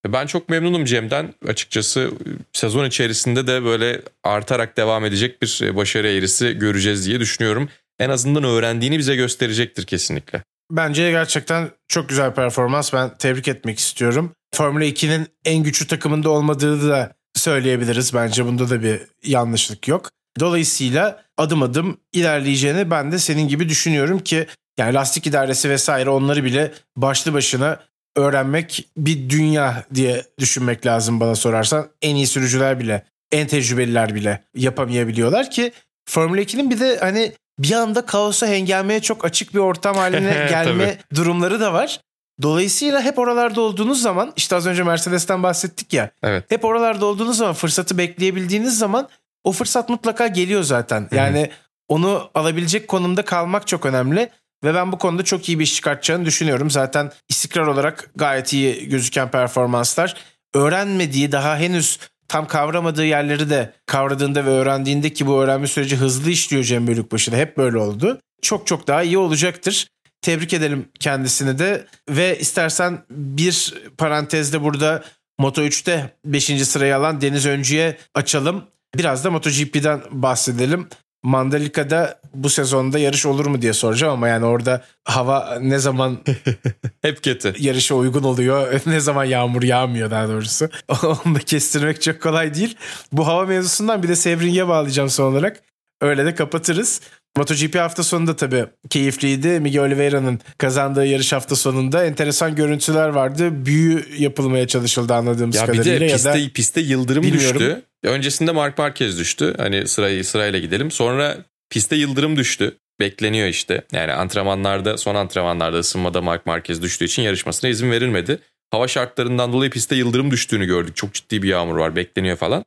Ben 0.06 0.26
çok 0.26 0.48
memnunum 0.48 0.84
Cem'den. 0.84 1.34
Açıkçası 1.46 2.10
sezon 2.52 2.84
içerisinde 2.84 3.46
de 3.46 3.64
böyle 3.64 4.02
artarak 4.24 4.76
devam 4.76 5.04
edecek 5.04 5.42
bir 5.42 5.76
başarı 5.76 6.08
eğrisi 6.08 6.52
göreceğiz 6.52 7.06
diye 7.06 7.20
düşünüyorum. 7.20 7.68
En 7.98 8.10
azından 8.10 8.44
öğrendiğini 8.44 8.98
bize 8.98 9.16
gösterecektir 9.16 9.86
kesinlikle. 9.86 10.42
Bence 10.70 11.10
gerçekten 11.10 11.70
çok 11.88 12.08
güzel 12.08 12.34
performans. 12.34 12.92
Ben 12.92 13.16
tebrik 13.18 13.48
etmek 13.48 13.78
istiyorum. 13.78 14.32
Formula 14.54 14.84
2'nin 14.84 15.26
en 15.44 15.62
güçlü 15.62 15.86
takımında 15.86 16.30
olmadığını 16.30 16.88
da 16.88 17.12
söyleyebiliriz. 17.34 18.14
Bence 18.14 18.44
bunda 18.44 18.70
da 18.70 18.82
bir 18.82 19.00
yanlışlık 19.24 19.88
yok. 19.88 20.10
Dolayısıyla 20.40 21.22
adım 21.36 21.62
adım 21.62 22.00
ilerleyeceğini 22.12 22.90
ben 22.90 23.12
de 23.12 23.18
senin 23.18 23.48
gibi 23.48 23.68
düşünüyorum 23.68 24.18
ki 24.18 24.46
yani 24.78 24.94
lastik 24.94 25.26
idaresi 25.26 25.70
vesaire 25.70 26.10
onları 26.10 26.44
bile 26.44 26.72
başlı 26.96 27.34
başına 27.34 27.80
öğrenmek 28.16 28.88
bir 28.96 29.30
dünya 29.30 29.84
diye 29.94 30.24
düşünmek 30.38 30.86
lazım 30.86 31.20
bana 31.20 31.34
sorarsan. 31.34 31.88
En 32.02 32.16
iyi 32.16 32.26
sürücüler 32.26 32.80
bile, 32.80 33.04
en 33.32 33.46
tecrübeliler 33.46 34.14
bile 34.14 34.44
yapamayabiliyorlar 34.54 35.50
ki 35.50 35.72
Formula 36.08 36.40
2'nin 36.40 36.70
bir 36.70 36.80
de 36.80 36.98
hani 37.00 37.32
bir 37.58 37.72
anda 37.72 38.06
kaosa 38.06 38.46
hengameye 38.46 39.00
çok 39.00 39.24
açık 39.24 39.54
bir 39.54 39.58
ortam 39.58 39.96
haline 39.96 40.46
gelme 40.50 40.98
durumları 41.14 41.60
da 41.60 41.72
var. 41.72 42.00
Dolayısıyla 42.42 43.02
hep 43.02 43.18
oralarda 43.18 43.60
olduğunuz 43.60 44.02
zaman 44.02 44.32
işte 44.36 44.56
az 44.56 44.66
önce 44.66 44.82
Mercedes'ten 44.82 45.42
bahsettik 45.42 45.92
ya. 45.92 46.10
Evet. 46.22 46.44
Hep 46.48 46.64
oralarda 46.64 47.06
olduğunuz 47.06 47.36
zaman 47.36 47.54
fırsatı 47.54 47.98
bekleyebildiğiniz 47.98 48.78
zaman 48.78 49.08
o 49.44 49.52
fırsat 49.52 49.88
mutlaka 49.88 50.26
geliyor 50.26 50.62
zaten. 50.62 51.08
Yani 51.12 51.50
onu 51.88 52.30
alabilecek 52.34 52.88
konumda 52.88 53.24
kalmak 53.24 53.66
çok 53.66 53.86
önemli. 53.86 54.30
Ve 54.64 54.74
ben 54.74 54.92
bu 54.92 54.98
konuda 54.98 55.24
çok 55.24 55.48
iyi 55.48 55.58
bir 55.58 55.64
iş 55.64 55.74
çıkartacağını 55.74 56.24
düşünüyorum. 56.24 56.70
Zaten 56.70 57.12
istikrar 57.28 57.66
olarak 57.66 58.10
gayet 58.16 58.52
iyi 58.52 58.88
gözüken 58.88 59.30
performanslar. 59.30 60.16
Öğrenmediği 60.54 61.32
daha 61.32 61.56
henüz 61.58 61.98
tam 62.28 62.46
kavramadığı 62.46 63.04
yerleri 63.04 63.50
de 63.50 63.72
kavradığında 63.86 64.44
ve 64.46 64.50
öğrendiğinde 64.50 65.12
ki 65.12 65.26
bu 65.26 65.42
öğrenme 65.42 65.66
süreci 65.66 65.96
hızlı 65.96 66.30
işliyor 66.30 66.64
Cem 66.64 66.86
Bölükbaşı'da. 66.86 67.36
Hep 67.36 67.56
böyle 67.56 67.78
oldu. 67.78 68.20
Çok 68.42 68.66
çok 68.66 68.86
daha 68.86 69.02
iyi 69.02 69.18
olacaktır. 69.18 69.88
Tebrik 70.22 70.52
edelim 70.52 70.88
kendisini 71.00 71.58
de 71.58 71.86
ve 72.10 72.38
istersen 72.38 72.98
bir 73.10 73.74
parantezde 73.98 74.62
burada 74.62 75.04
Moto 75.38 75.62
3'te 75.62 76.10
5. 76.24 76.44
sırayı 76.44 76.96
alan 76.96 77.20
Deniz 77.20 77.46
Öncü'ye 77.46 77.96
açalım. 78.14 78.64
Biraz 78.96 79.24
da 79.24 79.30
MotoGP'den 79.30 80.00
bahsedelim. 80.10 80.88
Mandalika'da 81.22 82.20
bu 82.34 82.50
sezonda 82.50 82.98
yarış 82.98 83.26
olur 83.26 83.46
mu 83.46 83.62
diye 83.62 83.72
soracağım 83.72 84.12
ama 84.12 84.28
yani 84.28 84.44
orada 84.44 84.84
hava 85.04 85.58
ne 85.60 85.78
zaman 85.78 86.18
Hep 87.02 87.24
kötü. 87.24 87.54
yarışa 87.58 87.94
uygun 87.94 88.22
oluyor, 88.22 88.80
ne 88.86 89.00
zaman 89.00 89.24
yağmur 89.24 89.62
yağmıyor 89.62 90.10
daha 90.10 90.28
doğrusu. 90.28 90.68
Onu 91.02 91.34
da 91.34 91.38
kestirmek 91.38 92.02
çok 92.02 92.22
kolay 92.22 92.54
değil. 92.54 92.76
Bu 93.12 93.26
hava 93.26 93.46
mevzusundan 93.46 94.02
bir 94.02 94.08
de 94.08 94.16
Sebring'e 94.16 94.68
bağlayacağım 94.68 95.10
son 95.10 95.32
olarak. 95.32 95.62
Öyle 96.00 96.24
de 96.24 96.34
kapatırız. 96.34 97.00
MotoGP 97.36 97.74
hafta 97.78 98.02
sonunda 98.02 98.36
tabii 98.36 98.64
keyifliydi. 98.90 99.48
Miguel 99.60 99.82
Oliveira'nın 99.82 100.40
kazandığı 100.58 101.06
yarış 101.06 101.32
hafta 101.32 101.56
sonunda 101.56 102.04
enteresan 102.04 102.54
görüntüler 102.56 103.08
vardı. 103.08 103.66
Büyü 103.66 104.04
yapılmaya 104.18 104.66
çalışıldı 104.66 105.14
anladığımız 105.14 105.56
Ya 105.56 105.62
bir 105.62 105.66
kadarıyla. 105.72 106.00
de 106.00 106.04
ya 106.04 106.12
piste, 106.12 106.32
da 106.32 106.52
piste 106.54 106.80
yıldırım 106.80 107.22
Bilmiyorum. 107.22 107.60
düştü. 107.60 107.82
Öncesinde 108.04 108.52
Mark 108.52 108.78
Marquez 108.78 109.18
düştü. 109.18 109.54
Hani 109.58 109.88
sırayı 109.88 110.24
sırayla 110.24 110.58
gidelim. 110.58 110.90
Sonra 110.90 111.36
piste 111.70 111.96
yıldırım 111.96 112.36
düştü. 112.36 112.76
Bekleniyor 113.00 113.48
işte. 113.48 113.82
Yani 113.92 114.12
antrenmanlarda 114.12 114.96
son 114.98 115.14
antrenmanlarda 115.14 115.78
ısınmada 115.78 116.22
Mark 116.22 116.46
Marquez 116.46 116.82
düştüğü 116.82 117.04
için 117.04 117.22
yarışmasına 117.22 117.70
izin 117.70 117.90
verilmedi. 117.90 118.38
Hava 118.70 118.88
şartlarından 118.88 119.52
dolayı 119.52 119.70
piste 119.70 119.96
yıldırım 119.96 120.30
düştüğünü 120.30 120.66
gördük. 120.66 120.96
Çok 120.96 121.14
ciddi 121.14 121.42
bir 121.42 121.48
yağmur 121.48 121.76
var 121.76 121.96
bekleniyor 121.96 122.36
falan. 122.36 122.64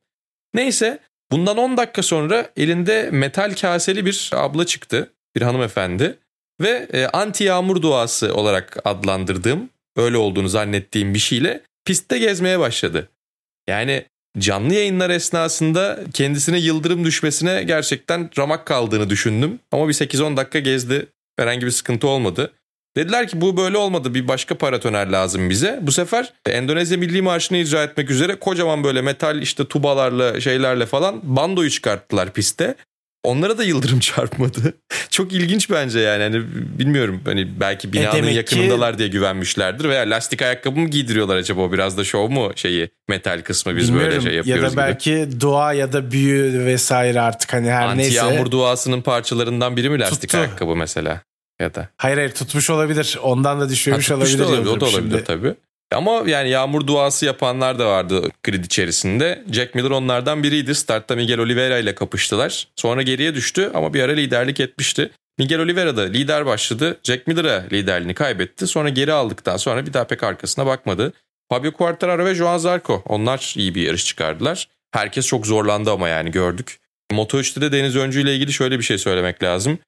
Neyse 0.54 1.00
bundan 1.32 1.58
10 1.58 1.78
dakika 1.78 2.04
sonra 2.04 2.52
elinde 2.58 3.10
metal 3.12 3.56
kaseli 3.62 4.06
bir 4.06 4.30
abla 4.34 4.66
çıktı. 4.66 5.14
Bir 5.36 5.42
hanımefendi. 5.42 6.18
Ve 6.62 6.88
e, 6.94 7.06
anti 7.06 7.44
yağmur 7.44 7.82
duası 7.82 8.36
olarak 8.36 8.78
adlandırdığım 8.86 9.70
öyle 9.96 10.18
olduğunu 10.18 10.50
zannettiğim 10.50 11.14
bir 11.14 11.20
şeyle 11.20 11.62
pistte 11.86 12.18
gezmeye 12.18 12.60
başladı. 12.60 13.10
Yani 13.68 14.06
canlı 14.40 14.74
yayınlar 14.74 15.10
esnasında 15.10 16.00
kendisine 16.14 16.60
yıldırım 16.60 17.06
düşmesine 17.06 17.64
gerçekten 17.64 18.30
ramak 18.38 18.66
kaldığını 18.66 19.10
düşündüm. 19.10 19.60
Ama 19.72 19.88
bir 19.88 19.94
8-10 19.94 20.38
dakika 20.38 20.60
gezdi. 20.60 21.08
Herhangi 21.38 21.66
bir 21.66 21.72
sıkıntı 21.72 22.08
olmadı. 22.08 22.54
Dediler 22.98 23.28
ki 23.28 23.42
bu 23.42 23.58
böyle 23.58 23.78
olmadı 23.78 24.14
bir 24.14 24.28
başka 24.28 24.56
paratoner 24.58 25.08
lazım 25.08 25.50
bize. 25.50 25.80
Bu 25.82 25.92
sefer 25.92 26.34
Endonezya 26.50 26.98
Milli 26.98 27.22
Marşı'nı 27.22 27.58
icra 27.58 27.84
etmek 27.84 28.10
üzere 28.10 28.36
kocaman 28.36 28.84
böyle 28.84 29.02
metal 29.02 29.42
işte 29.42 29.66
tubalarla 29.68 30.42
şeylerle 30.42 30.86
falan 30.86 31.20
bandoyu 31.24 31.70
çıkarttılar 31.70 32.34
piste. 32.34 32.76
Onlara 33.24 33.58
da 33.58 33.64
yıldırım 33.64 34.00
çarpmadı. 34.10 34.74
Çok 35.10 35.34
ilginç 35.34 35.70
bence 35.70 36.00
yani. 36.00 36.24
Hani 36.24 36.42
bilmiyorum 36.80 37.22
hani 37.26 37.60
belki 37.60 37.94
binanın 37.94 38.14
demek 38.18 38.30
ki- 38.32 38.38
yakınındalar 38.38 38.98
diye 38.98 39.08
güvenmişlerdir 39.08 39.90
veya 39.90 40.02
lastik 40.10 40.42
ayakkabı 40.42 40.80
mı 40.80 40.90
giydiriyorlar 40.90 41.36
acaba 41.38 41.62
o 41.62 41.72
biraz 41.72 41.98
da 41.98 42.04
şov 42.04 42.30
mu 42.30 42.52
şeyi 42.56 42.90
metal 43.10 43.42
kısmı 43.42 43.76
biz 43.76 43.88
bilmiyorum. 43.88 44.12
böyle 44.12 44.22
şey 44.22 44.32
ya 44.32 44.38
yapıyoruz 44.38 44.74
da 44.74 44.78
belki 44.78 45.28
dua 45.40 45.74
ya 45.74 45.94
da 45.94 46.12
büyü 46.12 46.66
vesaire 46.66 47.22
artık 47.22 47.54
hani 47.54 47.72
her 47.72 47.82
gibi. 47.82 47.90
Anti 47.92 47.98
neyse. 47.98 48.16
yağmur 48.18 48.52
duasının 48.52 49.02
parçalarından 49.02 49.78
biri 49.78 49.90
mi 49.90 50.00
lastik 50.00 50.22
Tuttu. 50.22 50.38
ayakkabı 50.38 50.76
mesela 50.76 51.22
ya 51.62 51.76
da. 51.76 51.90
Hayır 51.98 52.18
hayır 52.18 52.32
tutmuş 52.32 52.70
olabilir. 52.70 53.18
Ondan 53.24 53.62
da 53.62 53.70
düşürmüş 53.70 54.12
Ha, 54.12 54.16
olabilir. 54.16 54.40
da 54.40 54.48
olabilir, 54.48 54.70
o 54.70 54.80
da 54.80 54.86
olabilir 54.86 55.12
şimdi. 55.12 55.24
tabii. 55.24 55.54
Ama 55.94 56.24
yani 56.26 56.50
yağmur 56.50 56.88
duası 56.88 57.26
yapanlar 57.26 57.80
da 57.80 57.88
vardı 57.88 58.30
grid 58.44 58.64
içerisinde. 58.66 59.44
Jack 59.52 59.76
Miller 59.76 59.90
onlardan 59.90 60.44
biriydi. 60.44 60.76
Startta 60.76 61.16
Miguel 61.16 61.40
Oliveira 61.40 61.78
ile 61.78 61.96
kapıştılar. 61.96 62.68
Sonra 62.76 63.02
geriye 63.02 63.36
düştü 63.36 63.72
ama 63.74 63.94
bir 63.94 64.02
ara 64.04 64.12
liderlik 64.12 64.60
etmişti. 64.60 65.12
Miguel 65.38 65.60
Oliveira 65.60 65.98
da 65.98 66.02
lider 66.02 66.46
başladı. 66.46 67.00
Jack 67.04 67.28
Miller'a 67.28 67.66
liderliğini 67.72 68.14
kaybetti. 68.14 68.68
Sonra 68.68 68.90
geri 68.90 69.14
aldıktan 69.14 69.58
sonra 69.58 69.86
bir 69.86 69.94
daha 69.94 70.04
pek 70.08 70.24
arkasına 70.24 70.66
bakmadı. 70.66 71.14
Fabio 71.50 71.72
Quartararo 71.72 72.26
ve 72.26 72.36
Joan 72.36 72.58
Zarco 72.58 73.04
onlar 73.08 73.54
iyi 73.58 73.76
bir 73.76 73.82
yarış 73.82 74.06
çıkardılar. 74.06 74.68
Herkes 74.92 75.28
çok 75.28 75.48
zorlandı 75.48 75.92
ama 75.92 76.08
yani 76.10 76.32
gördük. 76.32 76.78
Moto3'te 77.12 77.62
de 77.62 77.72
Deniz 77.72 77.96
Öncü 77.96 78.22
ile 78.22 78.36
ilgili 78.36 78.54
şöyle 78.54 78.80
bir 78.80 78.84
şey 78.84 78.98
söylemek 78.98 79.44
lazım. 79.44 79.80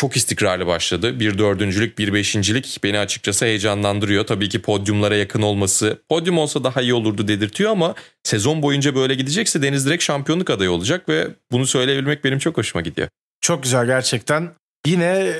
Çok 0.00 0.16
istikrarlı 0.16 0.66
başladı. 0.66 1.20
Bir 1.20 1.38
dördüncülük, 1.38 1.98
bir 1.98 2.12
beşincilik 2.14 2.78
beni 2.84 2.98
açıkçası 2.98 3.44
heyecanlandırıyor. 3.44 4.26
Tabii 4.26 4.48
ki 4.48 4.62
podyumlara 4.62 5.16
yakın 5.16 5.42
olması, 5.42 6.02
podyum 6.08 6.38
olsa 6.38 6.64
daha 6.64 6.82
iyi 6.82 6.94
olurdu 6.94 7.28
dedirtiyor 7.28 7.70
ama 7.70 7.94
sezon 8.22 8.62
boyunca 8.62 8.94
böyle 8.94 9.14
gidecekse 9.14 9.62
Deniz 9.62 9.86
direkt 9.86 10.02
şampiyonluk 10.02 10.50
adayı 10.50 10.70
olacak 10.70 11.08
ve 11.08 11.28
bunu 11.52 11.66
söyleyebilmek 11.66 12.24
benim 12.24 12.38
çok 12.38 12.56
hoşuma 12.56 12.82
gidiyor. 12.82 13.08
Çok 13.40 13.62
güzel 13.62 13.86
gerçekten. 13.86 14.50
Yine 14.86 15.04
e, 15.04 15.34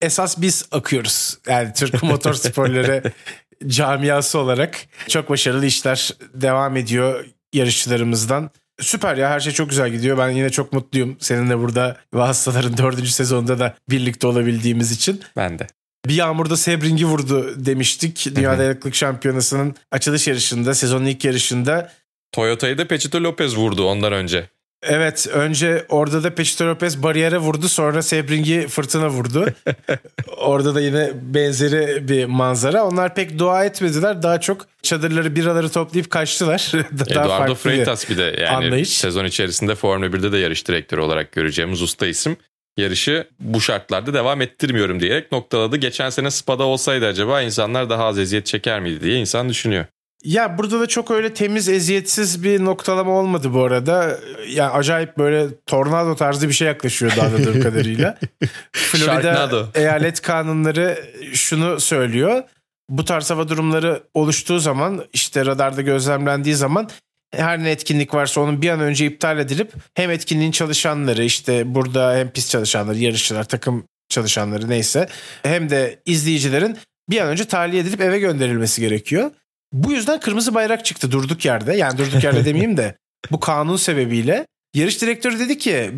esas 0.00 0.40
biz 0.40 0.68
akıyoruz. 0.72 1.38
Yani 1.48 1.72
Türk 1.76 2.02
motorsporları 2.02 3.02
camiası 3.66 4.38
olarak 4.38 4.78
çok 5.08 5.30
başarılı 5.30 5.66
işler 5.66 6.10
devam 6.34 6.76
ediyor 6.76 7.24
yarışçılarımızdan. 7.54 8.50
Süper 8.80 9.16
ya 9.16 9.30
her 9.30 9.40
şey 9.40 9.52
çok 9.52 9.70
güzel 9.70 9.90
gidiyor. 9.90 10.18
Ben 10.18 10.30
yine 10.30 10.50
çok 10.50 10.72
mutluyum 10.72 11.16
seninle 11.20 11.58
burada 11.58 11.96
ve 12.14 12.20
hastaların 12.20 12.76
dördüncü 12.78 13.10
sezonunda 13.10 13.58
da 13.58 13.76
birlikte 13.90 14.26
olabildiğimiz 14.26 14.92
için. 14.92 15.20
Ben 15.36 15.58
de. 15.58 15.66
Bir 16.06 16.14
yağmurda 16.14 16.56
Sebring'i 16.56 17.06
vurdu 17.06 17.66
demiştik. 17.66 18.26
Dünya 18.36 18.58
Dayanıklılık 18.58 18.94
Şampiyonası'nın 18.94 19.74
açılış 19.90 20.28
yarışında, 20.28 20.74
sezonun 20.74 21.06
ilk 21.06 21.24
yarışında. 21.24 21.92
Toyota'yı 22.32 22.78
da 22.78 22.88
Pechito 22.88 23.20
Lopez 23.20 23.56
vurdu 23.56 23.84
ondan 23.84 24.12
önce. 24.12 24.48
Evet 24.82 25.26
önce 25.32 25.86
orada 25.88 26.22
da 26.22 26.34
Pechito 26.34 26.66
Lopez 26.66 27.02
bariyere 27.02 27.38
vurdu 27.38 27.68
sonra 27.68 28.02
Sebring'i 28.02 28.66
fırtına 28.68 29.08
vurdu. 29.08 29.46
orada 30.36 30.74
da 30.74 30.80
yine 30.80 31.10
benzeri 31.14 32.08
bir 32.08 32.24
manzara. 32.24 32.84
Onlar 32.84 33.14
pek 33.14 33.38
dua 33.38 33.64
etmediler. 33.64 34.22
Daha 34.22 34.40
çok 34.40 34.66
çadırları 34.82 35.36
biraları 35.36 35.68
toplayıp 35.68 36.10
kaçtılar. 36.10 36.72
Daha 37.14 37.24
Eduardo 37.24 37.54
Freitas 37.54 38.10
bir 38.10 38.18
de 38.18 38.36
yani 38.40 38.66
anlayış. 38.66 38.88
sezon 38.88 39.24
içerisinde 39.24 39.74
Formula 39.74 40.06
1'de 40.06 40.32
de 40.32 40.38
yarış 40.38 40.68
direktörü 40.68 41.00
olarak 41.00 41.32
göreceğimiz 41.32 41.82
usta 41.82 42.06
isim. 42.06 42.36
yarışı 42.76 43.28
bu 43.40 43.60
şartlarda 43.60 44.14
devam 44.14 44.40
ettirmiyorum 44.40 45.00
diyerek 45.00 45.32
noktaladı. 45.32 45.76
Geçen 45.76 46.10
sene 46.10 46.30
Spa'da 46.30 46.64
olsaydı 46.64 47.06
acaba 47.06 47.42
insanlar 47.42 47.90
daha 47.90 48.04
az 48.04 48.18
eziyet 48.18 48.46
çeker 48.46 48.80
miydi 48.80 49.00
diye 49.00 49.16
insan 49.16 49.48
düşünüyor. 49.48 49.84
Ya 50.24 50.58
burada 50.58 50.80
da 50.80 50.86
çok 50.86 51.10
öyle 51.10 51.34
temiz, 51.34 51.68
eziyetsiz 51.68 52.42
bir 52.42 52.64
noktalama 52.64 53.12
olmadı 53.12 53.54
bu 53.54 53.64
arada. 53.64 54.18
Yani 54.48 54.70
acayip 54.70 55.18
böyle 55.18 55.46
tornado 55.66 56.16
tarzı 56.16 56.48
bir 56.48 56.52
şey 56.52 56.68
yaklaşıyordu 56.68 57.20
anladığım 57.20 57.60
kadarıyla. 57.62 58.18
Florida 58.72 59.22
Sharknado. 59.22 59.66
eyalet 59.74 60.22
kanunları 60.22 60.98
şunu 61.32 61.80
söylüyor. 61.80 62.42
Bu 62.88 63.04
tarz 63.04 63.30
hava 63.30 63.48
durumları 63.48 64.02
oluştuğu 64.14 64.58
zaman 64.58 65.04
işte 65.12 65.46
radarda 65.46 65.82
gözlemlendiği 65.82 66.54
zaman 66.54 66.88
her 67.34 67.58
ne 67.62 67.70
etkinlik 67.70 68.14
varsa 68.14 68.40
onun 68.40 68.62
bir 68.62 68.70
an 68.70 68.80
önce 68.80 69.06
iptal 69.06 69.38
edilip 69.38 69.72
hem 69.94 70.10
etkinliğin 70.10 70.50
çalışanları 70.50 71.24
işte 71.24 71.74
burada 71.74 72.16
hem 72.16 72.30
pist 72.30 72.50
çalışanları, 72.50 72.98
yarışçılar, 72.98 73.44
takım 73.44 73.84
çalışanları 74.08 74.68
neyse 74.68 75.08
hem 75.42 75.70
de 75.70 75.98
izleyicilerin 76.06 76.78
bir 77.10 77.20
an 77.20 77.28
önce 77.28 77.44
tahliye 77.44 77.82
edilip 77.82 78.00
eve 78.00 78.18
gönderilmesi 78.18 78.80
gerekiyor. 78.80 79.30
Bu 79.84 79.92
yüzden 79.92 80.20
kırmızı 80.20 80.54
bayrak 80.54 80.84
çıktı 80.84 81.10
durduk 81.10 81.44
yerde. 81.44 81.76
Yani 81.76 81.98
durduk 81.98 82.24
yerde 82.24 82.44
demeyeyim 82.44 82.76
de 82.76 82.94
bu 83.30 83.40
kanun 83.40 83.76
sebebiyle. 83.76 84.46
Yarış 84.74 85.02
direktörü 85.02 85.38
dedi 85.38 85.58
ki 85.58 85.90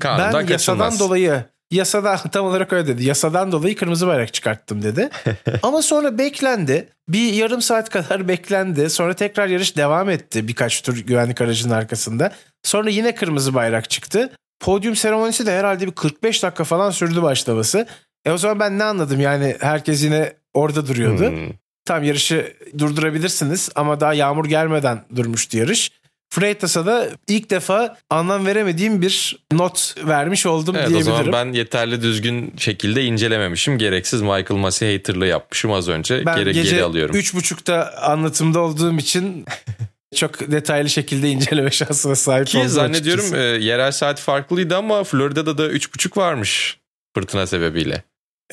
Kanundan 0.00 0.32
ben 0.32 0.52
yasadan 0.52 0.78
kaçınmaz." 0.78 1.00
dolayı 1.00 1.44
yasadan 1.70 2.18
tam 2.32 2.46
olarak 2.46 2.72
öyle 2.72 2.86
dedi. 2.86 3.04
Yasadan 3.04 3.52
dolayı 3.52 3.76
kırmızı 3.76 4.06
bayrak 4.06 4.34
çıkarttım 4.34 4.82
dedi. 4.82 5.10
Ama 5.62 5.82
sonra 5.82 6.18
beklendi. 6.18 6.88
Bir 7.08 7.32
yarım 7.32 7.62
saat 7.62 7.90
kadar 7.90 8.28
beklendi. 8.28 8.90
Sonra 8.90 9.14
tekrar 9.14 9.46
yarış 9.48 9.76
devam 9.76 10.10
etti 10.10 10.48
birkaç 10.48 10.82
tur 10.82 10.98
güvenlik 10.98 11.40
aracının 11.40 11.74
arkasında. 11.74 12.32
Sonra 12.62 12.90
yine 12.90 13.14
kırmızı 13.14 13.54
bayrak 13.54 13.90
çıktı. 13.90 14.30
Podyum 14.60 14.96
seremonisi 14.96 15.46
de 15.46 15.58
herhalde 15.58 15.86
bir 15.86 15.92
45 15.92 16.42
dakika 16.42 16.64
falan 16.64 16.90
sürdü 16.90 17.22
başlaması. 17.22 17.86
E 18.24 18.30
o 18.30 18.38
zaman 18.38 18.60
ben 18.60 18.78
ne 18.78 18.84
anladım 18.84 19.20
yani 19.20 19.56
herkes 19.60 20.04
yine 20.04 20.32
orada 20.54 20.86
duruyordu. 20.86 21.30
Hmm. 21.30 21.61
Tam 21.84 22.04
yarışı 22.04 22.52
durdurabilirsiniz 22.78 23.68
ama 23.74 24.00
daha 24.00 24.14
yağmur 24.14 24.44
gelmeden 24.44 25.04
durmuştu 25.16 25.58
yarış. 25.58 25.90
Freitas'a 26.30 26.86
da 26.86 27.08
ilk 27.28 27.50
defa 27.50 27.96
anlam 28.10 28.46
veremediğim 28.46 29.02
bir 29.02 29.36
not 29.52 29.94
vermiş 30.06 30.46
oldum 30.46 30.76
Evet 30.76 30.86
o 30.86 30.90
diyebilirim. 30.90 31.16
zaman 31.16 31.32
ben 31.32 31.52
yeterli 31.52 32.02
düzgün 32.02 32.54
şekilde 32.58 33.04
incelememişim. 33.04 33.78
Gereksiz 33.78 34.20
Michael 34.22 34.50
Massey 34.60 34.96
haterlığı 34.96 35.26
yapmışım 35.26 35.72
az 35.72 35.88
önce. 35.88 36.26
Ben 36.26 36.36
geri, 36.38 36.52
gece 36.52 36.70
geri 36.70 36.82
alıyorum. 36.84 37.16
üç 37.16 37.34
buçukta 37.34 37.94
anlatımda 38.02 38.60
olduğum 38.60 38.98
için 38.98 39.44
çok 40.14 40.50
detaylı 40.50 40.90
şekilde 40.90 41.28
inceleme 41.30 41.70
şansına 41.70 42.14
sahip 42.16 42.46
Ki 42.46 42.58
oldum 42.58 42.68
zannediyorum 42.68 43.24
açıkçası. 43.24 43.42
e, 43.42 43.64
yerel 43.64 43.92
saat 43.92 44.20
farklıydı 44.20 44.76
ama 44.76 45.04
Florida'da 45.04 45.58
da 45.58 45.66
3.5 45.68 46.16
varmış 46.16 46.78
fırtına 47.14 47.46
sebebiyle. 47.46 48.02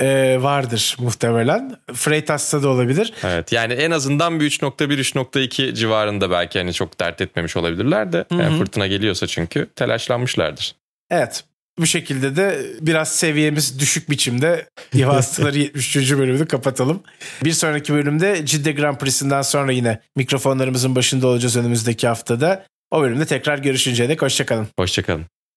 Ee, 0.01 0.37
vardır 0.41 0.97
muhtemelen. 0.99 1.75
Freitas'ta 1.93 2.63
da 2.63 2.69
olabilir. 2.69 3.13
Evet 3.23 3.51
yani 3.51 3.73
en 3.73 3.91
azından 3.91 4.39
bir 4.39 4.49
3.1 4.49 4.99
3.2 4.99 5.73
civarında 5.73 6.31
belki 6.31 6.59
hani 6.59 6.73
çok 6.73 6.99
dert 6.99 7.21
etmemiş 7.21 7.57
olabilirler 7.57 8.13
de. 8.13 8.25
Yani 8.31 8.57
fırtına 8.57 8.87
geliyorsa 8.87 9.27
çünkü 9.27 9.69
telaşlanmışlardır. 9.75 10.75
Evet. 11.09 11.43
Bu 11.79 11.85
şekilde 11.85 12.35
de 12.35 12.65
biraz 12.81 13.15
seviyemiz 13.15 13.79
düşük 13.79 14.09
biçimde 14.09 14.65
İHA 14.93 15.13
Hastaları 15.13 15.57
73. 15.57 16.11
bölümünü 16.11 16.47
kapatalım. 16.47 17.03
Bir 17.43 17.51
sonraki 17.51 17.93
bölümde 17.93 18.45
Cidde 18.45 18.71
Grand 18.71 18.97
Prix'sinden 18.97 19.41
sonra 19.41 19.71
yine 19.71 20.01
mikrofonlarımızın 20.15 20.95
başında 20.95 21.27
olacağız 21.27 21.57
önümüzdeki 21.57 22.07
haftada. 22.07 22.65
O 22.91 23.01
bölümde 23.01 23.25
tekrar 23.25 23.57
görüşünceye 23.57 24.09
dek 24.09 24.21
hoşçakalın. 24.21 24.67
Hoşçakalın. 24.79 25.25